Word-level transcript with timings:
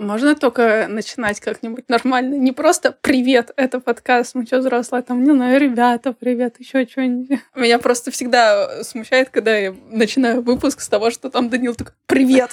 Можно 0.00 0.34
только 0.34 0.86
начинать 0.88 1.40
как-нибудь 1.40 1.88
нормально. 1.88 2.34
Не 2.36 2.52
просто 2.52 2.96
«Привет, 3.02 3.50
это 3.56 3.80
подкаст, 3.80 4.34
мы 4.34 4.46
что, 4.46 4.60
взрослые?» 4.60 5.02
Там, 5.02 5.22
не 5.22 5.32
знаю, 5.32 5.60
«Ребята, 5.60 6.14
привет», 6.14 6.58
еще 6.58 6.86
что-нибудь. 6.86 7.38
Меня 7.54 7.78
просто 7.78 8.10
всегда 8.10 8.82
смущает, 8.82 9.28
когда 9.28 9.54
я 9.56 9.74
начинаю 9.90 10.40
выпуск 10.40 10.80
с 10.80 10.88
того, 10.88 11.10
что 11.10 11.28
там 11.28 11.50
Данил 11.50 11.74
такой 11.74 11.92
«Привет». 12.06 12.50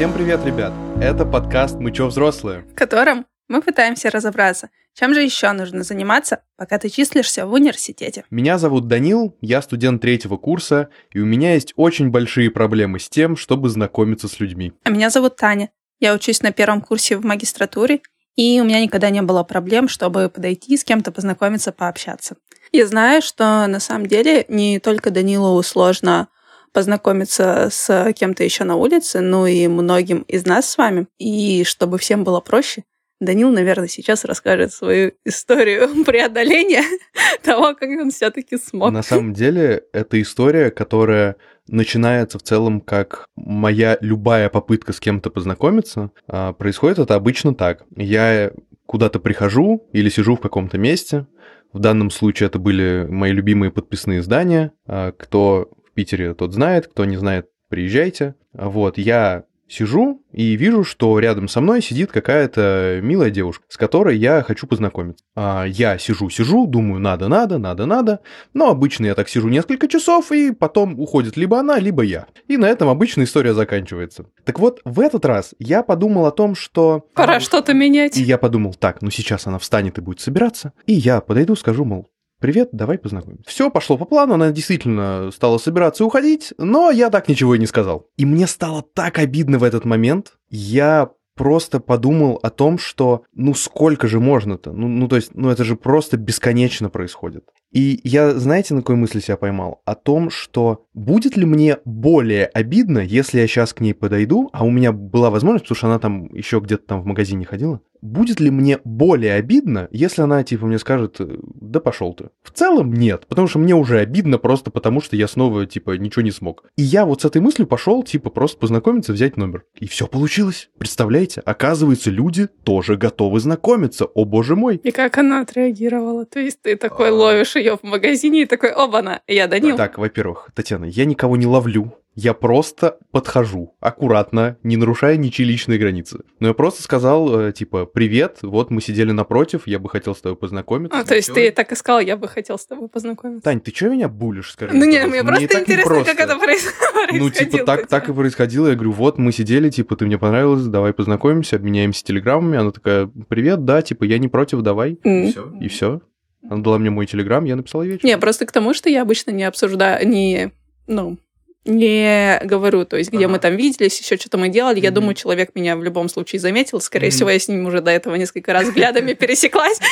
Всем 0.00 0.14
привет, 0.14 0.46
ребят! 0.46 0.72
Это 0.98 1.26
подкаст 1.26 1.76
«Мы 1.78 1.92
чё, 1.92 2.06
взрослые?», 2.06 2.60
в 2.72 2.74
котором 2.74 3.26
мы 3.48 3.60
пытаемся 3.60 4.10
разобраться, 4.10 4.70
чем 4.94 5.12
же 5.12 5.20
еще 5.20 5.52
нужно 5.52 5.82
заниматься, 5.82 6.40
пока 6.56 6.78
ты 6.78 6.88
числишься 6.88 7.44
в 7.44 7.52
университете. 7.52 8.24
Меня 8.30 8.56
зовут 8.56 8.88
Данил, 8.88 9.36
я 9.42 9.60
студент 9.60 10.00
третьего 10.00 10.38
курса, 10.38 10.88
и 11.12 11.20
у 11.20 11.26
меня 11.26 11.52
есть 11.52 11.74
очень 11.76 12.08
большие 12.08 12.50
проблемы 12.50 12.98
с 12.98 13.10
тем, 13.10 13.36
чтобы 13.36 13.68
знакомиться 13.68 14.26
с 14.26 14.40
людьми. 14.40 14.72
А 14.84 14.88
меня 14.88 15.10
зовут 15.10 15.36
Таня. 15.36 15.68
Я 15.98 16.14
учусь 16.14 16.40
на 16.40 16.50
первом 16.50 16.80
курсе 16.80 17.18
в 17.18 17.24
магистратуре, 17.26 18.00
и 18.36 18.58
у 18.58 18.64
меня 18.64 18.80
никогда 18.80 19.10
не 19.10 19.20
было 19.20 19.42
проблем, 19.42 19.86
чтобы 19.86 20.30
подойти 20.30 20.78
с 20.78 20.84
кем-то 20.84 21.12
познакомиться, 21.12 21.72
пообщаться. 21.72 22.36
Я 22.72 22.86
знаю, 22.86 23.20
что 23.20 23.66
на 23.66 23.80
самом 23.80 24.06
деле 24.06 24.46
не 24.48 24.80
только 24.80 25.10
Данилу 25.10 25.62
сложно 25.62 26.28
познакомиться 26.72 27.68
с 27.70 28.12
кем-то 28.14 28.44
еще 28.44 28.64
на 28.64 28.76
улице, 28.76 29.20
ну 29.20 29.46
и 29.46 29.66
многим 29.68 30.22
из 30.22 30.46
нас 30.46 30.70
с 30.70 30.78
вами. 30.78 31.06
И 31.18 31.64
чтобы 31.64 31.98
всем 31.98 32.24
было 32.24 32.40
проще, 32.40 32.84
Данил, 33.20 33.50
наверное, 33.50 33.88
сейчас 33.88 34.24
расскажет 34.24 34.72
свою 34.72 35.12
историю 35.26 36.04
преодоления 36.04 36.84
того, 37.42 37.74
как 37.74 37.90
он 37.90 38.10
все-таки 38.10 38.56
смог. 38.56 38.92
На 38.92 39.02
самом 39.02 39.34
деле, 39.34 39.84
это 39.92 40.20
история, 40.20 40.70
которая 40.70 41.36
начинается 41.68 42.38
в 42.38 42.42
целом 42.42 42.80
как 42.80 43.26
моя 43.36 43.98
любая 44.00 44.48
попытка 44.48 44.92
с 44.92 45.00
кем-то 45.00 45.30
познакомиться. 45.30 46.10
А, 46.26 46.54
происходит 46.54 46.98
это 46.98 47.14
обычно 47.14 47.54
так. 47.54 47.84
Я 47.94 48.52
куда-то 48.86 49.20
прихожу 49.20 49.86
или 49.92 50.08
сижу 50.08 50.34
в 50.34 50.40
каком-то 50.40 50.78
месте. 50.78 51.26
В 51.72 51.78
данном 51.78 52.10
случае 52.10 52.48
это 52.48 52.58
были 52.58 53.06
мои 53.08 53.32
любимые 53.32 53.70
подписные 53.70 54.20
издания. 54.20 54.72
А, 54.86 55.12
кто 55.12 55.70
Питере, 56.00 56.32
тот 56.32 56.54
знает, 56.54 56.86
кто 56.86 57.04
не 57.04 57.18
знает, 57.18 57.50
приезжайте. 57.68 58.34
Вот, 58.54 58.96
я 58.96 59.44
сижу 59.68 60.22
и 60.32 60.56
вижу, 60.56 60.82
что 60.82 61.18
рядом 61.18 61.46
со 61.46 61.60
мной 61.60 61.82
сидит 61.82 62.10
какая-то 62.10 63.00
милая 63.02 63.28
девушка, 63.28 63.66
с 63.68 63.76
которой 63.76 64.16
я 64.16 64.42
хочу 64.42 64.66
познакомиться. 64.66 65.22
А 65.36 65.66
я 65.66 65.98
сижу-сижу, 65.98 66.66
думаю, 66.66 67.02
надо, 67.02 67.28
надо, 67.28 67.58
надо, 67.58 67.84
надо. 67.84 68.20
Но 68.54 68.70
обычно 68.70 69.04
я 69.04 69.14
так 69.14 69.28
сижу 69.28 69.48
несколько 69.48 69.88
часов, 69.88 70.32
и 70.32 70.52
потом 70.52 70.98
уходит 70.98 71.36
либо 71.36 71.58
она, 71.58 71.78
либо 71.78 72.02
я. 72.02 72.28
И 72.48 72.56
на 72.56 72.64
этом 72.64 72.88
обычно 72.88 73.24
история 73.24 73.52
заканчивается. 73.52 74.24
Так 74.46 74.58
вот, 74.58 74.80
в 74.86 75.00
этот 75.00 75.26
раз 75.26 75.54
я 75.58 75.82
подумал 75.82 76.24
о 76.24 76.32
том, 76.32 76.54
что... 76.54 77.04
Пора 77.14 77.36
а, 77.36 77.40
что-то 77.40 77.74
менять. 77.74 78.16
И 78.16 78.22
я 78.22 78.38
подумал, 78.38 78.72
так, 78.72 79.02
ну 79.02 79.10
сейчас 79.10 79.46
она 79.46 79.58
встанет 79.58 79.98
и 79.98 80.00
будет 80.00 80.20
собираться. 80.20 80.72
И 80.86 80.94
я 80.94 81.20
подойду, 81.20 81.54
скажу, 81.56 81.84
мол, 81.84 82.08
Привет, 82.40 82.70
давай 82.72 82.96
познакомимся. 82.96 83.44
Все 83.46 83.70
пошло 83.70 83.98
по 83.98 84.06
плану, 84.06 84.34
она 84.34 84.50
действительно 84.50 85.30
стала 85.30 85.58
собираться 85.58 86.06
уходить, 86.06 86.54
но 86.56 86.90
я 86.90 87.10
так 87.10 87.28
ничего 87.28 87.54
и 87.54 87.58
не 87.58 87.66
сказал. 87.66 88.06
И 88.16 88.24
мне 88.24 88.46
стало 88.46 88.82
так 88.82 89.18
обидно 89.18 89.58
в 89.58 89.62
этот 89.62 89.84
момент. 89.84 90.38
Я 90.48 91.10
просто 91.34 91.80
подумал 91.80 92.38
о 92.42 92.48
том, 92.48 92.78
что 92.78 93.24
ну 93.34 93.52
сколько 93.52 94.08
же 94.08 94.20
можно-то? 94.20 94.72
Ну, 94.72 94.88
ну 94.88 95.06
то 95.06 95.16
есть, 95.16 95.34
ну 95.34 95.50
это 95.50 95.64
же 95.64 95.76
просто 95.76 96.16
бесконечно 96.16 96.88
происходит. 96.88 97.44
И 97.72 98.00
я, 98.04 98.32
знаете, 98.32 98.74
на 98.74 98.80
какой 98.80 98.96
мысли 98.96 99.20
себя 99.20 99.36
поймал? 99.36 99.82
О 99.84 99.94
том, 99.94 100.30
что 100.30 100.86
будет 101.00 101.36
ли 101.36 101.46
мне 101.46 101.78
более 101.84 102.46
обидно, 102.46 102.98
если 102.98 103.40
я 103.40 103.46
сейчас 103.46 103.72
к 103.72 103.80
ней 103.80 103.94
подойду, 103.94 104.50
а 104.52 104.64
у 104.64 104.70
меня 104.70 104.92
была 104.92 105.30
возможность, 105.30 105.64
потому 105.64 105.76
что 105.76 105.86
она 105.86 105.98
там 105.98 106.26
еще 106.34 106.60
где-то 106.60 106.86
там 106.86 107.02
в 107.02 107.06
магазине 107.06 107.46
ходила, 107.46 107.80
будет 108.02 108.40
ли 108.40 108.50
мне 108.50 108.78
более 108.84 109.34
обидно, 109.34 109.88
если 109.90 110.22
она, 110.22 110.42
типа, 110.42 110.66
мне 110.66 110.78
скажет, 110.78 111.16
да 111.18 111.80
пошел 111.80 112.14
ты. 112.14 112.30
В 112.42 112.50
целом 112.50 112.92
нет, 112.92 113.26
потому 113.28 113.48
что 113.48 113.58
мне 113.58 113.74
уже 113.74 113.98
обидно 113.98 114.38
просто 114.38 114.70
потому, 114.70 115.00
что 115.00 115.16
я 115.16 115.28
снова, 115.28 115.66
типа, 115.66 115.96
ничего 115.96 116.22
не 116.22 116.30
смог. 116.30 116.64
И 116.76 116.82
я 116.82 117.04
вот 117.04 117.22
с 117.22 117.24
этой 117.24 117.40
мыслью 117.40 117.66
пошел, 117.66 118.02
типа, 118.02 118.30
просто 118.30 118.58
познакомиться, 118.58 119.12
взять 119.12 119.36
номер. 119.36 119.64
И 119.78 119.86
все 119.86 120.06
получилось. 120.06 120.70
Представляете? 120.78 121.42
Оказывается, 121.44 122.10
люди 122.10 122.48
тоже 122.64 122.96
готовы 122.96 123.40
знакомиться. 123.40 124.06
О 124.06 124.24
боже 124.24 124.56
мой. 124.56 124.76
И 124.76 124.90
как 124.90 125.18
она 125.18 125.40
отреагировала? 125.40 126.24
То 126.24 126.40
есть 126.40 126.62
ты 126.62 126.76
такой 126.76 127.10
а. 127.10 127.14
ловишь 127.14 127.56
ее 127.56 127.76
в 127.76 127.82
магазине 127.82 128.42
и 128.42 128.46
такой, 128.46 128.72
оба-на, 128.72 129.22
я 129.26 129.46
Данил. 129.46 129.76
Так, 129.76 129.98
во-первых, 129.98 130.50
Татьяна, 130.54 130.84
я 130.90 131.04
никого 131.04 131.36
не 131.36 131.46
ловлю. 131.46 131.94
Я 132.16 132.34
просто 132.34 132.98
подхожу, 133.12 133.76
аккуратно, 133.78 134.58
не 134.64 134.76
нарушая 134.76 135.16
ничьи 135.16 135.46
личные 135.46 135.78
границы. 135.78 136.20
Но 136.40 136.48
я 136.48 136.54
просто 136.54 136.82
сказал, 136.82 137.40
э, 137.40 137.52
типа, 137.52 137.86
привет, 137.86 138.38
вот 138.42 138.70
мы 138.70 138.82
сидели 138.82 139.12
напротив, 139.12 139.62
я 139.66 139.78
бы 139.78 139.88
хотел 139.88 140.16
с 140.16 140.20
тобой 140.20 140.36
познакомиться. 140.36 140.98
А, 140.98 141.04
то 141.04 141.14
есть 141.14 141.32
ты 141.32 141.52
так 141.52 141.70
и 141.70 141.76
сказал, 141.76 142.00
я 142.00 142.16
бы 142.16 142.26
хотел 142.26 142.58
с 142.58 142.66
тобой 142.66 142.88
познакомиться. 142.88 143.44
Тань, 143.44 143.60
ты 143.60 143.72
что 143.72 143.88
меня 143.88 144.08
булишь, 144.08 144.50
скажи? 144.52 144.74
Ну 144.74 144.84
нет, 144.84 145.08
мне 145.08 145.22
просто 145.22 145.60
интересно, 145.60 146.04
как 146.04 146.18
это 146.18 146.36
происходило. 146.38 147.24
Ну, 147.24 147.30
типа, 147.30 147.58
так, 147.64 147.86
так 147.86 148.08
и 148.08 148.12
происходило. 148.12 148.66
Я 148.66 148.74
говорю, 148.74 148.92
вот 148.92 149.16
мы 149.16 149.30
сидели, 149.30 149.70
типа, 149.70 149.94
ты 149.94 150.04
мне 150.04 150.18
понравилась, 150.18 150.64
давай 150.64 150.92
познакомимся, 150.92 151.56
обменяемся 151.56 152.04
телеграммами. 152.04 152.58
Она 152.58 152.72
такая, 152.72 153.08
привет, 153.28 153.64
да, 153.64 153.82
типа, 153.82 154.02
я 154.02 154.18
не 154.18 154.26
против, 154.26 154.62
давай. 154.62 154.98
И 155.04 155.30
все. 155.30 155.52
И 155.60 155.68
все. 155.68 156.00
Она 156.48 156.62
дала 156.62 156.78
мне 156.78 156.90
мой 156.90 157.06
телеграм, 157.06 157.44
я 157.44 157.54
написал 157.54 157.82
ей 157.82 157.92
вечером. 157.92 158.08
Не, 158.08 158.18
просто 158.18 158.46
к 158.46 158.52
тому, 158.52 158.72
что 158.72 158.88
я 158.88 159.02
обычно 159.02 159.30
не 159.30 159.44
обсуждаю, 159.44 160.08
не, 160.08 160.52
ну, 160.90 161.18
не 161.66 162.40
говорю, 162.44 162.86
то 162.86 162.96
есть 162.96 163.12
где 163.12 163.26
ага. 163.26 163.34
мы 163.34 163.38
там 163.38 163.54
виделись, 163.54 164.00
еще 164.00 164.16
что-то 164.16 164.38
мы 164.38 164.48
делали. 164.48 164.78
Mm-hmm. 164.78 164.84
Я 164.84 164.90
думаю, 164.90 165.14
человек 165.14 165.54
меня 165.54 165.76
в 165.76 165.84
любом 165.84 166.08
случае 166.08 166.40
заметил. 166.40 166.80
Скорее 166.80 167.08
mm-hmm. 167.08 167.10
всего, 167.10 167.30
я 167.30 167.38
с 167.38 167.48
ним 167.48 167.66
уже 167.66 167.82
до 167.82 167.90
этого 167.90 168.14
несколько 168.14 168.52
раз 168.52 168.68
взглядами 168.68 169.12
пересеклась. 169.14 169.78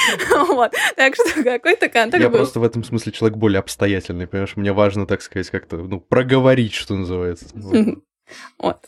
Вот. 0.49 0.73
Так 0.97 1.15
что 1.15 1.43
какой-то 1.43 1.89
контакт 1.89 2.23
Я 2.23 2.31
просто 2.31 2.61
в 2.61 2.65
этом 2.65 2.85
смысле 2.85 3.13
человек 3.13 3.37
более 3.39 3.59
обстоятельный, 3.59 4.27
понимаешь? 4.27 4.57
Мне 4.57 4.73
важно, 4.73 5.07
так 5.07 5.21
сказать, 5.21 5.51
как-то 5.51 5.77
ну, 5.77 6.01
проговорить, 6.01 6.73
что 6.73 6.95
называется. 6.95 7.47
Вот, 7.53 7.99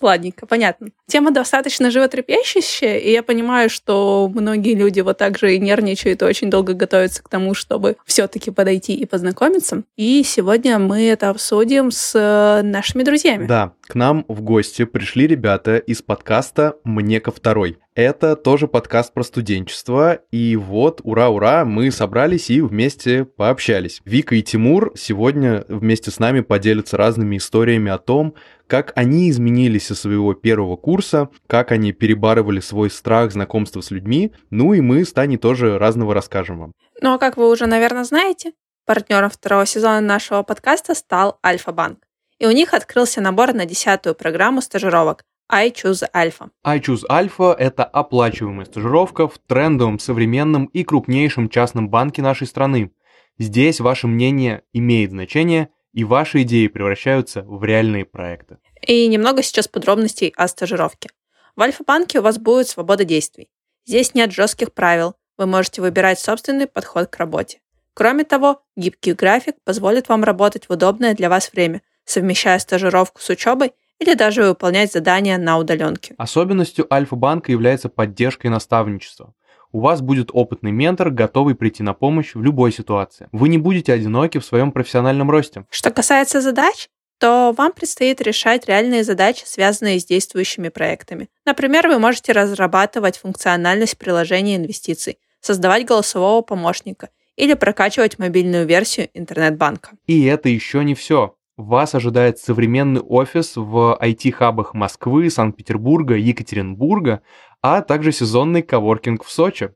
ладненько, 0.01 0.47
понятно. 0.47 0.89
Тема 1.07 1.31
достаточно 1.31 1.91
животрепещущая, 1.91 2.99
и 2.99 3.11
я 3.13 3.23
понимаю, 3.23 3.71
что 3.71 4.31
многие 4.33 4.75
люди 4.75 5.01
вот 5.01 5.19
так 5.19 5.39
же 5.39 5.55
и 5.55 5.59
нервничают 5.59 6.23
и 6.23 6.25
очень 6.25 6.51
долго 6.51 6.75
готовятся 6.75 7.23
к 7.23 7.29
тому, 7.29 7.55
чтобы 7.55 7.97
все-таки 8.05 8.51
подойти 8.51 8.95
и 8.95 9.07
познакомиться. 9.07 9.83
И 9.97 10.23
сегодня 10.25 10.79
мы 10.79 11.09
это 11.09 11.31
обсудим 11.31 11.91
с 11.91 12.13
э, 12.15 12.63
нашими 12.63 13.03
друзьями. 13.03 13.47
Да, 13.47 13.73
к 13.83 13.95
нам 13.95 14.25
в 14.29 14.41
гости 14.43 14.85
пришли 14.85 15.27
ребята 15.27 15.77
из 15.77 16.03
подкаста 16.03 16.77
«Мне 16.85 17.21
ко 17.21 17.33
второй». 17.33 17.79
Это 17.97 18.37
тоже 18.37 18.69
подкаст 18.69 19.13
про 19.13 19.25
студенчество, 19.25 20.21
и 20.31 20.55
вот, 20.55 21.01
ура-ура, 21.03 21.65
мы 21.65 21.91
собрались 21.91 22.49
и 22.49 22.61
вместе 22.61 23.25
пообщались. 23.25 24.01
Вика 24.05 24.37
и 24.37 24.43
Тимур 24.43 24.93
сегодня 24.97 25.65
вместе 25.67 26.13
с 26.13 26.21
нами 26.21 26.41
поделятся 26.41 26.97
разными 26.97 27.37
историями 27.37 27.91
о 27.91 27.99
том, 27.99 28.35
как 28.69 28.93
они 28.95 29.29
изменились 29.29 29.89
со 29.89 29.97
своего 29.97 30.35
первого 30.35 30.77
курса, 30.77 31.31
как 31.49 31.73
они 31.73 31.91
перебарывали 31.91 32.61
свой 32.61 32.91
страх 32.91 33.33
знакомства 33.33 33.81
с 33.81 33.91
людьми, 33.91 34.33
ну 34.51 34.73
и 34.73 34.81
мы 34.81 35.05
с 35.05 35.13
Таней 35.13 35.37
тоже 35.37 35.77
разного 35.77 36.15
расскажем 36.15 36.61
вам. 36.61 36.73
Ну 37.03 37.15
а 37.15 37.19
как 37.19 37.37
вы 37.37 37.51
уже, 37.51 37.67
наверное, 37.67 38.05
знаете, 38.05 38.53
партнером 38.87 39.31
второго 39.31 39.67
сезона 39.67 40.01
нашего 40.01 40.45
подкаста 40.45 40.95
стал 40.95 41.41
Альфа-банк. 41.45 41.99
И 42.39 42.47
у 42.47 42.53
них 42.53 42.73
открылся 42.73 43.21
набор 43.21 43.53
на 43.53 43.67
десятую 43.67 44.15
программу 44.15 44.63
стажировок 44.63 45.25
I 45.51 45.71
Choose 45.71 46.05
Alpha. 46.15 46.51
I 46.65 46.79
Choose 46.79 47.03
Alpha– 47.11 47.55
это 47.59 47.85
оплачиваемая 47.85 48.67
стажировка 48.67 49.29
в 49.29 49.39
трендовом, 49.39 49.99
современном 49.99 50.67
и 50.67 50.85
крупнейшем 50.85 51.49
частном 51.49 51.89
банке 51.89 52.23
нашей 52.23 52.47
страны. 52.47 52.93
Здесь 53.39 53.81
ваше 53.81 54.07
мнение 54.07 54.63
имеет 54.73 55.11
значение– 55.11 55.69
и 55.93 56.05
ваши 56.05 56.43
идеи 56.43 56.69
превращаются 56.69 57.43
в 57.43 57.63
реальные 57.65 58.05
проекты. 58.05 58.59
И 58.87 59.07
немного 59.09 59.43
сейчас 59.43 59.69
подробностей 59.69 60.33
о 60.37 60.49
стажировке. 60.49 61.11
В 61.57 61.63
Альфа-банке 61.63 62.21
у 62.21 62.23
вас 62.23 62.39
будет 62.39 62.69
свобода 62.69 63.05
действий. 63.05 63.51
Здесь 63.87 64.15
нет 64.15 64.33
жестких 64.33 64.73
правил, 64.73 65.17
вы 65.37 65.47
можете 65.47 65.83
выбирать 65.83 66.19
собственный 66.19 66.67
подход 66.67 67.09
к 67.09 67.17
работе. 67.17 67.61
Кроме 67.95 68.25
того, 68.25 68.63
гибкий 68.77 69.13
график 69.13 69.57
позволит 69.65 70.09
вам 70.09 70.23
работать 70.23 70.69
в 70.69 70.73
удобное 70.73 71.15
для 71.15 71.29
вас 71.29 71.53
время, 71.53 71.83
совмещая 72.05 72.59
стажировку 72.59 73.21
с 73.21 73.29
учебой 73.29 73.73
или 74.01 74.15
даже 74.15 74.43
выполнять 74.43 74.93
задания 74.93 75.39
на 75.39 75.59
удаленке. 75.59 76.15
Особенностью 76.19 76.93
Альфа-банка 76.93 77.53
является 77.53 77.89
поддержка 77.89 78.49
и 78.49 78.51
наставничество 78.51 79.35
у 79.73 79.81
вас 79.81 80.01
будет 80.01 80.31
опытный 80.33 80.73
ментор, 80.73 81.11
готовый 81.11 81.55
прийти 81.55 81.83
на 81.83 81.95
помощь 81.95 82.35
в 82.35 82.43
любой 82.43 82.73
ситуации. 82.73 83.29
Вы 83.33 83.49
не 83.49 83.59
будете 83.59 83.93
одиноки 83.93 84.39
в 84.39 84.45
своем 84.45 84.73
профессиональном 84.73 85.31
росте. 85.31 85.65
Что 85.71 85.91
касается 85.91 86.41
задач, 86.41 86.89
то 87.19 87.55
вам 87.57 87.73
предстоит 87.73 88.21
решать 88.21 88.67
реальные 88.67 89.05
задачи, 89.05 89.45
связанные 89.47 90.01
с 90.01 90.05
действующими 90.05 90.71
проектами. 90.71 91.29
Например, 91.45 91.87
вы 91.87 91.99
можете 91.99 92.33
разрабатывать 92.33 93.19
функциональность 93.19 93.99
приложения 93.99 94.57
инвестиций, 94.57 95.19
создавать 95.41 95.85
голосового 95.85 96.41
помощника 96.41 97.11
или 97.37 97.55
прокачивать 97.55 98.19
мобильную 98.19 98.67
версию 98.67 99.11
интернет-банка. 99.15 99.91
И 100.07 100.25
это 100.25 100.49
еще 100.49 100.83
не 100.83 100.95
все. 100.95 101.35
Вас 101.61 101.95
ожидает 101.95 102.39
современный 102.39 103.03
офис 103.03 103.53
в 103.55 103.99
IT-хабах 104.01 104.73
Москвы, 104.73 105.29
Санкт-Петербурга, 105.29 106.17
Екатеринбурга, 106.17 107.21
а 107.61 107.83
также 107.83 108.13
сезонный 108.13 108.63
коворкинг 108.63 109.23
в 109.23 109.31
Сочи. 109.31 109.75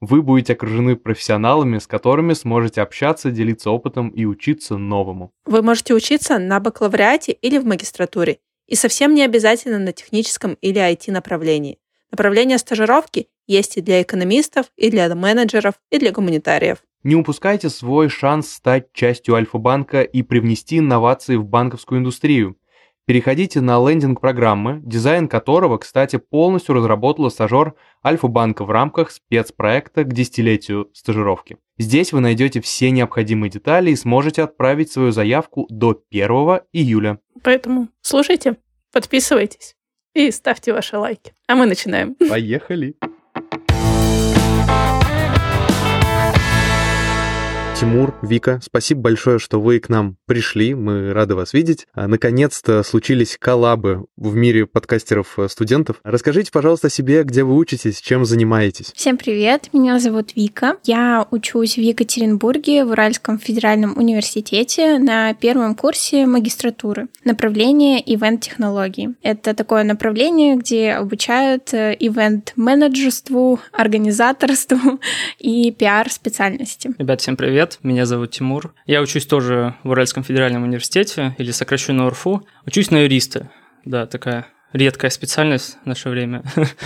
Вы 0.00 0.22
будете 0.22 0.54
окружены 0.54 0.96
профессионалами, 0.96 1.78
с 1.78 1.86
которыми 1.86 2.32
сможете 2.32 2.80
общаться, 2.80 3.30
делиться 3.30 3.70
опытом 3.70 4.08
и 4.08 4.24
учиться 4.24 4.78
новому. 4.78 5.30
Вы 5.44 5.60
можете 5.60 5.92
учиться 5.92 6.38
на 6.38 6.58
бакалавриате 6.58 7.32
или 7.32 7.58
в 7.58 7.66
магистратуре, 7.66 8.38
и 8.66 8.74
совсем 8.74 9.14
не 9.14 9.22
обязательно 9.22 9.78
на 9.78 9.92
техническом 9.92 10.54
или 10.62 10.80
IT-направлении. 10.80 11.78
Направления 12.10 12.58
стажировки 12.58 13.28
есть 13.46 13.76
и 13.76 13.80
для 13.80 14.02
экономистов, 14.02 14.66
и 14.76 14.90
для 14.90 15.12
менеджеров, 15.14 15.74
и 15.90 15.98
для 15.98 16.12
гуманитариев. 16.12 16.78
Не 17.02 17.14
упускайте 17.14 17.68
свой 17.68 18.08
шанс 18.08 18.50
стать 18.50 18.92
частью 18.92 19.34
Альфа-банка 19.34 20.02
и 20.02 20.22
привнести 20.22 20.78
инновации 20.78 21.36
в 21.36 21.44
банковскую 21.44 22.00
индустрию. 22.00 22.56
Переходите 23.06 23.60
на 23.60 23.78
лендинг 23.78 24.20
программы, 24.20 24.80
дизайн 24.84 25.28
которого, 25.28 25.78
кстати, 25.78 26.16
полностью 26.16 26.74
разработала 26.74 27.28
стажер 27.28 27.74
Альфа-банка 28.04 28.64
в 28.64 28.70
рамках 28.72 29.12
спецпроекта 29.12 30.02
к 30.02 30.12
десятилетию 30.12 30.90
стажировки. 30.92 31.58
Здесь 31.78 32.12
вы 32.12 32.18
найдете 32.18 32.60
все 32.60 32.90
необходимые 32.90 33.48
детали 33.48 33.92
и 33.92 33.96
сможете 33.96 34.42
отправить 34.42 34.90
свою 34.90 35.12
заявку 35.12 35.68
до 35.70 36.02
1 36.10 36.28
июля. 36.72 37.20
Поэтому 37.44 37.88
слушайте, 38.00 38.56
подписывайтесь 38.92 39.76
и 40.16 40.30
ставьте 40.30 40.72
ваши 40.72 40.96
лайки. 40.96 41.34
А 41.46 41.54
мы 41.54 41.66
начинаем. 41.66 42.14
Поехали! 42.14 42.96
Тимур, 47.78 48.14
Вика, 48.22 48.58
спасибо 48.62 49.02
большое, 49.02 49.38
что 49.38 49.60
вы 49.60 49.80
к 49.80 49.90
нам 49.90 50.16
пришли. 50.24 50.74
Мы 50.74 51.12
рады 51.12 51.34
вас 51.34 51.52
видеть. 51.52 51.86
А, 51.92 52.08
наконец-то 52.08 52.82
случились 52.82 53.36
коллабы 53.38 54.06
в 54.16 54.34
мире 54.34 54.64
подкастеров-студентов. 54.64 55.96
Э, 56.02 56.10
Расскажите, 56.10 56.50
пожалуйста, 56.50 56.86
о 56.86 56.90
себе, 56.90 57.22
где 57.22 57.44
вы 57.44 57.54
учитесь, 57.54 58.00
чем 58.00 58.24
занимаетесь. 58.24 58.92
Всем 58.94 59.18
привет, 59.18 59.68
меня 59.74 59.98
зовут 59.98 60.34
Вика. 60.36 60.76
Я 60.84 61.26
учусь 61.30 61.74
в 61.76 61.82
Екатеринбурге 61.82 62.86
в 62.86 62.92
Уральском 62.92 63.38
федеральном 63.38 63.98
университете 63.98 64.96
на 64.96 65.34
первом 65.34 65.74
курсе 65.74 66.24
магистратуры. 66.24 67.08
Направление 67.24 68.00
ивент-технологии. 68.00 69.16
Это 69.20 69.52
такое 69.52 69.84
направление, 69.84 70.56
где 70.56 70.92
обучают 70.92 71.74
э, 71.74 71.94
ивент-менеджерству, 72.00 73.60
организаторству 73.70 74.98
и 75.38 75.70
пиар-специальности. 75.72 76.94
Ребят, 76.96 77.20
всем 77.20 77.36
привет 77.36 77.65
привет, 77.66 77.78
меня 77.82 78.06
зовут 78.06 78.30
Тимур. 78.30 78.74
Я 78.86 79.00
учусь 79.02 79.26
тоже 79.26 79.74
в 79.82 79.90
Уральском 79.90 80.22
федеральном 80.22 80.62
университете, 80.62 81.34
или 81.38 81.50
сокращенно 81.50 82.06
УРФУ. 82.06 82.46
Учусь 82.64 82.90
на 82.92 83.02
юриста. 83.02 83.50
Да, 83.84 84.06
такая 84.06 84.46
редкая 84.72 85.10
специальность 85.10 85.78
в 85.84 85.86
наше 85.86 86.08
время. 86.08 86.42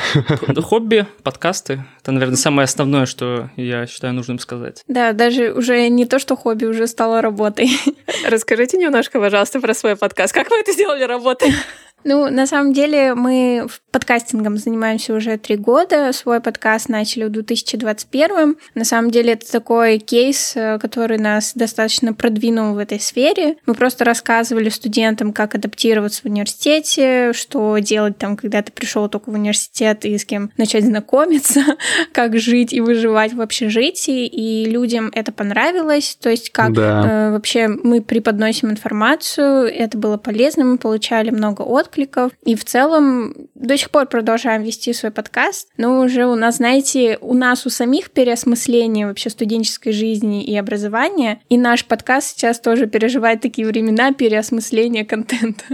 Хобби, 0.63 1.07
подкасты. 1.23 1.85
Это, 2.01 2.13
наверное, 2.13 2.37
самое 2.37 2.65
основное, 2.65 3.05
что 3.05 3.51
я 3.57 3.87
считаю 3.87 4.15
нужным 4.15 4.39
сказать. 4.39 4.85
Да, 4.87 5.13
даже 5.13 5.53
уже 5.53 5.89
не 5.89 6.07
то, 6.07 6.19
что 6.19 6.37
хобби, 6.37 6.65
уже 6.65 6.87
стало 6.87 7.21
работой. 7.21 7.71
Расскажите 8.27 8.79
немножко, 8.79 9.21
пожалуйста, 9.21 9.61
про 9.61 9.75
свой 9.75 9.97
подкаст. 9.97 10.33
Как 10.33 10.51
вы 10.51 10.61
это 10.61 10.73
сделали 10.73 11.03
работой? 11.03 11.53
Ну, 12.05 12.31
на 12.31 12.47
самом 12.47 12.73
деле, 12.73 13.15
мы 13.15 13.67
подкастингом 13.91 14.57
занимаемся 14.57 15.15
уже 15.15 15.37
три 15.37 15.57
года. 15.57 16.13
Свой 16.13 16.41
подкаст 16.41 16.89
начали 16.89 17.25
в 17.25 17.31
2021. 17.31 18.57
На 18.75 18.85
самом 18.85 19.11
деле, 19.11 19.33
это 19.33 19.51
такой 19.51 19.99
кейс, 19.99 20.53
э, 20.57 20.79
который 20.79 21.19
нас 21.19 21.53
достаточно 21.55 22.15
продвинул 22.15 22.75
в 22.75 22.79
этой 22.79 23.01
сфере. 23.01 23.57
Мы 23.67 23.75
просто 23.75 24.05
рассказывали 24.05 24.71
студентам, 24.71 25.33
как 25.33 25.55
адаптироваться 25.55 26.23
в 26.23 26.25
университете, 26.27 27.33
что 27.35 27.77
делать 27.79 28.17
там, 28.17 28.37
когда 28.37 28.63
ты 28.63 28.73
пришел 28.73 29.09
только 29.09 29.31
в 29.31 29.35
университет 29.35 30.05
и 30.05 30.17
с 30.17 30.25
кем 30.25 30.51
начать 30.57 30.85
знакомиться, 30.85 31.63
как 32.13 32.39
жить 32.39 32.73
и 32.73 32.81
выживать 32.81 33.35
в 33.35 33.41
общежитии. 33.41 34.27
И 34.27 34.65
людям 34.65 35.11
это 35.15 35.33
понравилось. 35.33 36.17
То 36.21 36.31
есть, 36.31 36.51
как 36.51 36.73
да. 36.73 37.29
э, 37.29 37.31
вообще 37.33 37.69
мы 37.69 38.01
преподносим 38.01 38.71
информацию. 38.71 39.65
Это 39.67 39.99
было 39.99 40.17
полезно, 40.17 40.65
мы 40.65 40.79
получали 40.79 41.31
много 41.31 41.63
откликов 41.63 41.90
откликов. 41.91 42.33
И 42.45 42.55
в 42.55 42.65
целом 42.65 43.35
до 43.55 43.77
сих 43.77 43.91
пор 43.91 44.07
продолжаем 44.07 44.63
вести 44.63 44.93
свой 44.93 45.13
подкаст, 45.13 45.69
но 45.77 46.01
уже 46.01 46.27
у 46.27 46.35
нас, 46.35 46.57
знаете, 46.57 47.19
у 47.21 47.35
нас 47.35 47.67
у 47.67 47.71
самих 47.71 48.11
переосмысление 48.11 49.07
вообще 49.07 49.31
студенческой 49.31 49.93
жизни 49.93 50.45
и 50.45 50.57
образования, 50.57 51.41
и 51.49 51.59
наш 51.59 51.85
подкаст 51.85 52.29
сейчас 52.29 52.61
тоже 52.61 52.87
переживает 52.87 53.41
такие 53.41 53.67
времена 53.67 54.13
переосмысления 54.13 55.05
контента. 55.05 55.65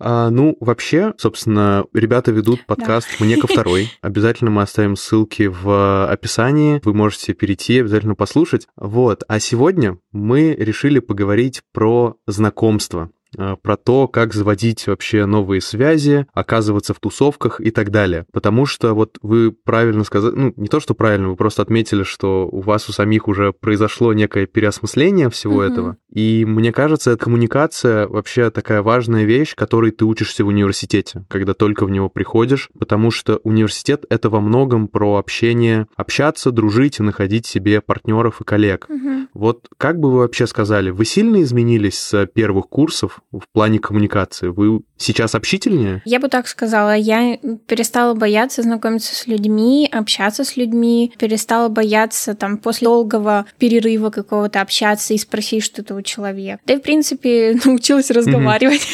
А, 0.00 0.30
ну, 0.30 0.56
вообще, 0.60 1.12
собственно, 1.18 1.84
ребята 1.92 2.30
ведут 2.30 2.64
подкаст 2.66 3.08
да. 3.18 3.24
«Мне 3.24 3.36
ко 3.36 3.48
второй». 3.48 3.90
Обязательно 4.00 4.50
мы 4.50 4.62
оставим 4.62 4.94
ссылки 4.94 5.48
в 5.48 6.08
описании. 6.08 6.80
Вы 6.84 6.94
можете 6.94 7.34
перейти, 7.34 7.80
обязательно 7.80 8.14
послушать. 8.14 8.68
Вот. 8.76 9.24
А 9.26 9.40
сегодня 9.40 9.98
мы 10.12 10.54
решили 10.54 11.00
поговорить 11.00 11.62
про 11.72 12.16
знакомство. 12.26 13.10
Э, 13.36 13.56
про 13.60 13.76
то, 13.76 14.08
как 14.08 14.32
заводить 14.32 14.86
вообще 14.86 15.26
новые 15.26 15.60
связи, 15.60 16.26
оказываться 16.32 16.94
в 16.94 17.00
тусовках 17.00 17.60
и 17.60 17.70
так 17.70 17.90
далее. 17.90 18.24
Потому 18.32 18.64
что 18.64 18.94
вот 18.94 19.18
вы 19.20 19.52
правильно 19.52 20.04
сказали, 20.04 20.34
ну, 20.34 20.54
не 20.56 20.68
то, 20.68 20.80
что 20.80 20.94
правильно, 20.94 21.28
вы 21.28 21.36
просто 21.36 21.60
отметили, 21.62 22.04
что 22.04 22.48
у 22.50 22.60
вас 22.60 22.88
у 22.88 22.92
самих 22.92 23.28
уже 23.28 23.52
произошло 23.52 24.14
некое 24.14 24.46
переосмысление 24.46 25.28
всего 25.28 25.62
mm-hmm. 25.62 25.72
этого. 25.72 25.96
И 26.10 26.44
мне 26.46 26.72
кажется, 26.72 27.10
эта 27.10 27.24
коммуникация 27.24 28.08
вообще 28.08 28.50
такая 28.50 28.80
важная 28.82 29.24
вещь, 29.24 29.54
которой 29.54 29.90
ты 29.90 30.06
учишься 30.06 30.44
в 30.44 30.48
университете, 30.48 31.26
когда 31.28 31.52
только 31.52 31.84
в 31.84 31.90
него 31.90 32.08
приходишь, 32.08 32.70
потому 32.78 33.10
что 33.10 33.40
университет— 33.44 34.06
это 34.08 34.30
во 34.30 34.40
многом 34.40 34.88
про 34.88 35.16
общение, 35.16 35.86
общаться, 35.96 36.50
дружить 36.50 36.98
и 36.98 37.02
находить 37.02 37.44
себе 37.44 37.82
партнеров 37.82 38.40
и 38.40 38.44
коллег. 38.44 38.86
Mm-hmm. 38.88 39.26
Вот 39.34 39.68
как 39.76 40.00
бы 40.00 40.10
вы 40.10 40.18
вообще 40.20 40.46
сказали, 40.46 40.90
вы 40.90 41.04
сильно 41.04 41.42
изменились 41.42 41.98
с 41.98 42.26
первых 42.26 42.68
курсов 42.68 43.17
в 43.32 43.44
плане 43.52 43.78
коммуникации? 43.78 44.48
Вы 44.48 44.80
сейчас 44.96 45.34
общительнее? 45.34 46.02
Я 46.04 46.20
бы 46.20 46.28
так 46.28 46.48
сказала. 46.48 46.94
Я 46.94 47.38
перестала 47.66 48.14
бояться 48.14 48.62
знакомиться 48.62 49.14
с 49.14 49.26
людьми, 49.26 49.88
общаться 49.90 50.44
с 50.44 50.56
людьми, 50.56 51.12
перестала 51.18 51.68
бояться 51.68 52.34
там 52.34 52.58
после 52.58 52.86
долгого 52.86 53.46
перерыва 53.58 54.10
какого-то 54.10 54.60
общаться 54.60 55.14
и 55.14 55.18
спросить 55.18 55.64
что-то 55.64 55.94
у 55.94 56.02
человека. 56.02 56.60
Да 56.66 56.74
и, 56.74 56.78
в 56.78 56.82
принципе, 56.82 57.58
научилась 57.64 58.10
разговаривать. 58.10 58.86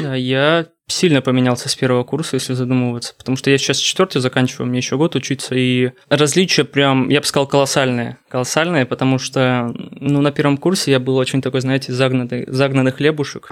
Да, 0.00 0.14
я 0.14 0.66
сильно 0.90 1.22
поменялся 1.22 1.68
с 1.68 1.74
первого 1.74 2.04
курса, 2.04 2.36
если 2.36 2.54
задумываться, 2.54 3.14
потому 3.16 3.36
что 3.36 3.50
я 3.50 3.58
сейчас 3.58 3.78
четвертый 3.78 4.20
заканчиваю, 4.20 4.68
мне 4.68 4.78
еще 4.78 4.96
год 4.96 5.14
учиться, 5.16 5.54
и 5.54 5.92
различия 6.08 6.64
прям, 6.64 7.08
я 7.08 7.20
бы 7.20 7.26
сказал, 7.26 7.46
колоссальные. 7.46 8.18
Колоссальные, 8.28 8.86
потому 8.86 9.18
что, 9.18 9.72
ну, 9.74 10.20
на 10.20 10.32
первом 10.32 10.56
курсе 10.56 10.90
я 10.90 11.00
был 11.00 11.16
очень 11.16 11.42
такой, 11.42 11.60
знаете, 11.60 11.92
загнанный, 11.92 12.44
загнанный 12.46 12.92
хлебушек, 12.92 13.48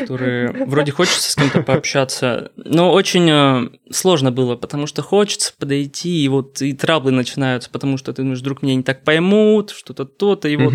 который 0.00 0.64
вроде 0.66 0.92
хочется 0.92 1.30
с 1.30 1.34
кем-то 1.34 1.62
пообщаться, 1.62 2.50
но 2.56 2.92
очень 2.92 3.28
э, 3.30 3.68
сложно 3.90 4.32
было, 4.32 4.56
потому 4.56 4.86
что 4.86 5.02
хочется 5.02 5.52
подойти, 5.58 6.24
и 6.24 6.28
вот 6.28 6.62
и 6.62 6.72
траблы 6.72 7.12
начинаются, 7.12 7.70
потому 7.70 7.98
что 7.98 8.12
ты 8.12 8.22
думаешь, 8.22 8.40
вдруг 8.40 8.62
меня 8.62 8.74
не 8.74 8.82
так 8.82 9.04
поймут, 9.04 9.70
что-то 9.70 10.04
то-то, 10.04 10.48
и 10.48 10.56
вот 10.56 10.74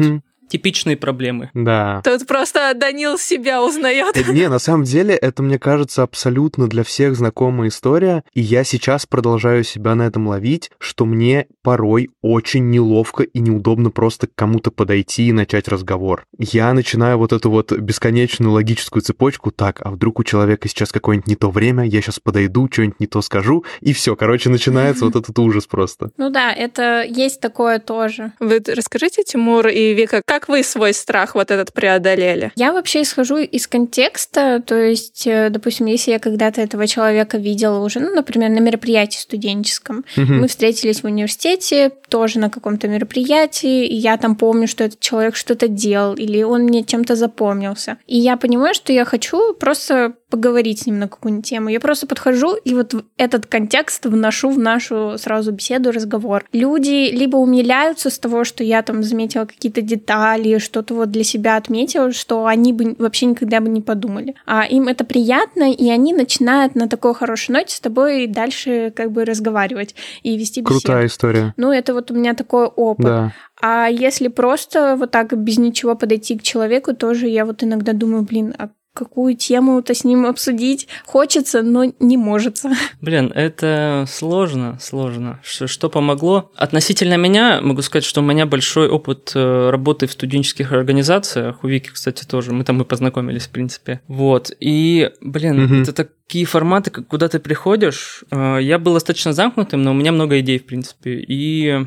типичные 0.52 0.98
проблемы. 0.98 1.50
Да. 1.54 2.02
Тут 2.04 2.28
просто 2.28 2.74
Данил 2.76 3.18
себя 3.18 3.64
узнает. 3.64 4.18
Э, 4.18 4.34
не, 4.34 4.50
на 4.50 4.60
самом 4.60 4.84
деле, 4.84 5.16
это, 5.16 5.42
мне 5.42 5.58
кажется, 5.58 6.04
абсолютно 6.04 6.68
для 6.68 6.84
всех 6.84 7.16
знакомая 7.16 7.70
история, 7.70 8.24
и 8.34 8.42
я 8.42 8.64
сейчас 8.66 9.06
продолжаю 9.06 9.64
себя 9.64 9.96
на 9.96 10.04
этом 10.04 10.28
ловить, 10.28 10.72
что 10.78 11.06
мне 11.06 11.48
порой 11.64 12.10
очень 12.22 12.70
неловко 12.70 13.24
и 13.24 13.40
неудобно 13.40 13.92
просто 13.92 14.28
к 14.28 14.36
кому-то 14.36 14.72
подойти 14.72 15.28
и 15.28 15.32
начать 15.32 15.70
разговор. 15.70 16.26
Я 16.38 16.74
начинаю 16.74 17.18
вот 17.18 17.32
эту 17.32 17.50
вот 17.50 17.72
бесконечную 17.72 18.52
логическую 18.52 19.02
цепочку, 19.02 19.52
так, 19.52 19.80
а 19.82 19.92
вдруг 19.92 20.20
у 20.20 20.24
человека 20.24 20.68
сейчас 20.68 20.92
какое-нибудь 20.92 21.28
не 21.28 21.36
то 21.36 21.50
время, 21.50 21.86
я 21.86 22.02
сейчас 22.02 22.20
подойду, 22.20 22.68
что-нибудь 22.70 23.00
не 23.00 23.08
то 23.08 23.22
скажу, 23.22 23.64
и 23.80 23.94
все, 23.94 24.18
короче, 24.18 24.50
начинается 24.50 25.06
вот 25.06 25.16
этот 25.22 25.38
ужас 25.40 25.66
просто. 25.66 26.12
Ну 26.18 26.30
да, 26.30 26.52
это 26.52 27.04
есть 27.04 27.40
такое 27.40 27.80
тоже. 27.80 28.34
Вы 28.40 28.62
расскажите, 28.68 29.24
Тимур 29.24 29.68
и 29.68 29.94
Вика, 29.94 30.22
как 30.26 30.41
как 30.42 30.50
вы 30.50 30.64
свой 30.64 30.94
страх 30.94 31.36
вот 31.36 31.52
этот 31.52 31.72
преодолели? 31.72 32.52
Я 32.56 32.74
вообще 32.74 33.04
исхожу 33.04 33.38
из 33.38 33.68
контекста, 33.68 34.60
то 34.66 34.76
есть, 34.76 35.28
э, 35.28 35.50
допустим, 35.52 35.86
если 35.86 36.12
я 36.12 36.20
когда-то 36.20 36.62
этого 36.62 36.88
человека 36.88 37.38
видела 37.38 37.78
уже, 37.86 38.00
ну, 38.00 38.16
например, 38.16 38.50
на 38.50 38.60
мероприятии 38.60 39.20
студенческом, 39.20 40.04
угу. 40.18 40.34
мы 40.34 40.48
встретились 40.48 41.02
в 41.02 41.06
университете, 41.06 41.92
тоже 42.10 42.40
на 42.40 42.50
каком-то 42.50 42.88
мероприятии, 42.88 43.86
и 43.86 43.96
я 43.96 44.18
там 44.18 44.36
помню, 44.36 44.68
что 44.68 44.84
этот 44.84 45.00
человек 45.00 45.36
что-то 45.36 45.68
делал, 45.68 46.16
или 46.16 46.42
он 46.42 46.64
мне 46.64 46.84
чем-то 46.84 47.16
запомнился. 47.16 47.98
И 48.08 48.18
я 48.18 48.36
понимаю, 48.36 48.74
что 48.74 48.92
я 48.92 49.06
хочу 49.06 49.54
просто 49.54 50.14
поговорить 50.32 50.80
с 50.80 50.86
ним 50.88 50.98
на 50.98 51.08
какую-нибудь 51.08 51.46
тему. 51.46 51.70
Я 51.70 51.80
просто 51.80 52.08
подхожу 52.08 52.56
и 52.56 52.74
вот 52.74 52.96
этот 53.18 53.46
контекст 53.46 54.06
вношу 54.06 54.50
в 54.50 54.58
нашу 54.58 55.18
сразу 55.18 55.52
беседу, 55.52 55.92
разговор. 55.92 56.46
Люди 56.54 57.12
либо 57.12 57.38
умиляются 57.38 58.10
с 58.10 58.18
того, 58.18 58.44
что 58.44 58.64
я 58.64 58.82
там 58.82 59.04
заметила 59.04 59.46
какие-то 59.46 59.82
детали, 59.82 60.58
что-то 60.58 60.96
вот 60.96 61.12
для 61.12 61.24
себя 61.24 61.58
отметила, 61.58 62.12
что 62.12 62.46
они 62.46 62.74
бы 62.74 62.96
вообще 62.98 63.28
никогда 63.28 63.60
бы 63.60 63.70
не 63.70 63.82
подумали. 63.82 64.36
А 64.46 64.66
им 64.66 64.88
это 64.88 65.04
приятно, 65.04 65.72
и 65.72 65.90
они 65.90 66.14
начинают 66.14 66.76
на 66.76 66.88
такой 66.88 67.14
хорошей 67.14 67.52
ноте 67.52 67.76
с 67.76 67.80
тобой 67.80 68.28
дальше 68.28 68.94
как 68.96 69.12
бы 69.12 69.26
разговаривать 69.26 69.96
и 70.24 70.38
вести 70.38 70.62
беседу. 70.62 70.80
Крутая 70.80 71.08
история. 71.08 71.54
Ну, 71.58 71.72
это 71.72 71.94
вот 71.94 72.10
у 72.10 72.16
меня 72.16 72.34
такой 72.34 72.66
опыт. 72.66 73.06
Да. 73.06 73.34
А 73.62 73.88
если 73.88 74.30
просто 74.30 74.96
вот 74.98 75.12
так 75.12 75.38
без 75.38 75.58
ничего 75.58 75.96
подойти 75.96 76.38
к 76.38 76.42
человеку, 76.42 76.96
тоже 76.96 77.28
я 77.28 77.46
вот 77.46 77.64
иногда 77.64 77.94
думаю, 77.94 78.24
блин, 78.24 78.56
а 78.58 78.70
какую 78.94 79.36
тему-то 79.36 79.94
с 79.94 80.04
ним 80.04 80.26
обсудить 80.26 80.88
хочется, 81.06 81.62
но 81.62 81.94
не 82.00 82.18
может. 82.18 82.58
Блин, 83.02 83.32
это 83.34 84.06
сложно, 84.08 84.78
сложно. 84.82 85.40
Что, 85.44 85.68
что 85.68 85.90
помогло? 85.90 86.52
Относительно 86.56 87.16
меня 87.16 87.62
могу 87.62 87.82
сказать, 87.82 88.04
что 88.04 88.22
у 88.22 88.24
меня 88.24 88.46
большой 88.46 88.90
опыт 88.90 89.32
э, 89.34 89.70
работы 89.70 90.08
в 90.08 90.12
студенческих 90.12 90.72
организациях. 90.74 91.64
У 91.64 91.68
Вики, 91.68 91.90
кстати, 91.90 92.26
тоже. 92.26 92.52
Мы 92.52 92.64
там 92.64 92.82
и 92.82 92.86
познакомились, 92.86 93.48
в 93.48 93.52
принципе. 93.52 94.02
Вот. 94.08 94.52
И, 94.60 95.10
блин, 95.22 95.64
угу. 95.64 95.76
это 95.76 95.94
такие 95.94 96.46
форматы, 96.46 96.92
куда 96.92 97.28
ты 97.30 97.40
приходишь. 97.40 98.24
Э, 98.32 98.58
я 98.62 98.78
был 98.78 98.94
достаточно 98.94 99.34
замкнутым, 99.34 99.82
но 99.82 99.92
у 99.92 99.94
меня 99.94 100.12
много 100.12 100.40
идей, 100.40 100.60
в 100.60 100.66
принципе. 100.66 101.24
И 101.28 101.86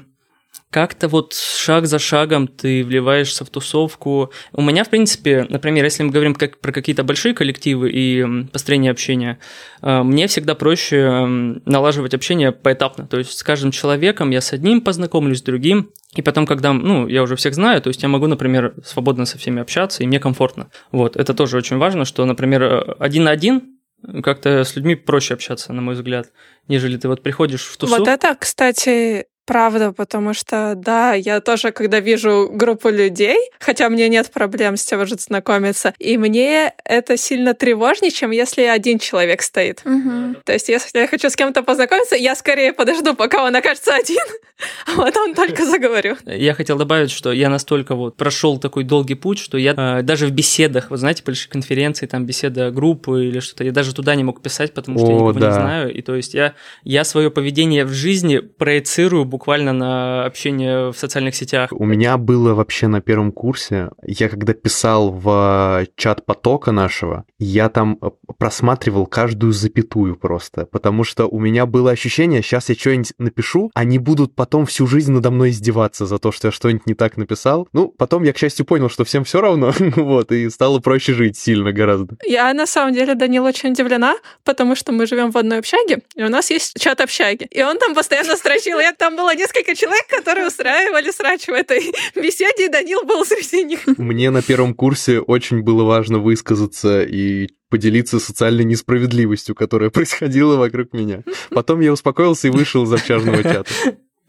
как-то 0.75 1.06
вот 1.06 1.34
шаг 1.34 1.87
за 1.87 2.00
шагом 2.00 2.49
ты 2.49 2.82
вливаешься 2.82 3.44
в 3.44 3.50
тусовку. 3.50 4.32
У 4.52 4.61
меня, 4.61 4.82
в 4.82 4.90
принципе, 4.90 5.46
например, 5.49 5.84
если 5.84 6.02
мы 6.02 6.11
говорим 6.11 6.34
как, 6.34 6.58
про 6.58 6.73
какие-то 6.73 7.04
большие 7.04 7.32
коллективы 7.32 7.90
и 7.92 8.44
построение 8.52 8.90
общения, 8.90 9.38
э, 9.82 10.02
мне 10.02 10.26
всегда 10.26 10.56
проще 10.56 11.26
налаживать 11.64 12.12
общение 12.14 12.50
поэтапно. 12.50 13.06
То 13.06 13.18
есть 13.18 13.38
с 13.38 13.42
каждым 13.44 13.70
человеком 13.70 14.30
я 14.30 14.40
с 14.40 14.52
одним 14.52 14.80
познакомлюсь, 14.80 15.38
с 15.38 15.42
другим, 15.42 15.90
и 16.16 16.23
потом, 16.23 16.44
когда, 16.44 16.73
ну, 16.73 17.06
я 17.06 17.23
уже 17.23 17.37
всех 17.37 17.54
знаю, 17.54 17.80
то 17.80 17.88
есть 17.88 18.02
я 18.02 18.08
могу, 18.08 18.26
например, 18.26 18.75
свободно 18.84 19.26
со 19.26 19.38
всеми 19.38 19.62
общаться, 19.62 20.02
и 20.02 20.06
мне 20.06 20.18
комфортно. 20.18 20.70
Вот, 20.90 21.16
это 21.16 21.34
тоже 21.34 21.56
очень 21.56 21.78
важно, 21.78 22.04
что, 22.04 22.25
например, 22.25 22.62
э, 22.62 22.94
один 22.99 23.25
на 23.25 23.30
один 23.30 23.78
как-то 24.23 24.64
с 24.64 24.76
людьми 24.76 24.96
проще 24.96 25.34
общаться, 25.34 25.73
на 25.73 25.82
мой 25.82 25.94
взгляд, 25.94 26.32
нежели 26.68 26.96
ты 26.96 27.08
вот 27.08 27.23
приходишь 27.23 27.62
в 27.62 27.76
тусу. 27.76 27.96
Вот 27.96 28.08
это, 28.08 28.37
кстати, 28.38 29.26
Правда, 29.46 29.92
потому 29.92 30.32
что, 30.32 30.74
да, 30.74 31.12
я 31.12 31.40
тоже, 31.40 31.70
когда 31.70 32.00
вижу 32.00 32.48
группу 32.50 32.88
людей, 32.88 33.36
хотя 33.60 33.90
мне 33.90 34.08
нет 34.08 34.30
проблем 34.30 34.76
с 34.76 34.84
тем 34.84 35.04
же 35.06 35.16
знакомиться, 35.16 35.92
и 35.98 36.16
мне 36.16 36.72
это 36.84 37.16
сильно 37.16 37.52
тревожнее, 37.52 38.10
чем 38.10 38.30
если 38.30 38.62
один 38.62 38.98
человек 38.98 39.42
стоит. 39.42 39.82
Угу. 39.84 40.36
То 40.44 40.52
есть, 40.52 40.68
если 40.68 40.98
я 40.98 41.06
хочу 41.06 41.28
с 41.28 41.36
кем-то 41.36 41.62
познакомиться, 41.62 42.16
я 42.16 42.34
скорее 42.34 42.72
подожду, 42.72 43.14
пока 43.14 43.44
он 43.44 43.54
окажется 43.54 43.94
один, 43.94 44.24
а 44.86 44.96
потом 44.96 45.34
только 45.34 45.66
заговорю. 45.66 46.16
Я 46.24 46.54
хотел 46.54 46.78
добавить, 46.78 47.10
что 47.10 47.30
я 47.32 47.50
настолько 47.50 47.94
вот 47.94 48.16
прошел 48.16 48.58
такой 48.58 48.84
долгий 48.84 49.14
путь, 49.14 49.38
что 49.38 49.58
я 49.58 49.74
э, 49.76 50.02
даже 50.02 50.26
в 50.26 50.30
беседах, 50.30 50.90
вы 50.90 50.96
знаете, 50.96 51.22
большие 51.24 51.50
конференции, 51.50 52.06
там 52.06 52.24
беседа 52.24 52.70
группы 52.70 53.26
или 53.26 53.40
что-то, 53.40 53.64
я 53.64 53.72
даже 53.72 53.94
туда 53.94 54.14
не 54.14 54.24
мог 54.24 54.40
писать, 54.40 54.72
потому 54.72 54.98
что 54.98 55.06
О, 55.06 55.10
я 55.10 55.14
никого 55.16 55.32
да. 55.32 55.46
не 55.48 55.52
знаю. 55.52 55.94
И 55.94 56.00
то 56.00 56.14
есть 56.14 56.32
я, 56.32 56.54
я 56.82 57.04
свое 57.04 57.30
поведение 57.30 57.84
в 57.84 57.92
жизни 57.92 58.38
проецирую 58.38 59.26
буквально 59.35 59.73
на 59.73 60.26
общение 60.26 60.93
в 60.93 60.97
социальных 60.97 61.35
сетях. 61.35 61.71
У 61.73 61.85
меня 61.85 62.17
было 62.19 62.55
вообще 62.55 62.87
на 62.87 63.00
первом 63.00 63.33
курсе, 63.33 63.91
я 64.07 64.29
когда 64.29 64.55
писал 64.55 65.11
в 65.11 65.87
чат 65.97 66.25
потока 66.25 66.71
нашего, 66.71 67.25
я 67.41 67.69
там 67.69 67.99
э, 68.00 68.11
просматривал 68.38 69.07
каждую 69.07 69.53
запятую 69.53 70.14
просто, 70.14 70.67
потому 70.67 71.03
что 71.03 71.26
у 71.26 71.41
меня 71.41 71.67
было 71.67 71.91
ощущение, 71.91 72.43
сейчас 72.43 72.69
я 72.69 72.76
что-нибудь 72.76 73.12
напишу, 73.19 73.73
они 73.75 73.99
будут 73.99 74.37
потом 74.37 74.67
всю 74.67 74.87
жизнь 74.87 75.11
надо 75.11 75.33
мной 75.33 75.50
издеваться 75.50 76.07
за 76.07 76.19
то, 76.19 76.31
что 76.31 76.47
я 76.49 76.53
что-нибудь 76.53 76.87
не 76.87 76.95
так 76.95 77.17
написал. 77.17 77.67
Ну, 77.73 77.88
потом 77.88 78.23
я, 78.23 78.33
к 78.33 78.38
счастью, 78.38 78.64
понял, 78.64 78.88
что 78.88 79.05
всем 79.05 79.25
все 79.25 79.41
равно, 79.41 79.73
вот, 79.97 80.31
и 80.31 80.49
стало 80.49 80.79
проще 80.79 81.12
жить 81.12 81.37
сильно 81.37 81.73
гораздо. 81.73 82.17
Я, 82.25 82.55
на 82.55 82.67
самом 82.67 82.95
деле, 82.95 83.17
Данил, 83.17 83.45
очень 83.45 83.73
удивлена, 83.73 84.14
потому 84.45 84.76
что 84.76 84.93
мы 84.93 85.07
живем 85.07 85.33
в 85.33 85.37
одной 85.37 85.59
общаге, 85.59 86.03
и 86.14 86.23
у 86.23 86.29
нас 86.29 86.50
есть 86.50 86.79
чат 86.79 87.00
общаги, 87.00 87.49
и 87.50 87.64
он 87.64 87.79
там 87.79 87.95
постоянно 87.97 88.37
строчил, 88.37 88.79
я 88.79 88.93
там 88.93 89.17
было 89.25 89.35
несколько 89.35 89.75
человек, 89.75 90.07
которые 90.09 90.47
устраивали 90.47 91.11
срач 91.11 91.47
в 91.47 91.52
этой 91.52 91.81
беседе, 92.14 92.66
и 92.66 92.69
Данил 92.69 93.04
был 93.04 93.25
среди 93.25 93.64
них. 93.64 93.81
Мне 93.97 94.31
на 94.31 94.43
первом 94.43 94.75
курсе 94.75 95.19
очень 95.21 95.62
было 95.62 95.85
важно 95.85 96.19
высказаться 96.19 97.02
и 97.02 97.49
поделиться 97.71 98.21
социальной 98.21 98.64
несправедливостью, 98.64 99.54
которая 99.54 99.88
происходила 99.90 100.57
вокруг 100.57 100.93
меня. 100.93 101.23
Потом 101.50 101.81
я 101.81 101.93
успокоился 101.93 102.49
и 102.49 102.50
вышел 102.50 102.85
из 102.85 102.93
общажного 102.93 103.43
чата. 103.43 103.71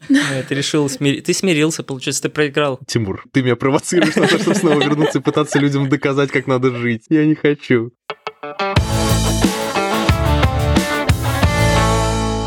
Ты 0.08 0.54
решил, 0.54 0.88
смир... 0.88 1.22
ты 1.22 1.34
смирился, 1.34 1.82
получается, 1.82 2.22
ты 2.22 2.28
проиграл. 2.28 2.78
Тимур, 2.86 3.24
ты 3.32 3.42
меня 3.42 3.56
провоцируешь 3.56 4.14
на 4.14 4.26
то, 4.26 4.38
чтобы 4.38 4.54
снова 4.54 4.80
вернуться 4.80 5.18
и 5.18 5.22
пытаться 5.22 5.58
людям 5.58 5.88
доказать, 5.88 6.30
как 6.30 6.46
надо 6.46 6.70
жить. 6.74 7.06
Я 7.08 7.24
не 7.24 7.34
хочу. 7.34 7.92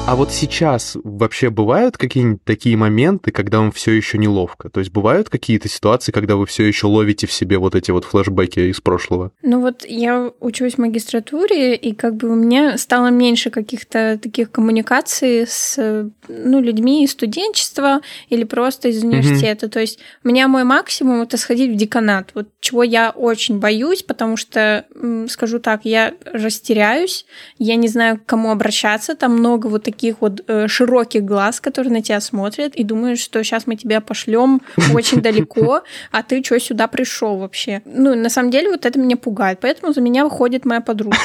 А 0.10 0.16
вот 0.16 0.32
сейчас 0.32 0.98
вообще 1.04 1.52
бывают 1.52 1.96
какие-нибудь 1.96 2.44
такие 2.44 2.76
моменты, 2.76 3.30
когда 3.30 3.60
вам 3.60 3.72
все 3.72 3.92
еще 3.92 4.18
неловко? 4.18 4.72
То 4.72 4.80
есть 4.80 4.92
бывают 4.92 5.30
какие-то 5.30 5.70
ситуации, 5.70 6.12
когда 6.12 6.36
вы 6.36 6.48
все 6.48 6.64
еще 6.64 6.88
ловите 6.88 7.28
в 7.28 7.32
себе 7.32 7.60
вот 7.60 7.76
эти 7.76 7.92
вот 7.92 8.06
флешбеки 8.06 8.72
из 8.72 8.82
прошлого? 8.82 9.32
Ну 9.44 9.62
вот 9.62 9.86
я 9.88 10.32
учусь 10.40 10.74
в 10.74 10.78
магистратуре, 10.80 11.76
и 11.76 11.94
как 11.94 12.16
бы 12.16 12.30
у 12.30 12.34
меня 12.34 12.80
стало 12.80 13.12
меньше 13.12 13.52
каких-то 13.52 14.20
таких 14.20 14.50
коммуникаций 14.52 15.46
с 15.46 15.78
ну, 16.28 16.60
людьми 16.60 17.04
из 17.04 17.12
студенчества 17.12 18.02
или 18.30 18.46
просто 18.46 18.88
из 18.88 19.04
университета. 19.04 19.68
Mm-hmm. 19.68 19.70
То 19.70 19.80
есть 19.80 20.00
у 20.24 20.30
меня 20.30 20.48
мой 20.48 20.64
максимум 20.64 21.22
это 21.22 21.38
сходить 21.38 21.70
в 21.70 21.76
деканат, 21.76 22.32
вот 22.34 22.48
чего 22.62 22.82
я 22.82 23.12
очень 23.12 23.60
боюсь, 23.60 24.02
потому 24.02 24.38
что, 24.38 24.88
скажу 25.30 25.60
так, 25.60 25.86
я 25.86 26.16
растеряюсь, 26.26 27.28
я 27.60 27.76
не 27.76 27.88
знаю, 27.88 28.18
к 28.18 28.26
кому 28.26 28.50
обращаться, 28.50 29.16
там 29.16 29.34
много 29.34 29.68
вот 29.68 29.84
таких 29.84 29.99
таких 30.00 30.22
вот 30.22 30.42
э, 30.48 30.68
широких 30.70 31.26
глаз, 31.26 31.60
которые 31.60 31.92
на 31.92 32.02
тебя 32.02 32.22
смотрят 32.22 32.74
и 32.74 32.86
думают, 32.86 33.20
что 33.20 33.44
сейчас 33.44 33.68
мы 33.68 33.76
тебя 33.76 34.00
пошлем 34.00 34.62
очень 34.94 35.22
далеко, 35.22 35.82
а 36.12 36.24
ты 36.24 36.42
что 36.42 36.58
сюда 36.58 36.88
пришел 36.88 37.38
вообще? 37.38 37.82
Ну, 37.84 38.16
на 38.16 38.30
самом 38.30 38.50
деле, 38.50 38.70
вот 38.70 38.86
это 38.86 38.98
меня 38.98 39.18
пугает, 39.18 39.60
поэтому 39.60 39.92
за 39.92 40.00
меня 40.00 40.24
выходит 40.24 40.64
моя 40.64 40.80
подруга. 40.80 41.18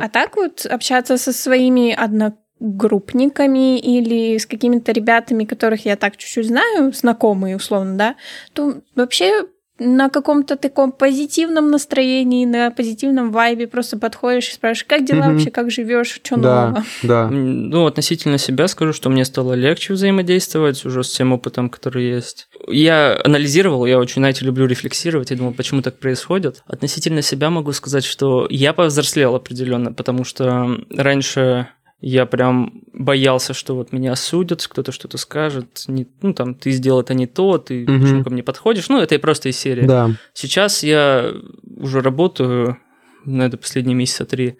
А 0.00 0.08
так 0.08 0.36
вот 0.36 0.66
общаться 0.66 1.16
со 1.16 1.32
своими 1.32 1.92
одногруппниками 1.92 3.78
или 3.78 4.36
с 4.36 4.46
какими-то 4.46 4.90
ребятами, 4.90 5.44
которых 5.44 5.84
я 5.84 5.96
так 5.96 6.16
чуть-чуть 6.16 6.48
знаю, 6.48 6.92
знакомые 6.92 7.54
условно, 7.56 7.96
да, 7.96 8.16
то 8.52 8.80
вообще 8.96 9.44
на 9.78 10.08
каком-то 10.08 10.56
таком 10.56 10.92
позитивном 10.92 11.70
настроении, 11.70 12.44
на 12.44 12.70
позитивном 12.70 13.30
вайбе 13.30 13.66
просто 13.66 13.98
подходишь 13.98 14.50
и 14.50 14.54
спрашиваешь, 14.54 14.84
как 14.84 15.04
дела 15.04 15.26
угу. 15.26 15.32
вообще, 15.32 15.50
как 15.50 15.70
живешь, 15.70 16.08
что 16.08 16.36
да, 16.36 16.66
нового. 16.66 16.84
Да. 17.02 17.28
Ну, 17.68 17.86
относительно 17.86 18.38
себя 18.38 18.66
скажу, 18.68 18.92
что 18.92 19.10
мне 19.10 19.24
стало 19.24 19.54
легче 19.54 19.92
взаимодействовать 19.92 20.84
уже 20.84 21.04
с 21.04 21.10
тем 21.10 21.32
опытом, 21.32 21.70
который 21.70 22.08
есть. 22.08 22.48
Я 22.66 23.20
анализировал, 23.24 23.86
я 23.86 23.98
очень, 23.98 24.20
знаете, 24.20 24.44
люблю 24.44 24.66
рефлексировать, 24.66 25.30
я 25.30 25.36
думал, 25.36 25.52
почему 25.52 25.82
так 25.82 25.98
происходит. 25.98 26.62
Относительно 26.66 27.22
себя 27.22 27.50
могу 27.50 27.72
сказать, 27.72 28.04
что 28.04 28.46
я 28.50 28.72
повзрослел 28.72 29.34
определенно, 29.34 29.92
потому 29.92 30.24
что 30.24 30.78
раньше 30.90 31.68
я 32.00 32.26
прям 32.26 32.82
боялся, 32.92 33.54
что 33.54 33.74
вот 33.74 33.92
меня 33.92 34.12
осудят, 34.12 34.66
кто-то 34.66 34.92
что-то 34.92 35.18
скажет, 35.18 35.84
не, 35.88 36.06
ну 36.22 36.32
там 36.32 36.54
ты 36.54 36.70
сделал 36.70 37.00
это 37.00 37.14
не 37.14 37.26
то, 37.26 37.58
ты 37.58 37.84
угу. 37.84 38.00
почему 38.00 38.24
ко 38.24 38.30
мне 38.30 38.42
подходишь, 38.42 38.88
ну 38.88 39.00
это 39.00 39.16
и 39.16 39.18
просто 39.18 39.48
из 39.48 39.58
серии. 39.58 39.84
Да. 39.84 40.10
Сейчас 40.32 40.82
я 40.82 41.32
уже 41.76 42.00
работаю, 42.00 42.78
на 43.24 43.42
это 43.42 43.56
последние 43.56 43.96
месяца 43.96 44.24
три, 44.24 44.58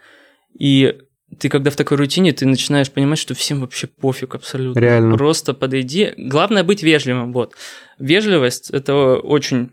и 0.59 0.99
ты 1.39 1.49
когда 1.49 1.71
в 1.71 1.77
такой 1.77 1.97
рутине, 1.97 2.33
ты 2.33 2.47
начинаешь 2.47 2.91
понимать, 2.91 3.19
что 3.19 3.35
всем 3.35 3.61
вообще 3.61 3.87
пофиг 3.87 4.35
абсолютно. 4.35 4.81
Реально. 4.81 5.17
Просто 5.17 5.55
подойди. 5.55 6.15
Главное 6.17 6.65
быть 6.65 6.83
вежливым, 6.83 7.33
вот. 7.33 7.55
Вежливость– 7.99 8.71
это 8.73 9.17
очень 9.17 9.71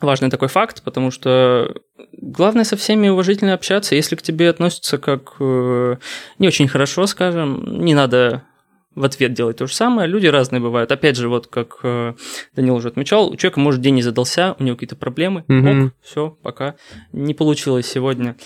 важный 0.00 0.30
такой 0.30 0.48
факт, 0.48 0.82
потому 0.82 1.10
что 1.10 1.74
главное 2.12 2.64
со 2.64 2.76
всеми 2.76 3.08
уважительно 3.08 3.54
общаться. 3.54 3.94
Если 3.94 4.16
к 4.16 4.22
тебе 4.22 4.48
относятся 4.48 4.98
как 4.98 5.34
э, 5.40 5.96
не 6.38 6.48
очень 6.48 6.68
хорошо, 6.68 7.06
скажем, 7.06 7.84
не 7.84 7.94
надо 7.94 8.44
в 8.94 9.04
ответ 9.04 9.32
делать 9.32 9.58
то 9.58 9.66
же 9.66 9.74
самое. 9.74 10.08
Люди 10.08 10.26
разные 10.26 10.60
бывают. 10.60 10.90
Опять 10.90 11.16
же, 11.16 11.28
вот 11.28 11.46
как 11.46 11.78
э, 11.82 12.14
Данил 12.56 12.74
уже 12.74 12.88
отмечал, 12.88 13.30
у 13.30 13.36
человека, 13.36 13.60
может, 13.60 13.80
день 13.80 13.94
не 13.94 14.02
задался, 14.02 14.56
у 14.58 14.64
него 14.64 14.76
какие-то 14.76 14.96
проблемы. 14.96 15.44
Мгм. 15.46 15.86
Ок, 15.86 15.92
все, 16.02 16.36
пока. 16.42 16.74
Не 17.12 17.34
получилось 17.34 17.86
сегодня. 17.86 18.36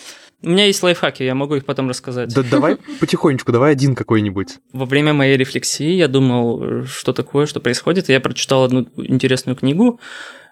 У 0.42 0.50
меня 0.50 0.66
есть 0.66 0.82
лайфхаки, 0.82 1.22
я 1.22 1.34
могу 1.34 1.54
их 1.54 1.64
потом 1.64 1.88
рассказать. 1.88 2.34
Да 2.34 2.42
давай 2.42 2.76
потихонечку, 3.00 3.50
давай 3.50 3.72
один 3.72 3.94
какой-нибудь. 3.94 4.58
Во 4.74 4.84
время 4.84 5.14
моей 5.14 5.38
рефлексии 5.38 5.92
я 5.92 6.08
думал, 6.08 6.62
э, 6.62 6.84
что 6.84 7.14
такое, 7.14 7.46
что 7.46 7.60
происходит. 7.60 8.10
Я 8.10 8.20
прочитал 8.20 8.64
одну 8.64 8.86
интересную 8.96 9.56
книгу. 9.56 9.98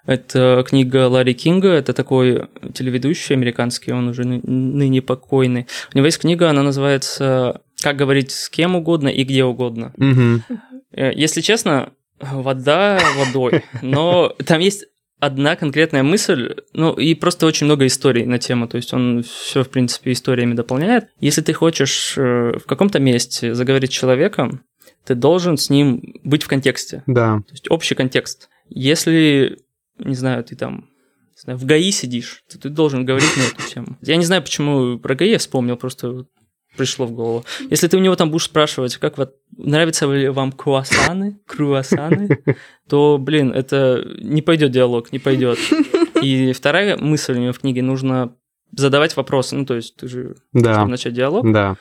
Это 0.07 0.65
книга 0.67 1.09
Ларри 1.09 1.35
Кинга, 1.35 1.69
это 1.69 1.93
такой 1.93 2.49
телеведущий 2.75 3.35
американский, 3.37 3.93
он 3.93 4.09
уже 4.09 4.25
ны- 4.25 4.41
ныне 4.43 5.01
покойный. 5.03 5.67
У 5.95 5.97
него 5.97 6.07
есть 6.07 6.19
книга, 6.21 6.51
она 6.51 6.63
называется 6.63 7.61
«Как 7.83 7.97
говорить 7.97 8.31
с 8.33 8.49
кем 8.49 8.75
угодно 8.77 9.09
и 9.09 9.23
где 9.25 9.45
угодно». 9.45 9.93
Э, 10.93 11.13
Если 11.15 11.41
честно, 11.41 11.93
вода 12.21 13.01
водой, 13.17 13.63
но 13.83 14.35
там 14.45 14.61
есть 14.61 14.85
одна 15.21 15.55
конкретная 15.55 16.03
мысль, 16.03 16.57
ну 16.73 16.93
и 16.95 17.15
просто 17.15 17.47
очень 17.47 17.67
много 17.67 17.87
историй 17.87 18.25
на 18.27 18.39
тему, 18.39 18.67
то 18.67 18.77
есть 18.77 18.93
он 18.93 19.23
все, 19.23 19.63
в 19.63 19.69
принципе, 19.69 20.11
историями 20.13 20.55
дополняет. 20.55 21.07
Если 21.21 21.43
ты 21.43 21.53
хочешь 21.53 22.15
э, 22.19 22.59
в 22.59 22.65
каком-то 22.67 22.99
месте 22.99 23.55
заговорить 23.55 23.91
с 23.93 23.95
человеком, 23.95 24.65
ты 25.05 25.15
должен 25.15 25.57
с 25.59 25.71
ним 25.71 26.03
быть 26.25 26.43
в 26.43 26.49
контексте, 26.49 27.03
Да. 27.07 27.39
то 27.47 27.53
есть 27.53 27.71
общий 27.71 27.95
контекст. 27.95 28.49
Если, 28.69 29.59
не 30.05 30.15
знаю, 30.15 30.45
ты 30.45 30.57
там 30.57 30.89
не 31.35 31.41
знаю, 31.41 31.59
в 31.59 31.65
ГАИ 31.65 31.91
сидишь, 31.91 32.45
то 32.51 32.59
ты 32.59 32.69
должен 32.69 33.05
говорить 33.07 33.37
на 33.37 33.43
эту 33.43 33.69
тему. 33.69 33.97
Я 34.03 34.17
не 34.17 34.25
знаю, 34.25 34.43
почему 34.43 34.99
про 34.99 35.15
ГАИ 35.15 35.31
я 35.31 35.39
вспомнил, 35.39 35.77
просто 35.77 36.27
пришло 36.77 37.07
в 37.07 37.13
голову. 37.13 37.45
Если 37.71 37.87
ты 37.89 37.97
у 37.97 38.01
него 38.01 38.17
там 38.17 38.31
будешь 38.31 38.45
спрашивать, 38.45 38.97
как 38.97 39.19
вот, 39.19 39.35
нравятся 39.57 40.11
ли 40.13 40.29
вам 40.29 40.53
круассаны, 40.53 41.39
круассаны, 41.47 42.43
то, 42.89 43.19
блин, 43.19 43.51
это 43.53 44.05
не 44.21 44.41
пойдет 44.43 44.71
диалог, 44.73 45.13
не 45.13 45.19
пойдет. 45.19 45.59
И 46.23 46.53
вторая 46.53 46.97
мысль 46.97 47.35
у 47.35 47.39
него 47.41 47.53
в 47.53 47.59
книге, 47.61 47.83
нужно 47.83 48.35
задавать 48.75 49.17
вопросы. 49.17 49.57
Ну, 49.57 49.67
то 49.67 49.75
есть 49.75 49.97
ты 49.97 50.09
же, 50.09 50.37
Да. 50.53 50.75
чтобы 50.75 50.91
начать 50.91 51.13
диалог, 51.15 51.51
Да. 51.53 51.77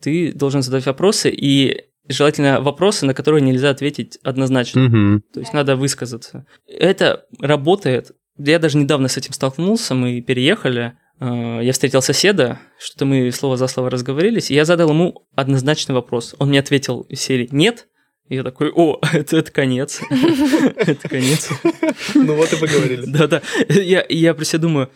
ты 0.00 0.32
должен 0.32 0.62
задавать 0.62 0.86
вопросы, 0.86 1.30
и 1.30 1.84
желательно 2.08 2.60
вопросы, 2.60 3.06
на 3.06 3.14
которые 3.14 3.42
нельзя 3.42 3.70
ответить 3.70 4.18
однозначно. 4.22 4.82
Мгм. 4.82 5.22
То 5.32 5.40
есть 5.40 5.52
надо 5.52 5.76
высказаться. 5.76 6.46
Это 6.66 7.24
работает. 7.40 8.12
Я 8.36 8.58
даже 8.58 8.78
недавно 8.78 9.08
с 9.08 9.16
этим 9.16 9.32
столкнулся, 9.32 9.94
мы 9.94 10.20
переехали, 10.20 10.98
э, 11.20 11.60
я 11.62 11.72
встретил 11.72 12.02
соседа, 12.02 12.58
что-то 12.78 13.04
мы 13.04 13.30
слово 13.30 13.56
за 13.56 13.68
слово 13.68 13.90
разговорились, 13.90 14.50
и 14.50 14.54
я 14.54 14.64
задал 14.64 14.90
ему 14.90 15.26
однозначный 15.36 15.94
вопрос. 15.94 16.34
Он 16.38 16.48
мне 16.48 16.58
ответил 16.58 17.02
из 17.02 17.20
серии 17.20 17.48
«нет», 17.52 17.86
и 18.28 18.36
я 18.36 18.42
такой, 18.42 18.70
о, 18.74 18.98
это, 19.12 19.36
это 19.36 19.52
конец. 19.52 20.00
Это 20.76 21.08
конец. 21.08 21.50
Ну 22.14 22.34
вот 22.34 22.52
и 22.52 22.56
поговорили. 22.56 23.04
Да-да. 23.06 23.42
Я, 23.68 24.04
я 24.08 24.34
про 24.34 24.44
себя 24.44 24.60
думаю, 24.60 24.90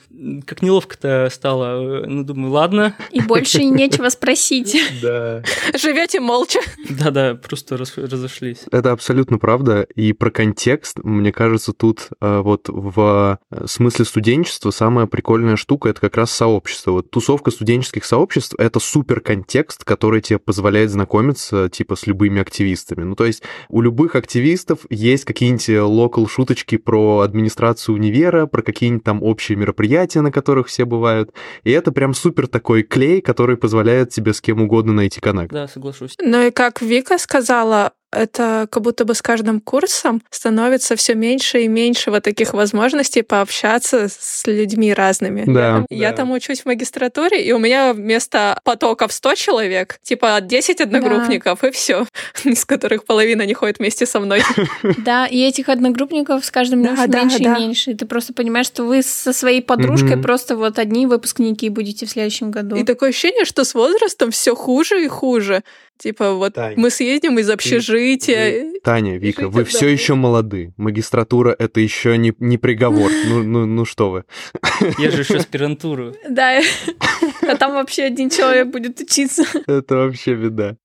как 0.47 0.63
неловко-то 0.63 1.29
стало. 1.31 2.07
Ну, 2.07 2.25
думаю, 2.25 2.53
ладно. 2.53 2.97
И 3.11 3.21
больше 3.21 3.65
нечего 3.65 4.09
спросить. 4.09 4.77
Да. 5.03 5.43
Живете 5.79 6.21
молча. 6.21 6.61
Да-да, 6.89 7.35
просто 7.35 7.77
раз- 7.77 7.97
разошлись. 7.97 8.63
Это 8.73 8.93
абсолютно 8.93 9.39
правда. 9.39 9.87
И 9.95 10.13
про 10.13 10.31
контекст, 10.31 10.99
мне 11.03 11.31
кажется, 11.31 11.73
тут 11.73 12.09
э, 12.21 12.41
вот 12.41 12.69
в 12.69 13.39
э, 13.51 13.67
смысле 13.67 14.05
студенчества 14.05 14.71
самая 14.71 15.07
прикольная 15.07 15.57
штука 15.57 15.91
это 15.91 16.01
как 16.01 16.17
раз 16.17 16.33
сообщество. 16.33 16.93
Вот 16.93 17.11
тусовка 17.11 17.51
студенческих 17.51 18.05
сообществ 18.05 18.55
это 18.59 18.81
супер 18.81 19.21
контекст, 19.21 19.85
который 19.85 20.21
тебе 20.21 20.39
позволяет 20.39 20.91
знакомиться 20.91 21.69
типа 21.69 21.95
с 21.95 22.07
любыми 22.07 22.41
активистами. 22.41 23.05
Ну, 23.05 23.15
то 23.19 23.27
есть 23.27 23.43
у 23.69 23.81
любых 23.81 24.15
активистов 24.15 24.87
есть 24.91 25.25
какие-нибудь 25.25 25.69
локал 25.69 26.29
шуточки 26.29 26.77
про 26.77 27.21
администрацию 27.21 27.97
универа, 27.97 28.47
про 28.47 28.63
какие-нибудь 28.63 29.03
там 29.03 29.25
общие 29.25 29.59
мероприятия, 29.59 30.21
на 30.21 30.31
которых 30.31 30.69
все 30.69 30.85
бывают. 30.85 31.33
И 31.65 31.73
это 31.73 31.91
прям 31.91 32.15
супер 32.15 32.47
такой 32.47 32.85
клей, 32.85 33.21
который 33.21 33.57
позволяет 33.57 34.11
тебе 34.11 34.33
с 34.33 34.41
кем 34.41 34.63
угодно 34.63 34.93
найти 34.93 35.21
коннект. 35.21 35.53
Да, 35.53 35.67
соглашусь. 35.67 36.15
Ну 36.23 36.47
и 36.47 36.53
как 36.53 36.81
Вика 36.81 37.19
сказала, 37.19 37.93
это 38.13 38.67
как 38.71 38.83
будто 38.83 39.05
бы 39.05 39.15
с 39.15 39.23
каждым 39.23 39.61
курсом 39.61 40.23
становится 40.31 40.97
все 40.97 41.15
меньше 41.15 41.63
и 41.63 41.69
меньше 41.69 42.11
вот 42.11 42.23
таких 42.25 42.55
возможностей 42.55 43.23
пообщаться 43.23 44.09
с 44.09 44.43
людьми 44.47 44.93
разными. 44.95 45.45
Да. 45.47 45.85
Я 45.91 46.11
Да. 46.11 46.17
там 46.19 46.31
учусь 46.33 46.63
в 46.63 46.67
магистратуре, 46.67 47.43
и 47.45 47.53
у 47.53 47.59
меня 47.59 47.93
вместо 47.93 48.59
потоков 48.65 49.13
100 49.13 49.35
человек, 49.35 49.99
типа 50.03 50.39
10 50.41 50.81
одногруппников, 50.81 51.65
и 51.65 51.71
все, 51.71 52.07
из 52.45 52.65
которых 52.65 53.05
половина 53.05 53.43
не 53.43 53.55
ходит 53.55 53.79
вместе 53.79 54.07
со 54.07 54.21
мной. 54.21 54.43
Да, 54.99 55.27
и 55.27 55.41
этих 55.41 55.69
одногруппников 55.69 56.45
с 56.45 56.51
каждым 56.51 56.83
Да, 56.83 56.95
днем 56.95 57.11
да, 57.11 57.21
меньше 57.21 57.39
да. 57.43 57.55
и 57.57 57.61
меньше. 57.61 57.91
И 57.93 57.95
ты 57.95 58.07
просто 58.07 58.33
понимаешь, 58.33 58.67
что 58.67 58.85
вы 58.85 59.03
со 59.03 59.33
своей 59.33 59.63
подружкой 59.63 60.17
просто 60.19 60.57
вот 60.57 60.79
одни 60.79 61.07
выпускники 61.07 61.69
будете 61.69 62.07
в 62.07 62.11
следующем 62.11 62.51
году. 62.51 62.77
И 62.77 62.85
такое 62.85 63.11
ощущение, 63.11 63.45
что 63.45 63.65
с 63.65 63.75
возрастом 63.75 64.31
все 64.31 64.55
хуже 64.55 65.05
и 65.05 65.09
хуже. 65.09 65.63
Типа 65.99 66.35
вот 66.35 66.55
Тань, 66.55 66.75
мы 66.77 66.91
съездим 66.91 67.41
из 67.41 67.51
общежития. 67.51 68.73
Таня, 68.85 69.19
Вика, 69.19 69.49
вы 69.49 69.65
все 69.65 69.79
одному. 69.79 69.93
еще 69.93 70.15
молоды. 70.15 70.73
Магистратура 70.77 71.55
это 71.59 71.81
еще 71.81 72.17
не, 72.17 72.33
не 72.39 72.57
приговор. 72.57 73.11
Ну, 73.27 73.43
ну, 73.43 73.67
ну 73.67 73.85
что 73.85 74.11
вы. 74.11 74.25
Я 74.99 75.11
же 75.11 75.23
еще 75.23 75.39
аспирантуру. 75.39 76.15
Да, 76.29 76.61
а 77.43 77.57
там 77.57 77.73
вообще 77.73 78.05
один 78.05 78.31
человек 78.31 78.69
будет 78.69 79.01
учиться. 79.01 79.45
Это 79.67 79.97
вообще 79.97 80.35
беда. 80.35 80.77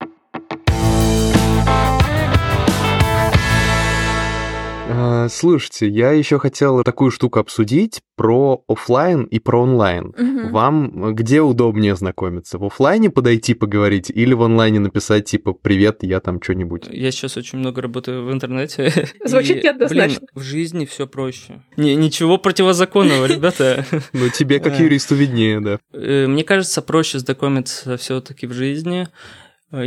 Слушайте, 5.29 5.87
я 5.87 6.11
еще 6.11 6.39
хотел 6.39 6.83
такую 6.83 7.11
штуку 7.11 7.39
обсудить 7.39 8.01
про 8.15 8.63
оффлайн 8.67 9.23
и 9.23 9.39
про 9.39 9.61
онлайн. 9.63 10.13
Мгм. 10.17 10.51
Вам 10.51 11.15
где 11.15 11.41
удобнее 11.41 11.95
знакомиться? 11.95 12.57
В 12.57 12.65
оффлайне 12.65 13.09
подойти 13.09 13.53
поговорить 13.53 14.09
или 14.09 14.33
в 14.33 14.41
онлайне 14.43 14.79
написать 14.79 15.25
типа 15.25 15.53
«Привет, 15.53 15.99
я 16.03 16.19
там 16.19 16.41
что-нибудь»? 16.41 16.87
Я 16.91 17.11
сейчас 17.11 17.37
очень 17.37 17.59
много 17.59 17.81
работаю 17.81 18.25
в 18.25 18.31
интернете. 18.31 18.93
Звучит 19.25 19.57
И, 19.57 19.63
неоднозначно. 19.63 20.19
блин, 20.19 20.29
в 20.35 20.41
жизни 20.41 20.85
все 20.85 21.07
проще. 21.07 21.63
Не- 21.77 21.95
ничего 21.95 22.37
противозаконного, 22.37 23.25
ребята. 23.27 23.85
Ну, 24.13 24.29
тебе 24.29 24.59
как 24.59 24.73
Да. 24.77 24.83
юристу 24.83 25.15
виднее, 25.15 25.59
да. 25.59 25.79
Э, 25.93 26.27
Мне 26.27 26.43
кажется, 26.43 26.81
проще 26.81 27.19
знакомиться 27.19 27.97
все-таки 27.97 28.47
в 28.47 28.53
жизни. 28.53 29.07
Э, 29.71 29.83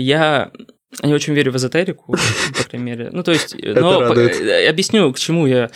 Я 1.02 1.14
очень 1.14 1.34
верю 1.34 1.52
в 1.52 1.56
эзотерику, 1.56 2.12
по 2.56 2.68
крайней 2.68 2.86
мере. 2.86 3.10
Ну, 3.12 3.22
то 3.22 3.32
есть, 3.32 3.54
э, 3.54 3.72
но 3.74 4.00
радует. 4.00 4.40
э, 4.40 4.68
объясню, 4.68 5.12
к 5.12 5.18
чему 5.18 5.46
я. 5.46 5.70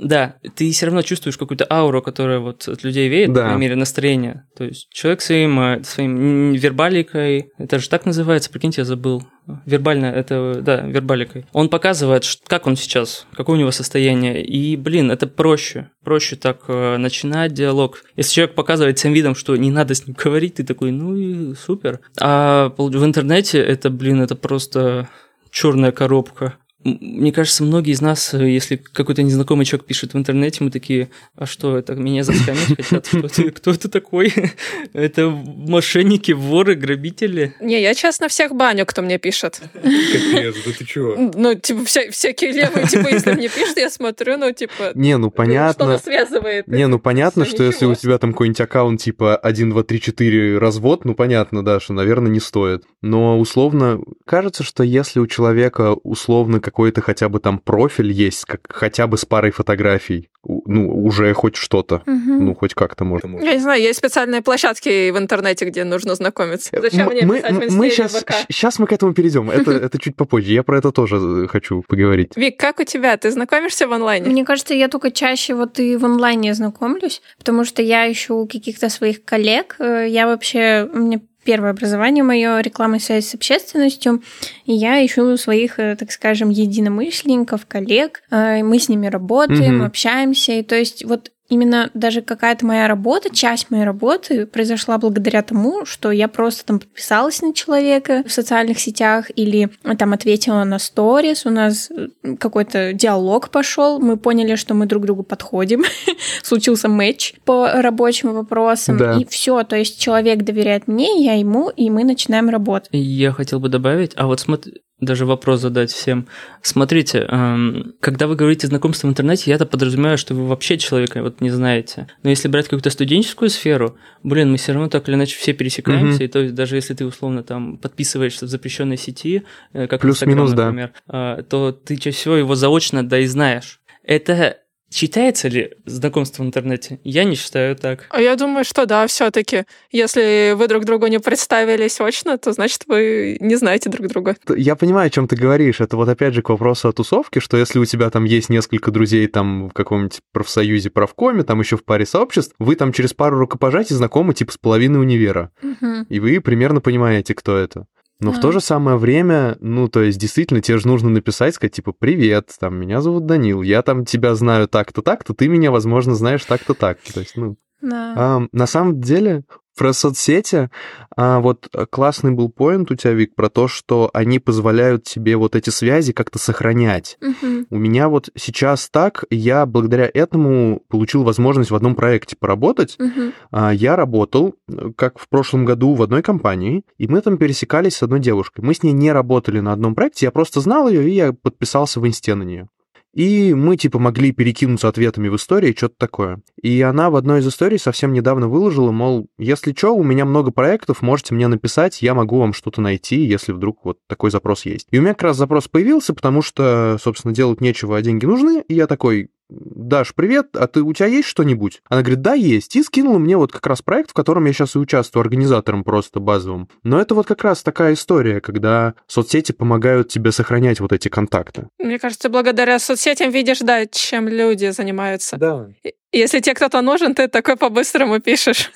Да, 0.00 0.36
ты 0.56 0.70
все 0.72 0.86
равно 0.86 1.02
чувствуешь 1.02 1.36
какую-то 1.36 1.66
ауру, 1.68 2.00
которая 2.00 2.38
вот 2.38 2.66
от 2.66 2.82
людей 2.82 3.08
веет, 3.08 3.32
Да. 3.32 3.40
по 3.40 3.46
крайней 3.48 3.60
мере, 3.60 3.76
настроение. 3.76 4.44
То 4.56 4.64
есть 4.64 4.88
человек 4.90 5.20
своим, 5.20 5.60
э, 5.60 5.82
своим 5.84 6.52
вербаликой, 6.54 7.50
это 7.58 7.78
же 7.78 7.88
так 7.88 8.06
называется, 8.06 8.50
прикиньте, 8.50 8.80
я 8.82 8.84
забыл. 8.84 9.22
Вербально, 9.66 10.06
это, 10.06 10.60
да, 10.62 10.82
вербаликой. 10.82 11.46
Он 11.52 11.68
показывает, 11.68 12.24
как 12.46 12.66
он 12.66 12.76
сейчас, 12.76 13.26
какое 13.34 13.56
у 13.56 13.58
него 13.58 13.72
состояние. 13.72 14.44
И, 14.44 14.76
блин, 14.76 15.10
это 15.10 15.26
проще. 15.26 15.90
Проще 16.04 16.36
так 16.36 16.60
э, 16.68 16.96
начинать 16.96 17.52
диалог. 17.52 18.04
Если 18.16 18.34
человек 18.34 18.54
показывает 18.54 18.98
всем 18.98 19.12
видом, 19.12 19.34
что 19.34 19.56
не 19.56 19.70
надо 19.70 19.94
с 19.94 20.06
ним 20.06 20.16
говорить, 20.22 20.54
ты 20.54 20.64
такой, 20.64 20.92
ну 20.92 21.16
и 21.16 21.54
супер. 21.54 22.00
А 22.20 22.72
в 22.76 23.04
интернете 23.04 23.58
это, 23.58 23.90
блин, 23.90 24.20
это 24.20 24.36
просто 24.36 25.08
черная 25.50 25.92
коробка. 25.92 26.54
Мне 26.84 27.32
кажется, 27.32 27.62
многие 27.62 27.92
из 27.92 28.00
нас, 28.00 28.34
э, 28.34 28.48
если 28.50 28.76
какой-то 28.76 29.22
незнакомый 29.22 29.64
человек 29.64 29.86
пишет 29.86 30.14
в 30.14 30.18
интернете, 30.18 30.64
мы 30.64 30.70
такие, 30.70 31.10
а 31.36 31.46
что 31.46 31.76
это, 31.78 31.94
меня 31.94 32.24
заскамить 32.24 32.76
хотят? 32.76 33.08
Кто 33.08 33.18
это, 33.26 33.50
кто 33.52 33.70
это 33.70 33.88
такой? 33.88 34.32
Это 34.92 35.30
мошенники, 35.30 36.32
воры, 36.32 36.74
грабители? 36.74 37.54
Не, 37.60 37.80
я 37.80 37.94
честно 37.94 38.28
всех 38.28 38.54
баню, 38.54 38.84
кто 38.86 39.02
мне 39.02 39.18
пишет. 39.18 39.60
Капец, 39.72 40.56
да 40.64 40.72
ты 40.76 40.84
чего? 40.84 41.14
Ну, 41.34 41.54
типа, 41.54 41.84
вся- 41.84 42.10
всякие 42.10 42.52
левые, 42.52 42.86
типа, 42.86 43.08
если 43.08 43.32
мне 43.32 43.48
пишут, 43.48 43.76
я 43.76 43.90
смотрю, 43.90 44.36
ну, 44.38 44.52
типа, 44.52 44.92
Не, 44.94 45.16
ну 45.18 45.30
понятно. 45.30 45.86
что-то 45.86 46.02
связывает. 46.04 46.66
Не, 46.68 46.86
ну 46.86 46.98
понятно, 46.98 47.44
что 47.44 47.62
если 47.62 47.86
у 47.86 47.94
тебя 47.94 48.18
там 48.18 48.32
какой-нибудь 48.32 48.60
аккаунт 48.60 49.00
типа 49.00 49.36
1, 49.36 49.70
2, 49.70 49.82
3, 49.82 50.00
4 50.00 50.58
развод, 50.58 51.04
ну 51.04 51.14
понятно, 51.14 51.64
да, 51.64 51.80
что, 51.80 51.92
наверное, 51.92 52.30
не 52.30 52.40
стоит. 52.40 52.84
Но 53.00 53.38
условно, 53.38 54.00
кажется, 54.24 54.62
что 54.64 54.82
если 54.82 55.20
у 55.20 55.26
человека 55.26 55.92
условно 56.02 56.60
какой-то 56.72 57.02
хотя 57.02 57.28
бы 57.28 57.38
там 57.38 57.58
профиль 57.58 58.10
есть, 58.10 58.46
как 58.46 58.60
хотя 58.70 59.06
бы 59.06 59.18
с 59.18 59.24
парой 59.26 59.50
фотографий, 59.50 60.30
ну, 60.44 61.04
уже 61.04 61.34
хоть 61.34 61.54
что-то, 61.56 62.02
Мгм. 62.06 62.46
ну, 62.46 62.54
хоть 62.54 62.72
как-то 62.74 63.04
можно. 63.04 63.38
Я 63.40 63.52
не 63.52 63.60
знаю, 63.60 63.80
есть 63.82 63.98
специальные 63.98 64.40
площадки 64.40 65.10
в 65.10 65.18
интернете, 65.18 65.66
где 65.66 65.84
нужно 65.84 66.14
знакомиться. 66.14 66.70
Зачем 66.80 67.08
М- 67.08 67.12
мне 67.12 67.26
мы, 67.26 67.36
писать 67.40 67.70
мы 67.72 67.88
в 67.88 67.92
сейчас, 67.92 68.14
ВК? 68.16 68.32
сейчас 68.48 68.78
мы 68.78 68.86
к 68.86 68.92
этому 68.92 69.12
перейдем. 69.12 69.50
Это, 69.50 69.70
это 69.86 69.98
чуть 69.98 70.16
попозже. 70.16 70.52
Я 70.52 70.62
про 70.62 70.78
это 70.78 70.92
тоже 70.92 71.16
э, 71.44 71.46
хочу 71.46 71.84
поговорить. 71.86 72.32
Вик, 72.36 72.58
как 72.58 72.80
у 72.80 72.84
тебя? 72.84 73.16
Ты 73.18 73.30
знакомишься 73.30 73.86
в 73.86 73.92
онлайне? 73.92 74.30
Мне 74.30 74.44
кажется, 74.46 74.72
я 74.74 74.88
только 74.88 75.10
чаще 75.10 75.54
вот 75.54 75.78
и 75.78 75.96
в 75.96 76.04
онлайне 76.06 76.54
знакомлюсь, 76.54 77.20
потому 77.38 77.64
что 77.66 77.82
я 77.82 78.10
ищу 78.10 78.46
каких-то 78.50 78.88
своих 78.88 79.24
коллег. 79.24 79.76
Э, 79.78 80.06
Я 80.08 80.26
вообще, 80.26 80.88
мне 80.92 81.20
первое 81.44 81.70
образование 81.70 82.24
мое 82.24 82.60
рекламной 82.60 83.00
связи 83.00 83.24
с 83.24 83.34
общественностью, 83.34 84.22
и 84.64 84.72
я 84.72 85.04
ищу 85.04 85.36
своих, 85.36 85.78
э, 85.78 85.96
так 85.96 86.12
скажем, 86.12 86.50
единомышленников, 86.50 87.66
коллег, 87.66 88.22
э, 88.30 88.62
мы 88.62 88.78
с 88.78 88.88
ними 88.88 89.06
работаем, 89.06 89.78
угу. 89.78 89.86
общаемся, 89.86 90.52
и 90.52 90.62
то 90.62 90.74
есть 90.74 91.04
вот 91.04 91.30
именно 91.52 91.90
даже 91.92 92.22
какая-то 92.22 92.64
моя 92.64 92.88
работа, 92.88 93.28
часть 93.28 93.70
моей 93.70 93.84
работы 93.84 94.46
произошла 94.46 94.96
благодаря 94.96 95.42
тому, 95.42 95.84
что 95.84 96.10
я 96.10 96.26
просто 96.26 96.64
там 96.64 96.80
подписалась 96.80 97.42
на 97.42 97.52
человека 97.52 98.24
в 98.26 98.32
социальных 98.32 98.80
сетях 98.80 99.30
или 99.36 99.68
там 99.98 100.14
ответила 100.14 100.64
на 100.64 100.78
сторис, 100.78 101.44
у 101.44 101.50
нас 101.50 101.90
э, 101.90 102.36
какой-то 102.36 102.94
диалог 102.94 103.50
пошел, 103.50 104.00
мы 104.00 104.16
поняли, 104.16 104.54
что 104.54 104.72
мы 104.72 104.86
друг 104.86 105.04
другу 105.04 105.24
подходим, 105.24 105.84
случился 106.42 106.88
матч 106.88 107.34
по 107.44 107.70
рабочим 107.70 108.32
вопросам, 108.32 108.96
да. 108.96 109.18
и 109.18 109.26
все, 109.26 109.62
то 109.62 109.76
есть 109.76 110.00
человек 110.00 110.44
доверяет 110.44 110.88
мне, 110.88 111.22
я 111.22 111.34
ему, 111.34 111.68
и 111.68 111.90
мы 111.90 112.04
начинаем 112.04 112.48
работать. 112.48 112.88
Я 112.92 113.32
хотел 113.32 113.60
бы 113.60 113.68
добавить, 113.68 114.12
а 114.16 114.26
вот 114.26 114.40
смотри, 114.40 114.80
даже 115.02 115.26
вопрос 115.26 115.60
задать 115.60 115.90
всем. 115.90 116.28
Смотрите, 116.62 117.26
эм, 117.28 117.94
когда 118.00 118.26
вы 118.26 118.36
говорите 118.36 118.68
знакомство 118.68 119.08
в 119.08 119.10
интернете, 119.10 119.50
я-то 119.50 119.66
подразумеваю, 119.66 120.16
что 120.16 120.34
вы 120.34 120.46
вообще 120.46 120.78
человека 120.78 121.22
вот 121.22 121.40
не 121.40 121.50
знаете. 121.50 122.06
Но 122.22 122.30
если 122.30 122.48
брать 122.48 122.66
какую-то 122.66 122.90
студенческую 122.90 123.50
сферу, 123.50 123.96
блин, 124.22 124.52
мы 124.52 124.56
все 124.56 124.72
равно 124.72 124.88
так 124.88 125.08
или 125.08 125.16
иначе 125.16 125.36
все 125.36 125.52
пересекаемся, 125.52 126.22
mm-hmm. 126.22 126.24
и 126.24 126.28
то 126.28 126.38
есть 126.38 126.54
даже 126.54 126.76
если 126.76 126.94
ты 126.94 127.04
условно 127.04 127.42
там 127.42 127.76
подписываешься 127.76 128.46
в 128.46 128.48
запрещенной 128.48 128.96
сети, 128.96 129.42
э, 129.72 129.88
как 129.88 130.00
Плюс-минус, 130.00 130.52
да. 130.52 130.66
например, 130.66 130.92
э, 131.08 131.42
то 131.48 131.72
ты 131.72 131.96
чаще 131.96 132.16
всего 132.16 132.36
его 132.36 132.54
заочно 132.54 133.06
да 133.06 133.18
и 133.18 133.26
знаешь. 133.26 133.80
Это 134.04 134.58
Считается 134.92 135.48
ли 135.48 135.70
знакомство 135.86 136.42
в 136.42 136.46
интернете? 136.46 137.00
Я 137.02 137.24
не 137.24 137.34
считаю 137.34 137.76
так. 137.76 138.06
А 138.10 138.20
я 138.20 138.36
думаю, 138.36 138.62
что 138.64 138.84
да, 138.84 139.06
все-таки. 139.06 139.64
Если 139.90 140.52
вы 140.54 140.68
друг 140.68 140.84
другу 140.84 141.06
не 141.06 141.18
представились 141.18 141.98
очно, 141.98 142.36
то 142.36 142.52
значит 142.52 142.82
вы 142.86 143.38
не 143.40 143.56
знаете 143.56 143.88
друг 143.88 144.08
друга. 144.08 144.36
Я 144.54 144.76
понимаю, 144.76 145.06
о 145.06 145.10
чем 145.10 145.28
ты 145.28 145.34
говоришь. 145.34 145.80
Это 145.80 145.96
вот 145.96 146.10
опять 146.10 146.34
же 146.34 146.42
к 146.42 146.50
вопросу 146.50 146.88
о 146.88 146.92
тусовке, 146.92 147.40
что 147.40 147.56
если 147.56 147.78
у 147.78 147.86
тебя 147.86 148.10
там 148.10 148.24
есть 148.24 148.50
несколько 148.50 148.90
друзей 148.90 149.26
там 149.28 149.70
в 149.70 149.72
каком-нибудь 149.72 150.20
профсоюзе, 150.30 150.90
правкоме, 150.90 151.42
там 151.42 151.60
еще 151.60 151.78
в 151.78 151.84
паре 151.84 152.04
сообществ, 152.04 152.54
вы 152.58 152.76
там 152.76 152.92
через 152.92 153.14
пару 153.14 153.38
рукопожатий 153.38 153.96
знакомы 153.96 154.34
типа 154.34 154.52
с 154.52 154.58
половиной 154.58 155.00
универа. 155.00 155.50
Угу. 155.62 156.06
И 156.10 156.20
вы 156.20 156.40
примерно 156.42 156.82
понимаете, 156.82 157.34
кто 157.34 157.56
это. 157.56 157.86
Но 158.22 158.30
а. 158.30 158.32
в 158.32 158.40
то 158.40 158.52
же 158.52 158.60
самое 158.60 158.96
время, 158.96 159.56
ну, 159.58 159.88
то 159.88 160.00
есть, 160.00 160.18
действительно, 160.18 160.60
тебе 160.60 160.78
же 160.78 160.86
нужно 160.86 161.10
написать, 161.10 161.56
сказать, 161.56 161.74
типа, 161.74 161.92
привет, 161.92 162.50
там, 162.60 162.76
меня 162.76 163.00
зовут 163.00 163.26
Данил, 163.26 163.62
я 163.62 163.82
там 163.82 164.04
тебя 164.04 164.36
знаю 164.36 164.68
так-то, 164.68 165.02
так-то, 165.02 165.34
ты 165.34 165.48
меня, 165.48 165.72
возможно, 165.72 166.14
знаешь 166.14 166.44
так-то, 166.44 166.74
так. 166.74 166.98
То 167.12 167.20
есть, 167.20 167.36
ну... 167.36 167.56
Да. 167.80 168.14
А, 168.16 168.42
на 168.52 168.66
самом 168.68 169.00
деле, 169.00 169.42
про 169.76 169.92
соцсети, 169.92 170.70
а, 171.16 171.40
вот 171.40 171.68
классный 171.90 172.32
был 172.32 172.48
поинт 172.48 172.90
у 172.90 172.94
тебя, 172.94 173.12
Вик, 173.12 173.34
про 173.34 173.48
то, 173.48 173.68
что 173.68 174.10
они 174.12 174.38
позволяют 174.38 175.04
тебе 175.04 175.36
вот 175.36 175.56
эти 175.56 175.70
связи 175.70 176.12
как-то 176.12 176.38
сохранять. 176.38 177.18
Угу. 177.20 177.66
У 177.70 177.78
меня 177.78 178.08
вот 178.08 178.30
сейчас 178.36 178.88
так, 178.90 179.24
я 179.30 179.66
благодаря 179.66 180.10
этому 180.12 180.82
получил 180.88 181.24
возможность 181.24 181.70
в 181.70 181.74
одном 181.74 181.94
проекте 181.94 182.36
поработать. 182.36 182.96
Угу. 182.98 183.32
А, 183.50 183.72
я 183.72 183.96
работал, 183.96 184.54
э, 184.68 184.90
как 184.96 185.18
в 185.18 185.28
прошлом 185.28 185.64
году, 185.64 185.94
в 185.94 186.02
одной 186.02 186.22
компании, 186.22 186.84
и 186.98 187.08
мы 187.08 187.20
там 187.20 187.36
пересекались 187.36 187.96
с 187.96 188.02
одной 188.02 188.20
девушкой. 188.20 188.62
Мы 188.62 188.74
с 188.74 188.82
ней 188.82 188.92
не 188.92 189.12
работали 189.12 189.60
на 189.60 189.72
одном 189.72 189.94
проекте, 189.94 190.26
я 190.26 190.30
просто 190.30 190.60
знал 190.60 190.88
ее, 190.88 191.08
и 191.08 191.14
я 191.14 191.32
подписался 191.32 192.00
в 192.00 192.06
инсте 192.06 192.34
на 192.34 192.42
нее. 192.42 192.68
И 193.14 193.52
мы, 193.54 193.76
типа, 193.76 193.98
могли 193.98 194.32
перекинуться 194.32 194.88
ответами 194.88 195.28
в 195.28 195.36
истории, 195.36 195.74
что-то 195.76 195.96
такое. 195.98 196.40
И 196.60 196.80
она 196.80 197.10
в 197.10 197.16
одной 197.16 197.40
из 197.40 197.48
историй 197.48 197.78
совсем 197.78 198.12
недавно 198.12 198.48
выложила, 198.48 198.90
мол, 198.90 199.28
если 199.38 199.74
что, 199.74 199.94
у 199.94 200.02
меня 200.02 200.24
много 200.24 200.50
проектов, 200.50 201.02
можете 201.02 201.34
мне 201.34 201.48
написать, 201.48 202.00
я 202.00 202.14
могу 202.14 202.38
вам 202.38 202.54
что-то 202.54 202.80
найти, 202.80 203.22
если 203.24 203.52
вдруг 203.52 203.84
вот 203.84 203.98
такой 204.08 204.30
запрос 204.30 204.64
есть. 204.64 204.88
И 204.90 204.98
у 204.98 205.02
меня 205.02 205.12
как 205.12 205.22
раз 205.22 205.36
запрос 205.36 205.68
появился, 205.68 206.14
потому 206.14 206.42
что, 206.42 206.96
собственно, 207.02 207.34
делать 207.34 207.60
нечего, 207.60 207.96
а 207.96 208.02
деньги 208.02 208.24
нужны, 208.24 208.64
и 208.66 208.74
я 208.74 208.86
такой, 208.86 209.28
Даш, 209.48 210.14
привет, 210.14 210.56
а 210.56 210.66
ты, 210.66 210.82
у 210.82 210.92
тебя 210.92 211.06
есть 211.06 211.28
что-нибудь? 211.28 211.82
Она 211.88 212.02
говорит, 212.02 212.22
да, 212.22 212.34
есть. 212.34 212.74
И 212.76 212.82
скинула 212.82 213.18
мне 213.18 213.36
вот 213.36 213.52
как 213.52 213.66
раз 213.66 213.82
проект, 213.82 214.10
в 214.10 214.14
котором 214.14 214.46
я 214.46 214.52
сейчас 214.52 214.74
и 214.74 214.78
участвую, 214.78 215.20
организатором 215.20 215.84
просто 215.84 216.20
базовым. 216.20 216.68
Но 216.82 217.00
это 217.00 217.14
вот 217.14 217.26
как 217.26 217.42
раз 217.44 217.62
такая 217.62 217.94
история, 217.94 218.40
когда 218.40 218.94
соцсети 219.06 219.52
помогают 219.52 220.08
тебе 220.08 220.32
сохранять 220.32 220.80
вот 220.80 220.92
эти 220.92 221.08
контакты. 221.08 221.68
Мне 221.78 221.98
кажется, 221.98 222.28
благодаря 222.28 222.78
соцсетям 222.78 223.30
видишь, 223.30 223.60
да, 223.60 223.86
чем 223.86 224.28
люди 224.28 224.70
занимаются. 224.70 225.36
Да. 225.36 225.68
Если 226.12 226.40
тебе 226.40 226.54
кто-то 226.54 226.82
нужен, 226.82 227.14
ты 227.14 227.26
такой 227.28 227.56
по-быстрому 227.56 228.20
пишешь. 228.20 228.70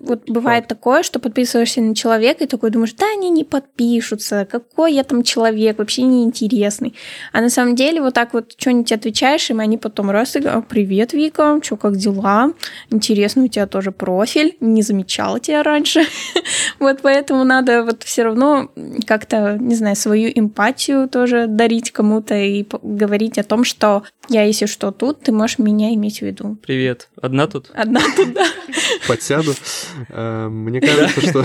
Вот 0.00 0.30
бывает 0.30 0.64
вот. 0.64 0.68
такое, 0.68 1.02
что 1.02 1.18
подписываешься 1.18 1.80
на 1.80 1.94
человека 1.94 2.44
и 2.44 2.46
такой 2.46 2.70
думаешь, 2.70 2.92
да, 2.94 3.06
они 3.12 3.30
не 3.30 3.44
подпишутся, 3.44 4.46
какой 4.50 4.94
я 4.94 5.04
там 5.04 5.22
человек, 5.22 5.78
вообще 5.78 6.02
неинтересный. 6.02 6.94
А 7.32 7.40
на 7.40 7.50
самом 7.50 7.74
деле 7.74 8.00
вот 8.00 8.14
так 8.14 8.32
вот 8.32 8.54
что-нибудь 8.56 8.92
отвечаешь, 8.92 9.50
им 9.50 9.60
они 9.60 9.76
потом 9.76 10.10
раз 10.10 10.36
и 10.36 10.40
говорят, 10.40 10.68
привет, 10.68 11.12
Вика, 11.12 11.60
что, 11.62 11.76
как 11.76 11.96
дела? 11.96 12.52
Интересно, 12.90 13.44
у 13.44 13.48
тебя 13.48 13.66
тоже 13.66 13.92
профиль, 13.92 14.56
не 14.60 14.82
замечала 14.82 15.40
тебя 15.40 15.62
раньше. 15.62 16.04
вот 16.78 17.00
поэтому 17.02 17.44
надо 17.44 17.82
вот 17.82 18.02
все 18.04 18.22
равно 18.22 18.70
как-то, 19.06 19.58
не 19.60 19.74
знаю, 19.74 19.96
свою 19.96 20.30
эмпатию 20.34 21.08
тоже 21.08 21.46
дарить 21.48 21.90
кому-то 21.90 22.34
и 22.34 22.64
говорить 22.82 23.38
о 23.38 23.42
том, 23.42 23.64
что 23.64 24.04
я, 24.28 24.44
если 24.44 24.66
что, 24.66 24.92
тут, 24.92 25.22
ты 25.22 25.32
можешь 25.32 25.58
меня 25.58 25.92
иметь 25.94 26.18
в 26.18 26.22
виду. 26.22 26.56
Привет. 26.62 26.77
Одна 27.20 27.46
тут? 27.46 27.70
Одна 27.74 28.00
тут, 28.16 28.32
да. 28.32 28.46
Подсяду. 29.06 29.52
Э, 30.08 30.48
мне 30.48 30.80
кажется, 30.82 31.20
что 31.20 31.44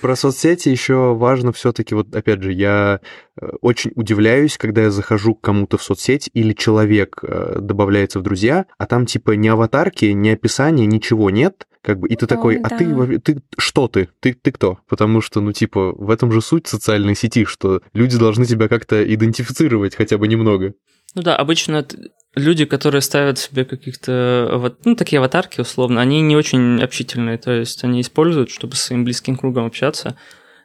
про 0.00 0.16
соцсети 0.16 0.68
еще 0.68 1.14
важно 1.14 1.52
все-таки, 1.52 1.94
вот 1.94 2.14
опять 2.14 2.42
же, 2.42 2.52
я 2.52 3.00
э, 3.40 3.46
очень 3.60 3.92
удивляюсь, 3.94 4.58
когда 4.58 4.82
я 4.82 4.90
захожу 4.90 5.34
к 5.34 5.40
кому-то 5.40 5.78
в 5.78 5.82
соцсеть 5.82 6.30
или 6.34 6.52
человек 6.52 7.20
э, 7.22 7.58
добавляется 7.60 8.18
в 8.18 8.22
друзья, 8.22 8.66
а 8.78 8.86
там 8.86 9.06
типа 9.06 9.32
ни 9.32 9.48
аватарки, 9.48 10.06
ни 10.06 10.28
описания, 10.28 10.86
ничего 10.86 11.30
нет, 11.30 11.66
как 11.84 11.98
бы, 11.98 12.08
и 12.08 12.16
ты 12.16 12.26
такой, 12.26 12.56
а 12.56 12.70
ты, 12.70 13.18
ты 13.18 13.42
что 13.58 13.88
ты? 13.88 14.08
Ты, 14.20 14.32
ты 14.32 14.52
кто? 14.52 14.78
Потому 14.88 15.20
что, 15.20 15.42
ну, 15.42 15.52
типа, 15.52 15.92
в 15.92 16.08
этом 16.08 16.32
же 16.32 16.40
суть 16.40 16.66
социальной 16.66 17.14
сети, 17.14 17.44
что 17.44 17.82
люди 17.92 18.16
должны 18.16 18.46
тебя 18.46 18.68
как-то 18.68 19.04
идентифицировать 19.04 19.94
хотя 19.94 20.16
бы 20.16 20.26
немного. 20.26 20.72
Ну 21.14 21.22
да, 21.22 21.36
обычно 21.36 21.86
люди, 22.34 22.64
которые 22.64 23.00
ставят 23.00 23.38
себе 23.38 23.64
каких-то, 23.64 24.72
ну, 24.84 24.96
такие 24.96 25.18
аватарки 25.18 25.60
условно, 25.60 26.00
они 26.00 26.20
не 26.20 26.36
очень 26.36 26.82
общительные, 26.82 27.38
то 27.38 27.52
есть 27.52 27.84
они 27.84 28.00
используют, 28.00 28.50
чтобы 28.50 28.74
с 28.74 28.82
своим 28.82 29.04
близким 29.04 29.36
кругом 29.36 29.66
общаться. 29.66 30.16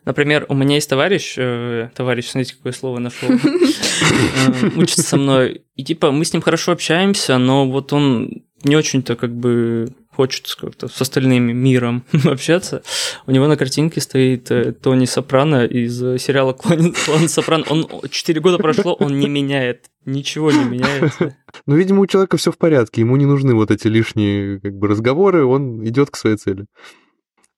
Например, 0.06 0.46
у 0.50 0.56
меня 0.56 0.76
есть 0.76 0.90
товарищ, 0.90 1.36
э, 1.38 1.90
товарищ, 1.94 2.30
смотрите, 2.30 2.56
какое 2.56 2.72
слово 2.72 3.00
нашел, 3.00 3.30
э, 3.30 4.70
учится 4.76 5.04
со 5.04 5.18
мной, 5.18 5.62
и 5.76 5.84
типа 5.84 6.12
мы 6.12 6.26
с 6.26 6.34
ним 6.34 6.42
хорошо 6.42 6.72
общаемся, 6.72 7.38
но 7.38 7.70
вот 7.70 7.94
он 7.94 8.44
не 8.64 8.76
очень-то 8.76 9.16
как 9.16 9.36
бы 9.36 9.94
хочет 10.16 10.54
как-то 10.60 10.88
с 10.88 11.00
остальным 11.02 11.56
миром 11.56 12.06
общаться. 12.26 12.82
У 13.28 13.32
него 13.32 13.48
на 13.48 13.56
картинке 13.56 14.02
стоит 14.02 14.50
э, 14.52 14.72
Тони 14.72 15.06
Сопрано 15.06 15.66
из 15.66 15.98
сериала 16.22 16.54
«Клон, 16.54 16.96
Сопрано». 17.28 17.66
Он 17.70 17.88
4 18.10 18.42
года 18.42 18.58
прошло, 18.58 18.94
он 18.96 19.20
не 19.20 19.30
меняет, 19.30 19.89
ничего 20.12 20.52
не 20.52 20.64
меняется. 20.64 21.36
Ну, 21.66 21.76
видимо, 21.76 22.02
у 22.02 22.08
человека 22.08 22.38
все 22.38 22.52
в 22.52 22.58
порядке, 22.58 23.02
ему 23.02 23.16
не 23.16 23.26
нужны 23.26 23.54
вот 23.54 23.72
эти 23.72 23.88
лишние 23.88 24.60
как 24.60 24.74
бы 24.76 24.88
разговоры, 24.88 25.46
он 25.46 25.84
идет 25.84 26.10
к 26.10 26.16
своей 26.16 26.38
цели. 26.38 26.66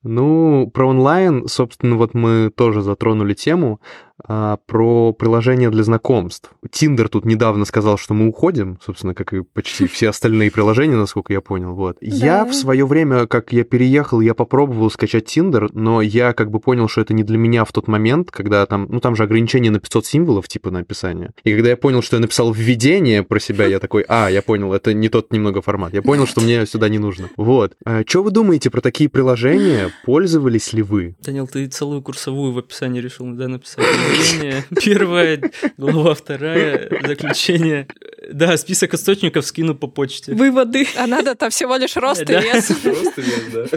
Ну, 0.04 0.72
про 0.74 0.88
онлайн, 0.88 1.48
собственно, 1.48 1.96
вот 1.96 2.14
мы 2.14 2.50
тоже 2.56 2.82
затронули 2.82 3.34
тему 3.34 3.80
а, 4.28 4.58
про 4.66 5.14
приложение 5.14 5.70
для 5.70 5.84
знакомств. 5.84 6.52
Тиндер 6.70 7.10
тут 7.10 7.26
недавно 7.26 7.66
сказал, 7.66 7.98
что 7.98 8.14
мы 8.14 8.28
уходим, 8.28 8.80
собственно, 8.84 9.14
как 9.14 9.34
и 9.34 9.42
почти 9.42 9.88
все 9.88 10.10
остальные 10.10 10.52
приложения, 10.52 10.96
насколько 10.96 11.34
я 11.34 11.42
понял. 11.42 11.74
Вот. 11.74 11.98
Да. 12.02 12.08
Я 12.08 12.46
в 12.46 12.54
свое 12.54 12.86
время, 12.86 13.28
как 13.28 13.54
я 13.54 13.64
переехал, 13.64 14.22
я 14.22 14.34
попробовал 14.34 14.90
скачать 14.92 15.26
Тиндер, 15.26 15.70
но 15.74 16.02
я 16.02 16.34
как 16.34 16.52
бы 16.52 16.60
понял, 16.60 16.88
что 16.88 17.02
это 17.02 17.14
не 17.14 17.24
для 17.24 17.38
меня 17.38 17.66
в 17.66 17.72
тот 17.72 17.88
момент, 17.88 18.32
когда 18.32 18.66
там, 18.66 18.88
ну 18.90 19.00
там 19.00 19.16
же 19.16 19.24
ограничение 19.24 19.72
на 19.72 19.80
500 19.80 20.06
символов, 20.06 20.48
типа 20.48 20.72
на 20.72 20.80
описание. 20.80 21.32
И 21.44 21.54
когда 21.54 21.70
я 21.70 21.78
понял, 21.78 22.02
что 22.02 22.18
я 22.18 22.22
написал 22.22 22.52
введение 22.52 23.24
про 23.24 23.40
себя, 23.40 23.66
я 23.66 23.80
такой, 23.80 24.06
а, 24.08 24.30
я 24.30 24.42
понял, 24.42 24.74
это 24.74 24.94
не 24.94 25.10
тот 25.10 25.32
немного 25.34 25.62
формат. 25.62 25.94
Я 25.94 26.02
понял, 26.02 26.28
что 26.28 26.42
мне 26.42 26.66
сюда 26.66 26.90
не 26.90 27.00
нужно. 27.00 27.30
Вот. 27.38 27.74
А, 27.86 28.04
что 28.06 28.24
вы 28.24 28.32
думаете 28.32 28.70
про 28.70 28.82
такие 28.82 29.10
приложения? 29.10 29.92
Пользовались 30.06 30.74
ли 30.74 30.82
вы? 30.82 31.16
Данил, 31.22 31.48
ты 31.48 31.68
целую 31.68 32.02
курсовую 32.02 32.54
в 32.54 32.58
описании 32.58 33.02
решил, 33.02 33.26
да, 33.34 33.48
написать? 33.48 33.86
Заключение. 34.12 34.64
Первая 34.84 35.42
глава, 35.78 36.14
вторая, 36.14 36.90
заключение. 37.06 37.88
Да, 38.32 38.56
список 38.58 38.94
источников 38.94 39.46
скину 39.46 39.76
по 39.76 39.88
почте. 39.88 40.34
Выводы. 40.34 40.88
А 40.98 41.08
надо-то 41.08 41.50
всего 41.50 41.76
лишь 41.76 41.96
рост 41.96 42.30
и 42.30 42.34
вес. 42.34 42.70
Рост 42.84 43.18
и 43.18 43.22
вес, 43.22 43.70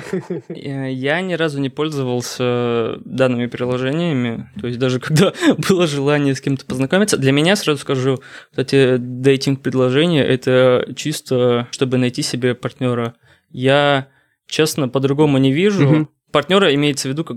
да. 0.49 0.55
Я 0.89 1.21
ни 1.21 1.35
разу 1.35 1.61
не 1.61 1.71
пользовался 1.71 2.99
данными 3.05 3.47
приложениями. 3.47 4.51
То 4.61 4.67
есть 4.67 4.79
даже 4.79 5.01
когда 5.01 5.33
было 5.69 5.87
желание 5.87 6.35
с 6.35 6.41
кем-то 6.41 6.65
познакомиться. 6.67 7.17
Для 7.17 7.33
меня, 7.33 7.57
сразу 7.57 7.81
скажу, 7.81 8.21
кстати, 8.51 8.97
дейтинг-предложение— 8.99 10.25
это 10.27 10.87
чисто, 10.97 11.69
чтобы 11.71 11.99
найти 11.99 12.23
себе 12.23 12.55
партнера. 12.55 13.15
Я, 13.51 14.09
честно, 14.47 14.89
по-другому 14.89 15.39
не 15.39 15.53
вижу. 15.53 16.09
Партнера 16.31 16.75
имеется 16.75 17.09
в 17.09 17.13
виду 17.13 17.25
как 17.25 17.37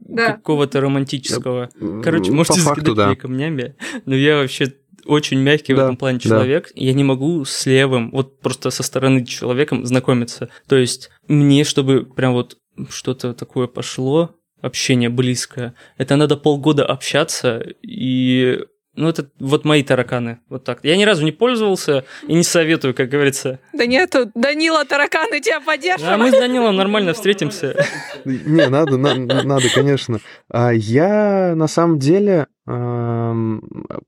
Да. 0.00 0.32
какого-то 0.32 0.80
романтического. 0.80 1.70
Короче, 2.02 2.30
М, 2.30 2.36
можете 2.36 2.60
по 2.60 2.66
факту, 2.66 2.80
закидать 2.80 2.96
да. 2.96 3.06
мне 3.08 3.16
камнями, 3.16 3.74
но 4.06 4.14
я 4.14 4.36
вообще 4.36 4.72
очень 5.04 5.38
мягкий 5.40 5.72
в 5.74 5.76
Да, 5.76 5.84
этом 5.84 5.96
плане 5.96 6.18
да. 6.18 6.28
человек. 6.28 6.70
Я 6.74 6.92
не 6.92 7.04
могу 7.04 7.44
с 7.44 7.66
левым, 7.66 8.10
вот 8.10 8.40
просто 8.40 8.70
со 8.70 8.82
стороны 8.82 9.24
человеком 9.24 9.86
знакомиться. 9.86 10.50
То 10.66 10.76
есть 10.76 11.10
мне, 11.28 11.64
чтобы 11.64 12.04
прям 12.04 12.32
вот 12.32 12.56
что-то 12.90 13.32
такое 13.34 13.66
пошло, 13.66 14.34
общение 14.60 15.08
близкое, 15.08 15.74
это 15.98 16.16
надо 16.16 16.36
полгода 16.36 16.84
общаться 16.84 17.64
и... 17.82 18.60
Ну, 18.98 19.08
это 19.08 19.28
вот 19.38 19.64
мои 19.64 19.84
тараканы, 19.84 20.38
вот 20.48 20.64
так. 20.64 20.80
Я 20.82 20.96
ни 20.96 21.04
разу 21.04 21.24
не 21.24 21.30
пользовался 21.30 22.04
и 22.26 22.34
не 22.34 22.42
советую, 22.42 22.94
как 22.94 23.08
говорится. 23.08 23.60
Да 23.72 23.86
нету, 23.86 24.30
Данила 24.34 24.84
тараканы 24.84 25.40
тебя 25.40 25.58
А 25.58 25.60
поддерживают. 25.60 26.18
мы 26.20 26.30
с 26.30 26.32
Данилом 26.32 26.74
нормально 26.74 27.12
встретимся. 27.14 27.76
Не, 28.24 28.68
надо, 28.68 28.96
на- 28.98 29.14
надо, 29.44 29.68
конечно. 29.72 30.18
А 30.50 30.72
Я 30.72 31.54
на 31.54 31.68
самом 31.68 32.00
деле, 32.00 32.48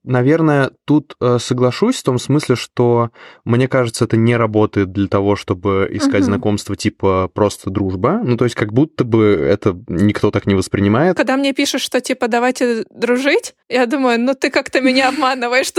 наверное, 0.05 0.71
тут 0.85 1.15
э, 1.21 1.39
соглашусь 1.39 1.97
в 1.97 2.03
том 2.03 2.19
смысле, 2.19 2.57
что 2.57 3.11
мне 3.45 3.69
кажется, 3.69 4.05
это 4.05 4.17
не 4.17 4.37
работает 4.37 4.93
для 4.93 5.09
того, 5.09 5.37
чтобы 5.37 5.89
искать 5.91 6.21
Мгм. 6.23 6.25
знакомство 6.25 6.77
типа 6.77 7.31
просто 7.33 7.71
дружба. 7.71 8.21
Ну, 8.23 8.37
то 8.37 8.45
есть 8.45 8.57
как 8.57 8.73
будто 8.73 9.05
бы 9.05 9.27
это 9.27 9.77
никто 9.89 10.31
так 10.31 10.47
не 10.47 10.55
воспринимает. 10.55 11.17
Когда 11.17 11.37
мне 11.37 11.53
пишут, 11.53 11.81
что 11.81 12.01
типа 12.01 12.29
давайте 12.29 12.85
дружить, 12.91 13.55
я 13.69 13.87
думаю, 13.87 14.21
ну 14.21 14.35
ты 14.35 14.51
как-то 14.51 14.81
меня 14.81 15.09
обманываешь. 15.09 15.73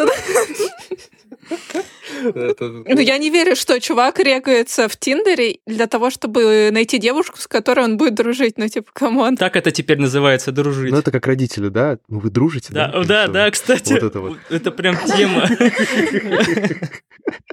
Ну, 2.24 3.00
я 3.00 3.18
не 3.18 3.30
верю, 3.30 3.56
что 3.56 3.80
чувак 3.80 4.20
регается 4.20 4.88
в 4.88 4.98
Тиндере 4.98 5.58
для 5.66 5.88
того, 5.88 6.10
чтобы 6.10 6.70
найти 6.72 6.98
девушку, 6.98 7.40
с 7.40 7.48
которой 7.48 7.86
он 7.86 7.98
будет 7.98 8.16
дружить. 8.16 8.58
Ну, 8.58 8.68
типа, 8.68 8.90
come 8.94 9.19
on. 9.19 9.38
Так 9.38 9.56
это 9.56 9.72
теперь 9.72 10.00
называется 10.00 10.52
дружить. 10.52 10.92
Ну, 10.92 10.98
это 10.98 11.12
как 11.12 11.26
родители, 11.28 11.70
да? 11.70 11.98
Ну, 12.08 12.20
вы 12.20 12.30
дружите, 12.30 12.74
да? 12.74 13.04
Да, 13.06 13.28
да, 13.28 13.50
кстати, 13.52 13.94
Вот 13.94 14.04
это 14.04 14.20
вот. 14.20 14.38
это 14.50 14.72
прям 14.72 14.98
тема. 15.06 15.48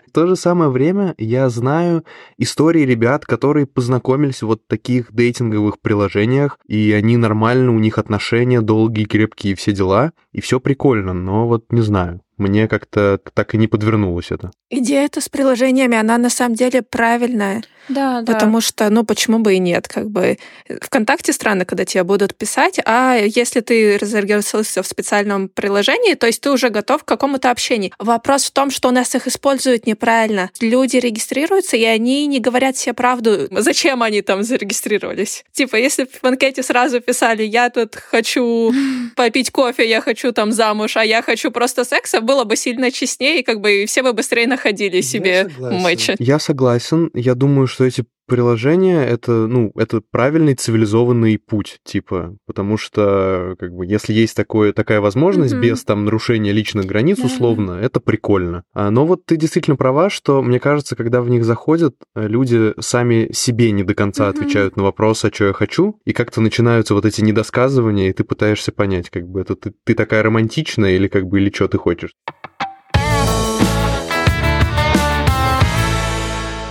В 0.06 0.10
то 0.12 0.26
же 0.26 0.36
самое 0.36 0.70
время 0.70 1.14
я 1.18 1.48
знаю 1.48 2.04
истории 2.38 2.82
ребят, 2.82 3.24
которые 3.26 3.66
познакомились 3.66 4.42
в 4.42 4.46
вот 4.46 4.66
таких 4.66 5.12
дейтинговых 5.12 5.80
приложениях, 5.80 6.58
и 6.66 6.92
они 6.92 7.16
нормально, 7.16 7.72
у 7.74 7.78
них 7.78 7.98
отношения 7.98 8.60
долгие, 8.60 9.04
крепкие, 9.04 9.54
все 9.54 9.72
дела, 9.72 10.12
и 10.32 10.40
все 10.40 10.60
прикольно, 10.60 11.12
но 11.12 11.46
вот 11.46 11.70
не 11.70 11.82
знаю. 11.82 12.20
Мне 12.38 12.68
как-то 12.68 13.20
так 13.34 13.54
и 13.54 13.58
не 13.58 13.66
подвернулось 13.66 14.30
это. 14.30 14.52
Идея 14.70 15.04
эта 15.04 15.20
с 15.20 15.28
приложениями, 15.28 15.96
она 15.96 16.16
на 16.18 16.30
самом 16.30 16.54
деле 16.54 16.82
правильная. 16.82 17.62
Да, 17.88 18.22
да. 18.22 18.32
Потому 18.32 18.60
что, 18.60 18.88
ну, 18.90 19.04
почему 19.04 19.38
бы 19.38 19.54
и 19.54 19.58
нет, 19.58 19.88
как 19.88 20.10
бы. 20.10 20.38
Вконтакте 20.80 21.32
странно, 21.32 21.64
когда 21.64 21.84
тебе 21.84 22.04
будут 22.04 22.36
писать, 22.36 22.78
а 22.84 23.16
если 23.16 23.60
ты 23.60 23.98
зарегистрировался 24.00 24.82
в 24.82 24.86
специальном 24.86 25.48
приложении, 25.48 26.14
то 26.14 26.26
есть 26.26 26.40
ты 26.40 26.50
уже 26.50 26.68
готов 26.68 27.04
к 27.04 27.08
какому-то 27.08 27.50
общению. 27.50 27.92
Вопрос 27.98 28.44
в 28.44 28.50
том, 28.50 28.70
что 28.70 28.88
у 28.88 28.92
нас 28.92 29.14
их 29.14 29.26
используют 29.26 29.86
неправильно. 29.86 30.50
Люди 30.60 30.96
регистрируются, 30.96 31.76
и 31.76 31.84
они 31.84 32.26
не 32.26 32.40
говорят 32.40 32.76
себе 32.76 32.92
правду, 32.92 33.48
зачем 33.50 34.02
они 34.02 34.22
там 34.22 34.42
зарегистрировались. 34.42 35.44
Типа, 35.52 35.76
если 35.76 36.04
бы 36.04 36.10
в 36.22 36.26
анкете 36.26 36.62
сразу 36.62 37.00
писали, 37.00 37.42
я 37.42 37.70
тут 37.70 37.96
хочу 37.96 38.72
попить 39.16 39.50
кофе, 39.50 39.88
я 39.88 40.00
хочу 40.00 40.32
там 40.32 40.52
замуж, 40.52 40.96
а 40.96 41.04
я 41.04 41.22
хочу 41.22 41.50
просто 41.50 41.84
секса, 41.84 42.20
было 42.20 42.44
бы 42.44 42.56
сильно 42.56 42.90
честнее, 42.90 43.40
и 43.40 43.42
как 43.42 43.60
бы 43.60 43.84
все 43.86 44.02
бы 44.02 44.12
быстрее 44.12 44.46
находили 44.46 45.00
себе 45.00 45.50
матча. 45.58 46.14
Я 46.18 46.38
согласен. 46.38 47.10
Я 47.14 47.34
думаю, 47.34 47.66
что 47.66 47.77
эти 47.84 48.04
приложения 48.26 49.04
это, 49.06 49.46
ну, 49.46 49.72
это 49.74 50.02
правильный 50.10 50.54
цивилизованный 50.54 51.38
путь, 51.38 51.78
типа, 51.82 52.36
потому 52.46 52.76
что, 52.76 53.56
как 53.58 53.72
бы, 53.72 53.86
если 53.86 54.12
есть 54.12 54.36
такое, 54.36 54.74
такая 54.74 55.00
возможность 55.00 55.54
Мгм. 55.54 55.62
без 55.62 55.82
там 55.84 56.04
нарушения 56.04 56.52
личных 56.52 56.84
границ, 56.84 57.18
Да. 57.20 57.26
условно, 57.26 57.72
это 57.80 58.00
прикольно. 58.00 58.64
А, 58.74 58.90
но 58.90 59.06
вот 59.06 59.24
ты 59.24 59.36
действительно 59.38 59.76
права, 59.76 60.10
что, 60.10 60.42
мне 60.42 60.60
кажется, 60.60 60.94
когда 60.94 61.22
в 61.22 61.30
них 61.30 61.42
заходят, 61.44 61.94
э, 62.14 62.28
люди 62.28 62.74
сами 62.80 63.30
себе 63.32 63.70
не 63.70 63.82
до 63.82 63.94
конца 63.94 64.24
Мгм. 64.24 64.30
отвечают 64.30 64.76
на 64.76 64.82
вопрос, 64.82 65.24
а 65.24 65.32
что 65.32 65.46
я 65.46 65.52
хочу, 65.54 65.98
и 66.04 66.12
как-то 66.12 66.42
начинаются 66.42 66.92
вот 66.92 67.06
эти 67.06 67.22
недосказывания, 67.22 68.10
и 68.10 68.12
ты 68.12 68.24
пытаешься 68.24 68.72
понять, 68.72 69.08
как 69.08 69.26
бы, 69.26 69.40
это 69.40 69.56
ты, 69.56 69.72
ты 69.84 69.94
такая 69.94 70.22
романтичная 70.22 70.90
или 70.96 71.08
как 71.08 71.26
бы, 71.26 71.40
или 71.40 71.50
что 71.50 71.66
ты 71.68 71.78
хочешь. 71.78 72.12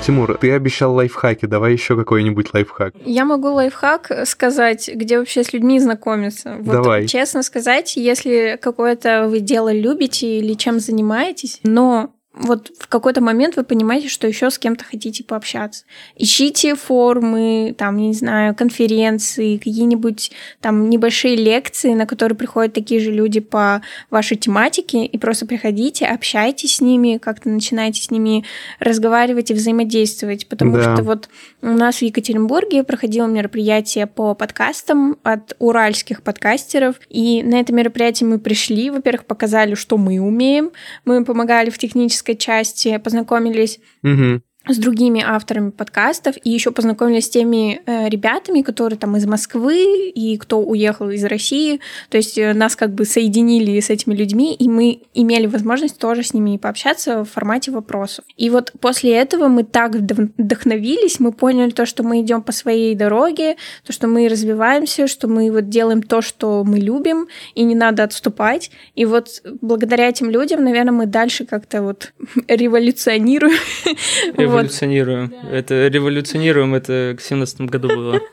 Тимур, 0.07 0.37
ты 0.37 0.53
обещал 0.53 0.95
лайфхаки, 0.95 1.47
давай 1.47 1.73
еще 1.73 1.97
какой-нибудь 1.97 2.53
лайфхак. 2.53 2.93
Я 3.03 3.25
могу 3.25 3.49
лайфхак 3.49 4.25
сказать, 4.25 4.89
где 4.93 5.19
вообще 5.19 5.43
с 5.43 5.51
людьми 5.51 5.81
знакомиться. 5.81 6.55
Вот, 6.61 6.71
Давай. 6.71 7.07
Честно 7.07 7.43
сказать, 7.43 7.97
если 7.97 8.57
какое-то 8.61 9.27
вы 9.27 9.41
дело 9.41 9.69
любите 9.69 10.39
или 10.39 10.53
чем 10.53 10.79
занимаетесь, 10.79 11.59
но 11.63 12.13
вот 12.39 12.71
в 12.79 12.87
какой-то 12.87 13.21
момент 13.21 13.55
вы 13.55 13.63
понимаете, 13.63 14.09
что 14.09 14.27
еще 14.27 14.49
с 14.49 14.57
кем-то 14.57 14.83
хотите 14.83 15.23
пообщаться. 15.23 15.85
Ищите 16.15 16.75
форумы, 16.75 17.75
там, 17.77 17.97
не 17.97 18.13
знаю, 18.13 18.55
конференции, 18.55 19.57
какие-нибудь 19.57 20.31
там 20.61 20.89
небольшие 20.89 21.35
лекции, 21.35 21.93
на 21.93 22.05
которые 22.05 22.37
приходят 22.37 22.73
такие 22.73 22.99
же 22.99 23.11
люди 23.11 23.39
по 23.39 23.81
вашей 24.09 24.37
тематике, 24.37 25.05
и 25.05 25.17
просто 25.17 25.45
приходите, 25.45 26.05
общайтесь 26.05 26.75
с 26.75 26.81
ними, 26.81 27.17
как-то 27.17 27.49
начинайте 27.49 28.01
с 28.01 28.11
ними 28.11 28.45
разговаривать 28.79 29.51
и 29.51 29.53
взаимодействовать, 29.53 30.47
потому 30.47 30.73
Да. 30.73 30.95
что 30.95 31.03
вот 31.03 31.29
у 31.61 31.67
нас 31.67 31.97
в 31.97 32.01
Екатеринбурге 32.03 32.83
проходило 32.83 33.25
мероприятие 33.27 34.07
по 34.07 34.35
подкастам 34.35 35.17
от 35.23 35.55
уральских 35.59 36.21
подкастеров, 36.21 36.95
и 37.09 37.41
на 37.43 37.59
это 37.59 37.73
мероприятие 37.73 38.29
мы 38.29 38.39
пришли, 38.39 38.89
во-первых, 38.89 39.25
показали, 39.25 39.73
что 39.75 39.97
мы 39.97 40.19
умеем, 40.19 40.71
мы 41.05 41.23
помогали 41.25 41.69
в 41.69 41.77
технической 42.27 42.35
части, 42.35 42.97
познакомились 42.97 43.79
Угу. 44.03 44.41
С 44.67 44.77
другими 44.77 45.23
авторами 45.25 45.71
подкастов 45.71 46.35
и 46.43 46.49
еще 46.49 46.71
познакомились 46.71 47.25
с 47.25 47.29
теми 47.29 47.81
э, 47.85 48.09
ребятами, 48.09 48.61
которые 48.61 48.97
там 48.97 49.15
из 49.17 49.25
Москвы 49.25 50.09
и 50.09 50.37
кто 50.37 50.59
уехал 50.59 51.09
из 51.09 51.23
России. 51.23 51.79
То 52.09 52.17
есть 52.17 52.37
э, 52.37 52.53
нас 52.53 52.75
как 52.75 52.93
бы 52.93 53.05
соединили 53.05 53.79
с 53.79 53.89
этими 53.89 54.15
людьми, 54.15 54.53
и 54.53 54.69
мы 54.69 55.01
имели 55.13 55.47
возможность 55.47 55.97
тоже 55.97 56.23
с 56.23 56.33
ними 56.33 56.57
пообщаться 56.57 57.23
в 57.23 57.29
формате 57.29 57.71
вопросов. 57.71 58.25
И 58.35 58.49
вот 58.49 58.71
после 58.79 59.15
этого 59.15 59.47
мы 59.47 59.63
так 59.63 59.95
вдох- 59.95 60.31
вдохновились, 60.37 61.19
мы 61.19 61.31
поняли 61.31 61.71
то, 61.71 61.85
что 61.85 62.03
мы 62.03 62.21
идем 62.21 62.41
по 62.41 62.51
своей 62.51 62.95
дороге, 62.95 63.57
то, 63.85 63.93
что 63.93 64.07
мы 64.07 64.27
развиваемся, 64.27 65.07
что 65.07 65.27
мы 65.27 65.51
вот 65.51 65.69
делаем 65.69 66.01
то, 66.01 66.21
что 66.21 66.63
мы 66.63 66.79
любим, 66.79 67.27
и 67.55 67.63
не 67.63 67.75
надо 67.75 68.03
отступать. 68.03 68.71
И 68.95 69.05
вот 69.05 69.41
благодаря 69.61 70.09
этим 70.09 70.29
людям, 70.29 70.63
наверное, 70.63 70.93
мы 70.93 71.05
дальше 71.05 71.45
как-то 71.45 71.81
вот 71.81 72.13
революционируем. 72.47 73.57
Вот. 74.57 74.63
Революционируем. 74.63 75.33
Это 75.51 75.87
революционируем, 75.87 76.75
это 76.75 77.15
к 77.17 77.21
17 77.21 77.61
году 77.61 77.87
было. 77.89 78.19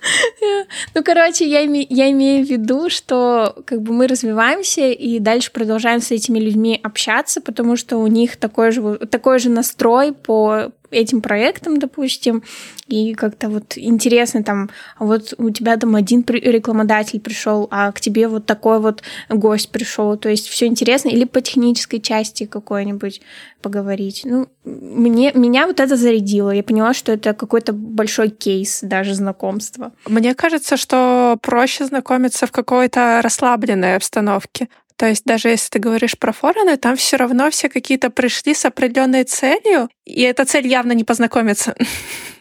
Ну, 0.94 1.02
короче, 1.04 1.46
я, 1.48 1.64
име- 1.64 1.86
я 1.88 2.10
имею 2.10 2.44
в 2.44 2.50
виду, 2.50 2.88
что 2.90 3.54
как 3.66 3.82
бы 3.82 3.92
мы 3.92 4.06
развиваемся 4.06 4.88
и 4.90 5.18
дальше 5.18 5.52
продолжаем 5.52 6.00
с 6.00 6.10
этими 6.10 6.38
людьми 6.38 6.80
общаться, 6.82 7.40
потому 7.40 7.76
что 7.76 7.98
у 7.98 8.06
них 8.06 8.36
такой 8.36 8.72
же, 8.72 8.80
вот- 8.80 9.10
такой 9.10 9.38
же 9.38 9.50
настрой 9.50 10.12
по 10.12 10.72
этим 10.90 11.20
проектам, 11.20 11.78
допустим, 11.78 12.42
и 12.86 13.14
как-то 13.14 13.48
вот 13.48 13.76
интересно 13.76 14.42
там, 14.42 14.70
а 14.98 15.04
вот 15.04 15.34
у 15.38 15.50
тебя 15.50 15.76
там 15.76 15.96
один 15.96 16.24
рекламодатель 16.26 17.20
пришел, 17.20 17.68
а 17.70 17.92
к 17.92 18.00
тебе 18.00 18.28
вот 18.28 18.46
такой 18.46 18.80
вот 18.80 19.02
гость 19.28 19.70
пришел, 19.70 20.16
то 20.16 20.28
есть 20.28 20.48
все 20.48 20.66
интересно, 20.66 21.08
или 21.08 21.24
по 21.24 21.40
технической 21.40 22.00
части 22.00 22.46
какой-нибудь 22.46 23.20
поговорить. 23.62 24.22
Ну, 24.24 24.46
мне, 24.64 25.32
меня 25.34 25.66
вот 25.66 25.80
это 25.80 25.96
зарядило, 25.96 26.50
я 26.50 26.62
поняла, 26.62 26.92
что 26.92 27.12
это 27.12 27.32
какой-то 27.32 27.72
большой 27.72 28.28
кейс 28.28 28.80
даже 28.82 29.14
знакомства. 29.14 29.92
Мне 30.06 30.34
кажется, 30.34 30.76
что 30.76 31.38
проще 31.40 31.86
знакомиться 31.86 32.46
в 32.46 32.52
какой-то 32.52 33.20
расслабленной 33.22 33.96
обстановке. 33.96 34.68
То 34.96 35.06
есть 35.06 35.24
даже 35.24 35.48
если 35.48 35.70
ты 35.70 35.78
говоришь 35.78 36.18
про 36.18 36.32
форумы, 36.32 36.76
там 36.76 36.96
все 36.96 37.16
равно 37.16 37.50
все 37.50 37.68
какие-то 37.68 38.10
пришли 38.10 38.54
с 38.54 38.64
определенной 38.64 39.24
целью, 39.24 39.88
и 40.04 40.22
эта 40.22 40.44
цель 40.44 40.66
явно 40.66 40.92
не 40.92 41.04
познакомиться. 41.04 41.74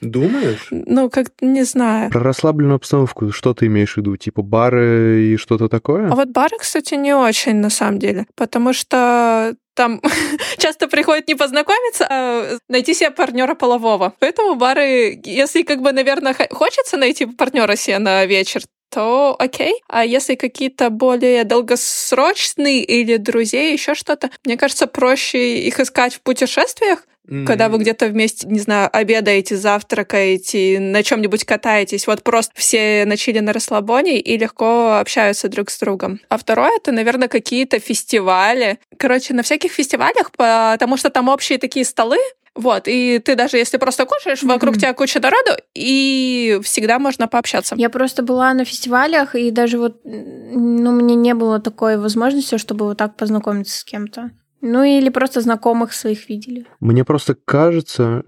Думаешь? 0.01 0.67
Ну, 0.69 1.09
как 1.09 1.27
не 1.41 1.63
знаю. 1.63 2.11
Про 2.11 2.21
расслабленную 2.21 2.75
обстановку 2.75 3.31
что 3.31 3.53
ты 3.53 3.67
имеешь 3.67 3.93
в 3.93 3.97
виду? 3.97 4.17
Типа 4.17 4.41
бары 4.41 5.23
и 5.23 5.37
что-то 5.37 5.69
такое? 5.69 6.11
А 6.11 6.15
вот 6.15 6.29
бары, 6.29 6.57
кстати, 6.59 6.93
не 6.95 7.13
очень 7.13 7.55
на 7.55 7.69
самом 7.69 7.99
деле, 7.99 8.27
потому 8.35 8.73
что 8.73 9.55
там 9.75 10.01
часто 10.57 10.87
приходят 10.87 11.27
не 11.27 11.35
познакомиться, 11.35 12.07
а 12.09 12.57
найти 12.69 12.93
себе 12.93 13.11
партнера 13.11 13.55
полового. 13.55 14.13
Поэтому 14.19 14.55
бары, 14.55 15.19
если 15.23 15.63
как 15.63 15.81
бы, 15.81 15.91
наверное, 15.91 16.35
хочется 16.51 16.97
найти 16.97 17.25
партнера 17.25 17.75
себе 17.75 17.99
на 17.99 18.25
вечер, 18.25 18.61
то 18.93 19.35
окей. 19.39 19.73
А 19.87 20.05
если 20.05 20.35
какие-то 20.35 20.89
более 20.89 21.43
долгосрочные 21.43 22.83
или 22.83 23.17
друзей, 23.17 23.73
еще 23.73 23.95
что-то, 23.95 24.29
мне 24.45 24.55
кажется, 24.55 24.85
проще 24.87 25.59
их 25.59 25.79
искать 25.79 26.13
в 26.13 26.21
путешествиях. 26.21 27.07
Когда 27.47 27.69
вы 27.69 27.77
где-то 27.77 28.07
вместе, 28.07 28.45
не 28.49 28.59
знаю, 28.59 28.89
обедаете, 28.91 29.55
завтракаете, 29.55 30.77
на 30.81 31.03
чем-нибудь 31.03 31.45
катаетесь, 31.45 32.05
вот 32.05 32.21
просто 32.21 32.51
все 32.53 33.05
начали 33.05 33.39
на 33.39 33.53
расслабоне 33.53 34.19
и 34.19 34.37
легко 34.37 34.97
общаются 34.97 35.47
друг 35.47 35.69
с 35.69 35.79
другом. 35.79 36.19
А 36.27 36.37
второе, 36.37 36.75
это, 36.75 36.91
наверное, 36.91 37.29
какие-то 37.29 37.79
фестивали. 37.79 38.77
Короче, 38.97 39.33
на 39.33 39.41
всяких 39.41 39.71
фестивалях, 39.71 40.33
потому 40.33 40.97
что 40.97 41.09
там 41.09 41.29
общие 41.29 41.57
такие 41.59 41.85
столы, 41.85 42.17
вот, 42.55 42.87
и 42.87 43.19
ты 43.19 43.35
даже 43.35 43.57
если 43.57 43.77
просто 43.77 44.05
кушаешь, 44.05 44.43
вокруг 44.43 44.75
mm-hmm. 44.75 44.79
тебя 44.79 44.93
куча 44.93 45.19
народу, 45.19 45.51
и 45.73 46.59
всегда 46.63 46.99
можно 46.99 47.27
пообщаться. 47.27 47.75
Я 47.77 47.89
просто 47.89 48.21
была 48.21 48.53
на 48.53 48.63
фестивалях, 48.63 49.35
и 49.35 49.49
даже 49.49 49.79
вот, 49.79 50.01
ну, 50.03 50.91
мне 50.91 51.15
не 51.15 51.33
было 51.33 51.59
такой 51.59 51.97
возможности, 51.97 52.57
чтобы 52.57 52.85
вот 52.85 52.97
так 52.97 53.15
познакомиться 53.15 53.79
с 53.79 53.83
кем-то. 53.83 54.31
Ну, 54.61 54.83
или 54.83 55.09
просто 55.09 55.41
знакомых 55.41 55.93
своих 55.93 56.29
видели. 56.29 56.65
Мне 56.79 57.03
просто 57.03 57.35
кажется, 57.35 58.23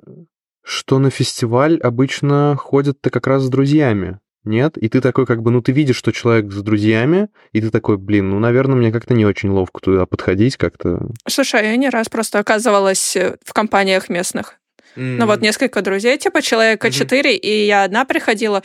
что 0.63 0.99
на 0.99 1.09
фестиваль 1.09 1.77
обычно 1.77 2.57
ходят-то 2.57 3.09
как 3.09 3.27
раз 3.27 3.43
с 3.43 3.49
друзьями 3.49 4.19
нет, 4.45 4.77
и 4.77 4.89
ты 4.89 5.01
такой 5.01 5.25
как 5.25 5.41
бы, 5.41 5.51
ну 5.51 5.62
ты 5.62 5.71
видишь, 5.71 5.97
что 5.97 6.12
человек 6.12 6.51
с 6.51 6.62
друзьями, 6.62 7.29
и 7.51 7.62
ты 7.62 7.69
такой, 7.69 7.97
блин, 7.97 8.29
ну, 8.29 8.39
наверное, 8.39 8.75
мне 8.75 8.91
как-то 8.91 9.13
не 9.13 9.25
очень 9.25 9.49
ловко 9.49 9.81
туда 9.81 10.05
подходить 10.05 10.58
как-то. 10.58 11.08
Слушай, 11.27 11.63
я 11.63 11.75
не 11.75 11.89
раз 11.89 12.10
просто 12.10 12.39
оказывалась 12.39 13.15
э, 13.15 13.38
в 13.43 13.53
компаниях 13.53 14.10
местных. 14.10 14.60
Mm. 14.95 15.17
Ну 15.19 15.25
вот 15.25 15.41
несколько 15.41 15.81
друзей, 15.81 16.17
типа 16.17 16.41
человека 16.41 16.91
четыре, 16.91 17.36
mm-hmm. 17.36 17.39
и 17.39 17.65
я 17.65 17.84
одна 17.84 18.05
приходила, 18.05 18.63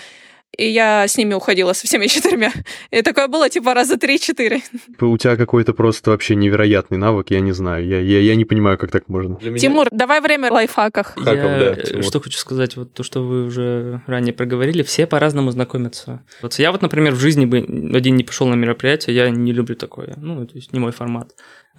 и 0.56 0.68
я 0.68 1.06
с 1.06 1.16
ними 1.16 1.34
уходила 1.34 1.72
со 1.72 1.86
всеми 1.86 2.06
четырьмя. 2.08 2.52
И 2.90 3.02
такое 3.02 3.28
было 3.28 3.48
типа 3.48 3.74
раза 3.74 3.96
три-четыре. 3.96 4.62
У 5.00 5.16
тебя 5.16 5.36
какой-то 5.36 5.72
просто 5.72 6.10
вообще 6.10 6.34
невероятный 6.34 6.98
навык, 6.98 7.30
я 7.30 7.40
не 7.40 7.52
знаю. 7.52 7.86
Я, 7.86 8.00
я, 8.00 8.20
я 8.20 8.34
не 8.34 8.44
понимаю, 8.44 8.78
как 8.78 8.90
так 8.90 9.08
можно. 9.08 9.36
Для 9.36 9.56
Тимур, 9.56 9.86
меня... 9.90 9.98
давай 9.98 10.20
время 10.20 10.52
лайфхаках. 10.52 11.16
Я, 11.16 11.24
да, 11.24 11.74
Тимур. 11.76 12.04
что 12.04 12.20
хочу 12.20 12.38
сказать, 12.38 12.76
вот 12.76 12.92
то, 12.92 13.02
что 13.02 13.22
вы 13.22 13.44
уже 13.44 14.02
ранее 14.06 14.34
проговорили, 14.34 14.82
все 14.82 15.06
по-разному 15.06 15.50
знакомятся. 15.50 16.22
Вот 16.42 16.54
я 16.54 16.72
вот, 16.72 16.82
например, 16.82 17.14
в 17.14 17.20
жизни 17.20 17.46
бы 17.46 17.58
один 17.94 18.16
не 18.16 18.24
пошел 18.24 18.46
на 18.46 18.54
мероприятие, 18.54 19.16
я 19.16 19.30
не 19.30 19.52
люблю 19.52 19.76
такое. 19.76 20.14
Ну, 20.16 20.46
то 20.46 20.56
есть 20.56 20.72
не 20.72 20.80
мой 20.80 20.92
формат. 20.92 21.32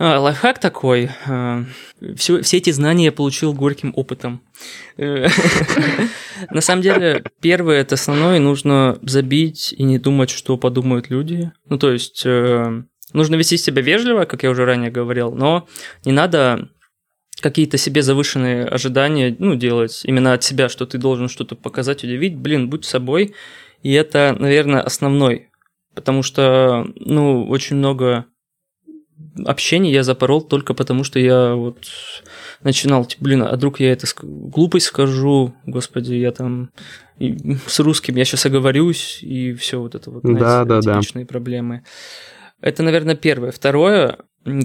А, 0.04 0.20
лайфхак 0.20 0.58
такой. 0.58 1.12
А, 1.28 1.64
все, 2.16 2.42
все 2.42 2.58
эти 2.58 2.72
знания 2.72 3.06
я 3.06 3.12
получил 3.12 3.54
горьким 3.54 3.94
опытом. 3.96 4.42
Э, 4.98 5.28
на 6.50 6.60
самом 6.62 6.82
деле, 6.82 7.24
первое, 7.40 7.82
это 7.82 7.94
основное, 7.94 8.40
нужно 8.40 8.98
забить 9.04 9.76
и 9.78 9.84
не 9.84 10.00
думать, 10.00 10.32
что 10.32 10.58
подумают 10.58 11.12
люди. 11.12 11.52
Ну, 11.70 11.78
то 11.78 11.92
есть, 11.92 12.24
э, 12.26 12.82
нужно 13.14 13.36
вести 13.36 13.58
себя 13.58 13.84
вежливо, 13.84 14.26
как 14.26 14.42
я 14.42 14.50
уже 14.50 14.66
ранее 14.66 14.90
говорил, 14.90 15.34
но 15.34 15.68
не 16.04 16.14
надо 16.14 16.70
какие-то 17.40 17.78
себе 17.78 18.02
завышенные 18.02 18.66
ожидания, 18.66 19.36
ну, 19.38 19.54
делать 19.54 20.02
именно 20.04 20.34
от 20.34 20.44
себя, 20.44 20.68
что 20.68 20.88
ты 20.88 20.98
должен 20.98 21.30
что-то 21.30 21.56
показать, 21.56 22.04
удивить. 22.04 22.36
Блин, 22.36 22.72
будь 22.72 22.86
собой. 22.86 23.36
И 23.84 23.94
это, 23.94 24.36
наверное, 24.40 24.82
основной. 24.82 25.52
Потому 25.94 26.24
что, 26.24 26.88
ну, 26.96 27.48
очень 27.48 27.76
много 27.76 28.26
общения 29.46 29.92
я 29.92 30.04
запорол 30.04 30.42
только 30.42 30.74
потому, 30.74 31.04
что 31.04 31.20
я 31.20 31.56
вот 31.56 31.78
начинал, 32.64 33.06
типа, 33.06 33.24
блин, 33.24 33.44
а 33.44 33.56
вдруг 33.56 33.80
я 33.80 33.92
это 33.92 34.08
глупость 34.22 34.88
скажу, 34.88 35.54
господи, 35.66 36.14
я 36.14 36.32
там 36.32 36.72
с 37.20 37.80
русским 37.80 38.16
я 38.16 38.26
сейчас 38.26 38.46
оговорюсь, 38.46 39.20
и 39.22 39.54
все 39.54 39.80
вот 39.80 39.96
это 39.96 40.10
вот, 40.10 40.22
знаете, 40.24 40.44
да, 40.44 40.66
да, 40.66 40.82
типичные 40.82 41.26
да. 41.26 41.30
проблемы. 41.30 41.84
Это, 42.62 42.84
наверное, 42.84 43.16
первое. 43.16 43.52
Второе, 43.52 44.18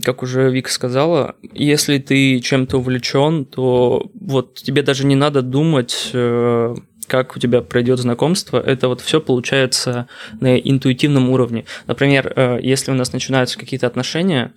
как 0.02 0.22
уже 0.22 0.50
Вика 0.50 0.70
сказала, 0.70 1.36
если 1.52 1.98
ты 1.98 2.40
чем-то 2.40 2.78
увлечен, 2.78 3.44
то 3.44 4.10
вот 4.14 4.54
тебе 4.54 4.82
даже 4.82 5.06
не 5.06 5.14
надо 5.14 5.42
думать, 5.42 6.10
э, 6.12 6.74
как 7.06 7.36
у 7.36 7.38
тебя 7.38 7.62
пройдет 7.62 7.98
знакомство, 7.98 8.60
это 8.60 8.88
вот 8.88 9.00
все 9.00 9.20
получается 9.20 10.08
на 10.40 10.58
интуитивном 10.58 11.30
уровне. 11.30 11.64
Например, 11.86 12.32
э, 12.34 12.58
если 12.62 12.90
у 12.90 12.94
нас 12.94 13.12
начинаются 13.12 13.58
какие-то 13.58 13.86
отношения, 13.86 14.52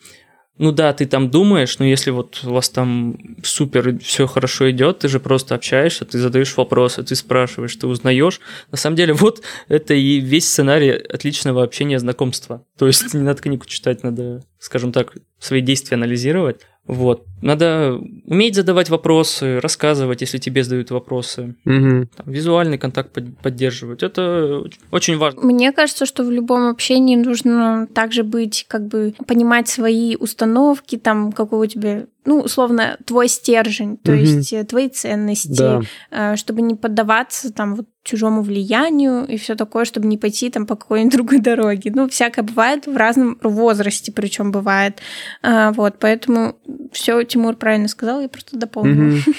ну 0.59 0.73
да, 0.73 0.91
ты 0.91 1.05
там 1.05 1.31
думаешь, 1.31 1.79
но 1.79 1.85
если 1.85 2.11
вот 2.11 2.41
у 2.43 2.51
вас 2.51 2.69
там 2.69 3.17
супер 3.43 3.97
все 3.99 4.27
хорошо 4.27 4.69
идет, 4.69 4.99
ты 4.99 5.07
же 5.07 5.21
просто 5.21 5.55
общаешься, 5.55 6.03
ты 6.03 6.19
задаешь 6.19 6.55
вопросы, 6.57 7.01
ты 7.01 7.15
спрашиваешь, 7.15 7.77
ты 7.77 7.87
узнаешь. 7.87 8.41
На 8.69 8.77
самом 8.77 8.97
деле, 8.97 9.13
вот 9.15 9.41
это 9.69 9.93
и 9.93 10.19
весь 10.19 10.47
сценарий 10.47 10.91
отличного 10.91 11.63
общения, 11.63 11.97
знакомства. 11.97 12.65
То 12.77 12.87
есть 12.87 13.13
не 13.13 13.21
надо 13.21 13.41
книгу 13.41 13.65
читать, 13.65 14.03
надо, 14.03 14.43
скажем 14.59 14.91
так, 14.91 15.13
свои 15.39 15.61
действия 15.61 15.95
анализировать. 15.95 16.61
Вот. 16.85 17.25
Надо 17.41 17.99
уметь 18.25 18.55
задавать 18.55 18.89
вопросы, 18.89 19.59
рассказывать, 19.59 20.21
если 20.21 20.39
тебе 20.39 20.63
задают 20.63 20.89
вопросы. 20.89 21.55
Угу. 21.63 22.07
Там, 22.15 22.25
визуальный 22.25 22.79
контакт 22.79 23.15
поддерживать. 23.43 24.01
Это 24.01 24.63
очень 24.89 25.17
важно. 25.17 25.41
Мне 25.41 25.71
кажется, 25.71 26.07
что 26.07 26.23
в 26.23 26.31
любом 26.31 26.67
общении 26.67 27.15
нужно 27.15 27.87
также 27.93 28.23
быть, 28.23 28.65
как 28.67 28.87
бы, 28.87 29.13
понимать 29.27 29.67
свои 29.67 30.15
установки, 30.15 30.97
там, 30.97 31.31
какой 31.31 31.67
у 31.67 31.69
тебя 31.69 32.05
ну, 32.25 32.41
условно, 32.41 32.97
твой 33.05 33.27
стержень, 33.27 33.97
то 33.97 34.11
угу. 34.11 34.19
есть 34.19 34.53
э, 34.53 34.63
твои 34.63 34.89
ценности, 34.89 35.57
да. 35.57 35.81
Э, 36.11 36.35
чтобы 36.35 36.61
не 36.61 36.75
поддаваться 36.75 37.51
там 37.51 37.75
вот 37.75 37.87
чужому 38.03 38.41
влиянию 38.41 39.25
и 39.25 39.37
все 39.37 39.55
такое, 39.55 39.85
чтобы 39.85 40.07
не 40.07 40.17
пойти 40.17 40.49
там 40.49 40.65
по 40.65 40.75
какой-нибудь 40.75 41.13
другой 41.15 41.39
дороге. 41.39 41.91
Ну, 41.93 42.09
всякое 42.09 42.43
бывает 42.43 42.87
в 42.87 42.95
разном 42.95 43.39
возрасте, 43.41 44.11
причем 44.11 44.51
бывает. 44.51 44.99
А, 45.41 45.71
вот, 45.71 45.95
поэтому 45.99 46.57
все 46.91 47.23
Тимур 47.23 47.55
правильно 47.55 47.87
сказал, 47.87 48.21
я 48.21 48.29
просто 48.29 48.57
дополню. 48.57 49.17
Угу. 49.17 49.21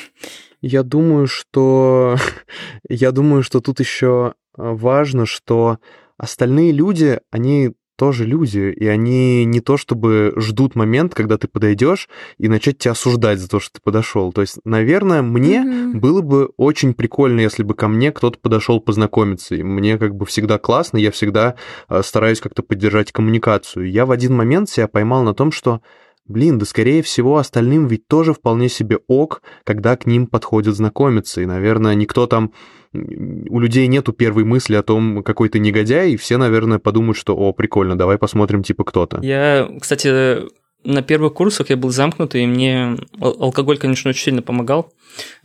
Я 0.62 0.82
думаю, 0.82 1.26
что 1.26 2.16
я 2.90 3.12
думаю, 3.12 3.42
что 3.42 3.60
тут 3.60 3.80
еще 3.80 4.34
важно, 4.54 5.24
что 5.24 5.78
остальные 6.18 6.72
люди, 6.72 7.18
они 7.30 7.72
тоже 8.00 8.24
люди, 8.24 8.72
и 8.74 8.86
они 8.86 9.44
не 9.44 9.60
то 9.60 9.76
чтобы 9.76 10.32
ждут 10.36 10.74
момент, 10.74 11.14
когда 11.14 11.36
ты 11.36 11.48
подойдешь 11.48 12.08
и 12.38 12.48
начать 12.48 12.78
тебя 12.78 12.92
осуждать 12.92 13.40
за 13.40 13.46
то, 13.46 13.60
что 13.60 13.74
ты 13.74 13.80
подошел. 13.84 14.32
То 14.32 14.40
есть, 14.40 14.58
наверное, 14.64 15.20
мне 15.20 15.58
mm-hmm. 15.58 15.98
было 15.98 16.22
бы 16.22 16.46
очень 16.56 16.94
прикольно, 16.94 17.40
если 17.40 17.62
бы 17.62 17.74
ко 17.74 17.88
мне 17.88 18.10
кто-то 18.10 18.38
подошел 18.38 18.80
познакомиться. 18.80 19.54
И 19.54 19.62
мне 19.62 19.98
как 19.98 20.14
бы 20.14 20.24
всегда 20.24 20.56
классно, 20.56 20.96
я 20.96 21.10
всегда 21.10 21.56
э, 21.90 22.00
стараюсь 22.02 22.40
как-то 22.40 22.62
поддержать 22.62 23.12
коммуникацию. 23.12 23.90
Я 23.90 24.06
в 24.06 24.12
один 24.12 24.34
момент 24.34 24.70
себя 24.70 24.88
поймал 24.88 25.22
на 25.22 25.34
том, 25.34 25.52
что 25.52 25.82
Блин, 26.26 26.58
да 26.58 26.64
скорее 26.64 27.02
всего 27.02 27.38
остальным 27.38 27.88
ведь 27.88 28.06
тоже 28.06 28.32
вполне 28.34 28.68
себе 28.68 29.00
ок, 29.08 29.42
когда 29.64 29.96
к 29.96 30.06
ним 30.06 30.28
подходят 30.28 30.76
знакомиться. 30.76 31.40
И, 31.40 31.46
наверное, 31.46 31.94
никто 31.94 32.26
там... 32.26 32.52
У 32.92 33.60
людей 33.60 33.86
нету 33.86 34.12
первой 34.12 34.44
мысли 34.44 34.74
о 34.74 34.82
том, 34.82 35.22
какой 35.22 35.48
ты 35.48 35.60
негодяй, 35.60 36.12
и 36.12 36.16
все, 36.16 36.38
наверное, 36.38 36.78
подумают, 36.78 37.16
что, 37.16 37.36
о, 37.36 37.52
прикольно, 37.52 37.96
давай 37.96 38.18
посмотрим, 38.18 38.62
типа, 38.62 38.84
кто-то. 38.84 39.20
Я, 39.22 39.68
кстати, 39.80 40.42
на 40.82 41.02
первых 41.02 41.34
курсах 41.34 41.70
я 41.70 41.76
был 41.76 41.90
замкнутый, 41.90 42.42
и 42.42 42.46
мне 42.46 42.96
алкоголь, 43.20 43.78
конечно, 43.78 44.08
очень 44.08 44.24
сильно 44.24 44.42
помогал. 44.42 44.92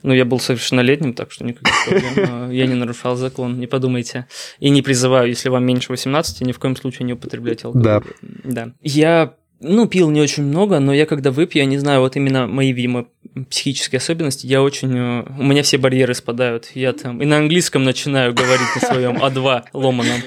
Но 0.04 0.14
я 0.14 0.26
был 0.26 0.40
совершеннолетним, 0.40 1.14
так 1.14 1.32
что 1.32 1.44
никаких 1.44 1.74
проблем. 1.86 2.52
Я 2.52 2.68
не 2.68 2.76
нарушал 2.76 3.16
закон, 3.16 3.60
не 3.60 3.68
подумайте. 3.68 4.28
И 4.60 4.70
не 4.70 4.82
призываю, 4.82 5.28
если 5.28 5.50
вам 5.50 5.66
меньше 5.66 5.92
18, 5.92 6.42
ни 6.42 6.52
в 6.52 6.60
коем 6.60 6.76
случае 6.76 7.06
не 7.06 7.14
употребляйте 7.14 7.68
алкоголь. 7.68 7.84
Да. 7.84 8.04
Да. 8.44 8.72
Я 8.82 9.36
ну, 9.60 9.88
пил 9.88 10.10
не 10.12 10.22
очень 10.22 10.44
много, 10.44 10.80
но 10.80 10.94
я 10.94 11.06
когда 11.06 11.32
выпью, 11.32 11.62
я 11.62 11.66
не 11.66 11.78
знаю, 11.78 12.02
вот 12.02 12.16
именно 12.16 12.48
мои, 12.48 12.72
видимо, 12.72 13.08
психические 13.50 13.98
особенности, 13.98 14.46
я 14.46 14.62
очень... 14.62 14.98
Э, 14.98 15.26
у 15.38 15.44
меня 15.44 15.64
все 15.64 15.78
барьеры 15.78 16.14
спадают. 16.14 16.72
Я 16.74 16.94
там 16.94 17.22
и 17.22 17.26
на 17.26 17.38
английском 17.38 17.84
начинаю 17.84 18.34
говорить 18.34 18.68
на 18.76 18.82
своем 18.82 19.18
А2 19.18 19.64
ломаном. 19.74 20.22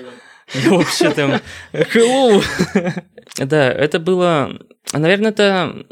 Вообще 0.66 1.10
там... 1.10 1.40
Hello! 1.72 2.42
Да, 3.36 3.70
это 3.70 4.00
было... 4.00 4.58
Наверное, 4.92 5.30
это 5.30 5.86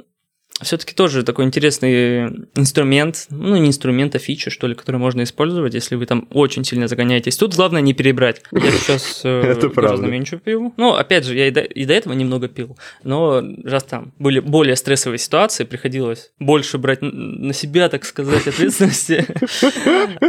все-таки 0.62 0.94
тоже 0.94 1.22
такой 1.22 1.44
интересный 1.44 2.28
инструмент, 2.54 3.26
ну 3.30 3.56
не 3.56 3.68
инструмент, 3.68 4.14
а 4.14 4.18
фича, 4.18 4.50
что 4.50 4.66
ли, 4.66 4.74
который 4.74 4.96
можно 4.96 5.22
использовать, 5.22 5.74
если 5.74 5.96
вы 5.96 6.06
там 6.06 6.26
очень 6.30 6.64
сильно 6.64 6.88
загоняетесь. 6.88 7.36
Тут 7.36 7.54
главное 7.54 7.82
не 7.82 7.92
перебрать. 7.92 8.42
Я 8.52 8.70
сейчас 8.70 9.20
э, 9.24 9.54
гораздо 9.74 10.06
меньше 10.06 10.38
пью. 10.38 10.72
Ну, 10.76 10.94
опять 10.94 11.24
же, 11.24 11.36
я 11.36 11.48
и 11.48 11.50
до, 11.50 11.60
и 11.60 11.84
до 11.84 11.92
этого 11.92 12.14
немного 12.14 12.48
пил, 12.48 12.76
но 13.04 13.42
раз 13.64 13.84
там 13.84 14.12
были 14.18 14.40
более 14.40 14.76
стрессовые 14.76 15.18
ситуации, 15.18 15.64
приходилось 15.64 16.32
больше 16.38 16.78
брать 16.78 17.00
на 17.02 17.52
себя, 17.52 17.88
так 17.88 18.04
сказать, 18.04 18.46
ответственности. 18.46 19.26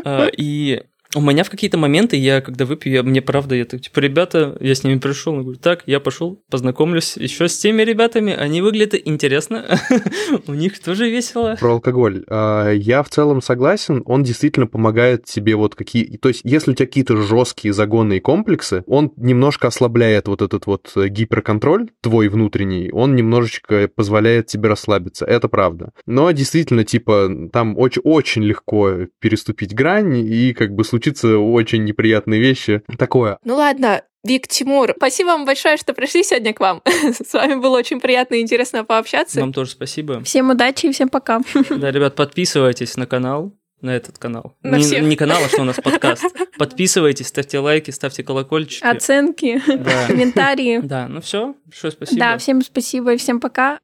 А, 0.03 0.27
и 0.37 0.83
У 1.15 1.21
меня 1.21 1.43
в 1.43 1.49
какие-то 1.49 1.77
моменты, 1.77 2.17
я 2.17 2.41
когда 2.41 2.65
выпью, 2.65 2.93
я, 2.93 3.03
мне 3.03 3.21
правда, 3.21 3.55
я 3.55 3.65
так, 3.65 3.81
типа, 3.81 3.99
ребята, 3.99 4.57
я 4.59 4.75
с 4.75 4.83
ними 4.83 4.99
пришел, 4.99 5.35
я 5.35 5.41
говорю, 5.41 5.59
так, 5.59 5.83
я 5.85 5.99
пошел, 5.99 6.43
познакомлюсь 6.49 7.15
еще 7.15 7.47
с 7.47 7.57
теми 7.57 7.83
ребятами, 7.83 8.33
они 8.33 8.61
выглядят 8.61 9.01
интересно, 9.05 9.65
у 10.47 10.53
них 10.53 10.79
тоже 10.79 11.09
весело. 11.09 11.55
Про 11.59 11.73
алкоголь. 11.73 12.25
А, 12.29 12.71
я 12.71 13.03
в 13.03 13.09
целом 13.09 13.41
согласен, 13.41 14.03
он 14.05 14.23
действительно 14.23 14.67
помогает 14.67 15.25
тебе 15.25 15.55
вот 15.55 15.75
какие... 15.75 16.17
То 16.17 16.29
есть, 16.29 16.41
если 16.43 16.71
у 16.71 16.73
тебя 16.73 16.85
какие-то 16.85 17.17
жесткие 17.17 17.73
загоны 17.73 18.17
и 18.17 18.19
комплексы, 18.19 18.83
он 18.87 19.13
немножко 19.15 19.67
ослабляет 19.67 20.27
вот 20.27 20.41
этот 20.41 20.65
вот 20.65 20.91
гиперконтроль 20.95 21.89
твой 22.01 22.27
внутренний, 22.27 22.91
он 22.91 23.15
немножечко 23.15 23.87
позволяет 23.87 24.47
тебе 24.47 24.69
расслабиться, 24.69 25.25
это 25.25 25.47
правда. 25.47 25.91
Но 26.05 26.31
действительно, 26.31 26.83
типа, 26.83 27.29
там 27.53 27.77
очень, 27.77 28.01
очень 28.03 28.43
легко 28.43 29.07
переступить 29.19 29.73
грань 29.73 30.17
и 30.17 30.53
как 30.53 30.73
бы 30.73 30.83
случиться 30.97 31.37
очень 31.37 31.83
неприятные 31.83 32.39
вещи. 32.41 32.81
Такое. 32.97 33.37
Ну 33.43 33.55
ладно, 33.55 34.01
Вик, 34.23 34.47
Тимур, 34.47 34.93
спасибо 34.97 35.27
вам 35.27 35.45
большое, 35.45 35.77
что 35.77 35.93
пришли 35.93 36.23
сегодня 36.23 36.53
к 36.53 36.59
вам. 36.59 36.81
С 36.85 37.31
вами 37.33 37.55
было 37.55 37.77
очень 37.77 37.99
приятно 38.01 38.35
и 38.35 38.41
интересно 38.41 38.83
пообщаться. 38.83 39.39
Вам 39.39 39.53
тоже 39.53 39.71
спасибо. 39.71 40.23
Всем 40.23 40.49
удачи 40.49 40.87
и 40.87 40.91
всем 40.91 41.09
пока. 41.09 41.41
Да, 41.69 41.91
ребят, 41.91 42.15
подписывайтесь 42.15 42.97
на 42.97 43.05
канал, 43.05 43.53
на 43.81 43.95
этот 43.95 44.17
канал. 44.17 44.55
На 44.63 44.77
не, 44.77 44.83
всех. 44.83 45.03
не 45.03 45.15
канал, 45.15 45.37
а 45.45 45.47
что 45.49 45.61
у 45.61 45.65
нас 45.65 45.75
подкаст. 45.75 46.25
Подписывайтесь, 46.57 47.27
ставьте 47.27 47.59
лайки, 47.59 47.91
ставьте 47.91 48.23
колокольчики. 48.23 48.83
Оценки, 48.83 49.61
Да. 49.67 50.07
комментарии. 50.07 50.79
Да, 50.83 51.07
ну 51.07 51.21
все, 51.21 51.53
большое 51.65 51.91
спасибо. 51.91 52.19
Да, 52.19 52.37
всем 52.39 52.61
спасибо 52.63 53.13
и 53.13 53.17
всем 53.17 53.39
пока. 53.39 53.79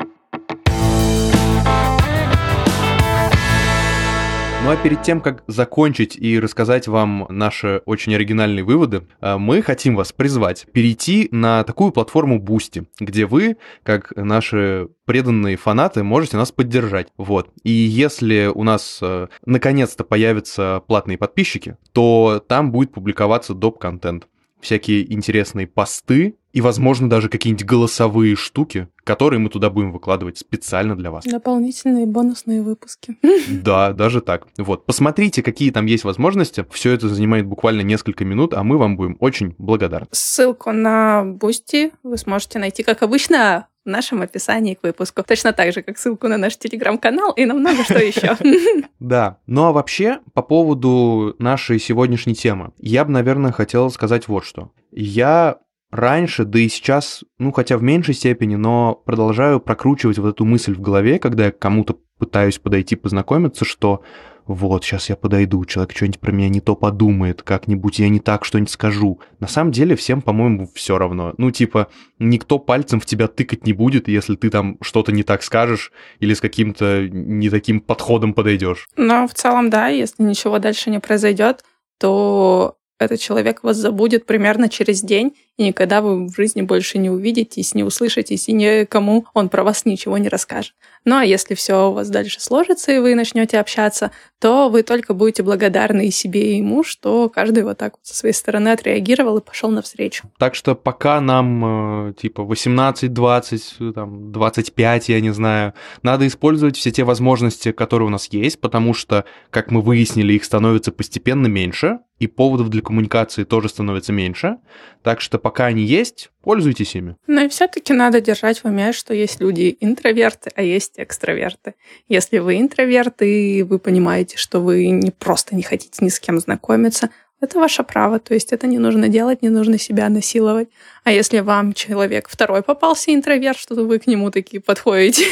Ну 4.64 4.72
а 4.72 4.78
перед 4.78 5.02
тем, 5.02 5.20
как 5.20 5.44
закончить 5.48 6.16
и 6.16 6.40
рассказать 6.40 6.88
вам 6.88 7.26
наши 7.30 7.82
очень 7.86 8.16
оригинальные 8.16 8.64
выводы, 8.64 9.06
э, 9.20 9.36
мы 9.36 9.62
хотим 9.62 9.98
вас 9.98 10.14
призвать 10.14 10.68
перейти 10.72 11.28
на 11.32 11.66
такую 11.66 11.92
платформу 11.92 12.40
Boosty, 12.40 12.88
где 12.98 13.26
вы, 13.26 13.58
как 13.84 14.16
наши 14.16 14.88
преданные 15.04 15.58
фанаты, 15.58 16.04
можете 16.04 16.38
нас 16.38 16.54
поддержать. 16.54 17.10
Вот. 17.18 17.50
И 17.64 17.72
если 17.72 18.46
у 18.46 18.64
нас 18.64 19.00
э, 19.02 19.28
наконец-то 19.46 20.06
появятся 20.06 20.82
платные 20.88 21.18
подписчики, 21.18 21.76
то 21.92 22.42
там 22.48 22.72
будет 22.72 22.94
публиковаться 22.94 23.54
доп-контент. 23.54 24.28
Всякие 24.64 25.12
интересные 25.14 25.68
посты 25.68 26.38
и, 26.54 26.62
возможно, 26.62 27.10
даже 27.10 27.28
какие-нибудь 27.28 27.66
голосовые 27.66 28.38
штуки, 28.38 28.88
которые 29.04 29.42
мы 29.42 29.50
туда 29.50 29.70
будем 29.70 29.92
выкладывать 29.92 30.38
специально 30.38 30.96
для 30.96 31.12
вас. 31.12 31.26
Дополнительные 31.26 32.06
бонусные 32.06 32.62
выпуски. 32.62 33.18
Да, 33.50 33.92
даже 33.92 34.22
так. 34.22 34.48
Вот, 34.58 34.86
посмотрите, 34.86 35.44
какие 35.44 35.72
там 35.72 35.86
есть 35.86 36.06
возможности. 36.06 36.66
Все 36.72 36.92
это 36.92 37.10
занимает 37.10 37.46
буквально 37.46 37.82
несколько 37.82 38.24
минут, 38.24 38.54
а 38.54 38.64
мы 38.64 38.78
вам 38.78 38.96
будем 38.96 39.18
очень 39.20 39.54
благодарны. 39.58 40.08
Ссылку 40.12 40.72
на 40.72 41.26
Бусти 41.26 41.92
вы 42.04 42.18
сможете 42.18 42.60
найти, 42.60 42.84
как 42.84 43.04
обычно, 43.04 43.68
в 43.86 43.90
нашем 43.90 44.22
описании 44.22 44.76
к 44.76 44.84
выпуску. 44.84 45.24
Точно 45.24 45.54
так 45.54 45.74
же, 45.74 45.82
как 45.82 45.98
ссылку 45.98 46.28
на 46.28 46.38
наш 46.38 46.58
телеграм-канал 46.58 47.32
и 47.34 47.46
на 47.46 47.54
много 47.54 47.84
что 47.84 48.00
еще. 48.00 48.38
Да. 49.00 49.38
Ну 49.48 49.66
а 49.66 49.72
вообще, 49.74 50.20
по 50.34 50.42
поводу 50.42 51.36
нашей 51.40 51.80
сегодняшней 51.80 52.36
темы, 52.36 52.72
я 52.78 53.04
бы, 53.04 53.12
наверное, 53.12 53.52
хотел 53.52 53.90
сказать 53.90 54.28
вот 54.28 54.46
что. 54.46 54.72
Я 54.92 55.58
раньше, 55.92 56.46
да 56.46 56.60
и 56.60 56.70
сейчас, 56.70 57.24
ну 57.38 57.52
хотя 57.52 57.78
в 57.78 57.84
меньшей 57.84 58.16
степени, 58.16 58.56
но 58.56 58.96
продолжаю 59.06 59.60
прокручивать 59.60 60.18
вот 60.18 60.30
эту 60.30 60.46
мысль 60.46 60.74
в 60.74 60.82
голове, 60.82 61.20
когда 61.20 61.46
я 61.46 61.52
кому-то 61.52 61.98
пытаюсь 62.18 62.58
подойти, 62.58 62.96
познакомиться, 62.96 63.66
что 63.66 64.02
вот, 64.46 64.84
сейчас 64.84 65.10
я 65.10 65.16
подойду, 65.16 65.64
человек 65.66 65.96
что-нибудь 65.96 66.20
про 66.20 66.32
меня 66.32 66.50
не 66.50 66.60
то 66.60 66.76
подумает, 66.76 67.42
как-нибудь 67.44 68.00
я 68.00 68.10
не 68.10 68.20
так 68.20 68.46
что-нибудь 68.46 68.72
скажу. 68.72 69.20
На 69.40 69.48
самом 69.48 69.72
деле 69.72 69.96
всем, 69.96 70.22
по-моему, 70.22 70.70
все 70.74 70.98
равно. 70.98 71.34
Ну, 71.38 71.52
типа, 71.52 71.88
никто 72.20 72.60
пальцем 72.60 73.00
в 73.00 73.06
тебя 73.06 73.28
тыкать 73.28 73.66
не 73.66 73.74
будет, 73.74 74.08
если 74.08 74.36
ты 74.36 74.50
там 74.50 74.78
что-то 74.82 75.12
не 75.12 75.24
так 75.24 75.44
скажешь 75.44 75.92
или 76.20 76.34
с 76.34 76.42
каким-то 76.42 77.08
не 77.10 77.50
таким 77.50 77.80
подходом 77.80 78.34
подойдешь. 78.34 78.90
Но 78.98 79.28
в 79.28 79.34
целом, 79.34 79.70
да, 79.70 79.88
если 79.88 80.24
ничего 80.24 80.60
дальше 80.60 80.90
не 80.90 81.00
произойдет, 81.00 81.64
то 82.00 82.78
этот 83.00 83.20
человек 83.20 83.64
вас 83.64 83.78
забудет 83.78 84.26
примерно 84.26 84.70
через 84.70 85.02
день, 85.02 85.36
и 85.58 85.66
никогда 85.66 86.02
вы 86.02 86.28
в 86.28 86.36
жизни 86.36 86.62
больше 86.62 86.98
не 86.98 87.10
увидитесь, 87.10 87.76
не 87.76 87.84
услышитесь, 87.84 88.50
и 88.50 88.54
никому 88.54 89.26
он 89.34 89.50
про 89.50 89.64
вас 89.64 89.86
ничего 89.86 90.18
не 90.18 90.28
расскажет. 90.28 90.74
Ну 91.06 91.18
а 91.18 91.26
если 91.26 91.54
все 91.54 91.90
у 91.90 91.94
вас 91.94 92.10
дальше 92.10 92.40
сложится, 92.40 92.92
и 92.92 92.98
вы 92.98 93.14
начнете 93.14 93.60
общаться, 93.60 94.12
то 94.40 94.70
вы 94.70 94.84
только 94.84 95.14
будете 95.14 95.44
благодарны 95.44 96.08
и 96.08 96.12
себе, 96.12 96.54
и 96.54 96.58
ему, 96.58 96.84
что 96.84 97.30
каждый 97.30 97.64
вот 97.64 97.78
так 97.78 97.94
вот 97.94 98.06
со 98.06 98.16
своей 98.16 98.34
стороны 98.34 98.70
отреагировал 98.70 99.38
и 99.38 99.44
пошел 99.44 99.70
навстречу. 99.70 100.24
Так 100.38 100.56
что 100.56 100.76
пока 100.76 101.22
нам 101.22 102.10
э, 102.10 102.14
типа 102.14 102.44
18, 102.44 103.14
20, 103.14 103.76
э, 103.80 103.92
там, 103.94 104.32
25, 104.32 105.10
я 105.10 105.22
не 105.22 105.34
знаю, 105.34 105.74
надо 106.02 106.26
использовать 106.26 106.78
все 106.78 106.92
те 106.92 107.04
возможности, 107.04 107.72
которые 107.72 108.08
у 108.08 108.12
нас 108.12 108.28
есть, 108.32 108.60
потому 108.60 108.94
что, 108.94 109.26
как 109.50 109.70
мы 109.70 109.82
выяснили, 109.82 110.34
их 110.34 110.44
становится 110.46 110.92
постепенно 110.92 111.48
меньше, 111.48 112.00
и 112.20 112.28
поводов 112.28 112.70
для 112.70 112.82
коммуникации 112.82 113.44
тоже 113.44 113.70
становится 113.70 114.14
меньше. 114.14 114.58
Так 115.02 115.20
что 115.20 115.40
пока 115.44 115.66
они 115.66 115.84
есть, 115.84 116.32
пользуйтесь 116.42 116.96
ими. 116.96 117.18
Но 117.28 117.42
и 117.42 117.50
все-таки 117.50 117.94
надо 117.94 118.22
держать 118.22 118.64
в 118.64 118.66
уме, 118.66 118.94
что 118.94 119.14
есть 119.14 119.42
люди 119.42 119.78
интроверты, 119.82 120.50
а 120.56 120.64
есть 120.64 120.94
экстраверты. 120.96 121.76
Если 122.08 122.40
вы 122.40 122.62
интроверты, 122.62 123.58
и 123.58 123.64
вы 123.64 123.78
понимаете, 123.78 124.38
что 124.38 124.62
вы 124.62 124.88
не 124.88 125.12
просто 125.12 125.56
не 125.56 125.62
хотите 125.62 126.04
ни 126.04 126.10
с 126.10 126.20
кем 126.20 126.40
знакомиться, 126.40 127.10
это 127.44 127.60
ваше 127.60 127.84
право, 127.84 128.20
то 128.20 128.34
есть 128.34 128.54
это 128.54 128.68
не 128.68 128.80
нужно 128.80 129.10
делать, 129.10 129.42
не 129.42 129.50
нужно 129.50 129.78
себя 129.78 130.10
насиловать. 130.10 130.70
А 131.04 131.12
если 131.12 131.40
вам 131.40 131.74
человек 131.74 132.30
второй 132.30 132.64
попался 132.64 133.14
интроверт, 133.14 133.58
что 133.58 133.76
вы 133.76 134.00
к 134.00 134.08
нему 134.08 134.32
такие 134.32 134.62
подходите, 134.62 135.26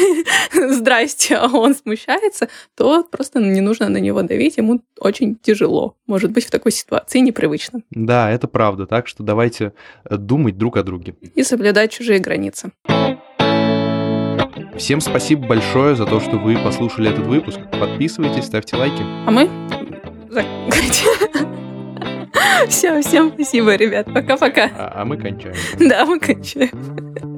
здрасте, 0.54 1.36
а 1.36 1.48
он 1.48 1.74
смущается, 1.74 2.50
то 2.76 3.04
просто 3.04 3.40
не 3.40 3.62
нужно 3.62 3.90
на 3.90 3.98
него 3.98 4.22
давить, 4.22 4.58
ему 4.58 4.82
очень 5.00 5.38
тяжело. 5.38 5.96
Может 6.08 6.32
быть, 6.32 6.46
в 6.46 6.52
такой 6.52 6.72
ситуации 6.72 7.20
непривычно. 7.20 7.82
Да, 7.92 8.30
это 8.30 8.48
правда, 8.48 8.86
так 8.86 9.08
что 9.08 9.24
давайте 9.24 9.74
э, 10.04 10.18
думать 10.18 10.58
друг 10.58 10.78
о 10.78 10.84
друге. 10.84 11.16
И 11.36 11.44
соблюдать 11.44 11.92
чужие 11.92 12.20
границы. 12.20 12.72
Всем 14.76 15.00
спасибо 15.00 15.48
большое 15.48 15.96
за 15.96 16.06
то, 16.06 16.20
что 16.20 16.38
вы 16.38 16.58
послушали 16.58 17.10
этот 17.10 17.26
выпуск. 17.28 17.60
Подписывайтесь, 17.80 18.46
ставьте 18.46 18.76
лайки. 18.76 19.02
А 19.26 19.32
мы... 19.32 19.50
Все, 22.68 23.02
всем 23.02 23.32
спасибо, 23.34 23.76
ребят. 23.76 24.08
Пока-пока. 24.14 24.70
А, 24.78 25.02
а 25.02 25.06
мы 25.06 25.18
кончаем. 25.18 25.56
Да, 25.80 26.06
мы 26.06 26.20
кончаем. 26.20 27.31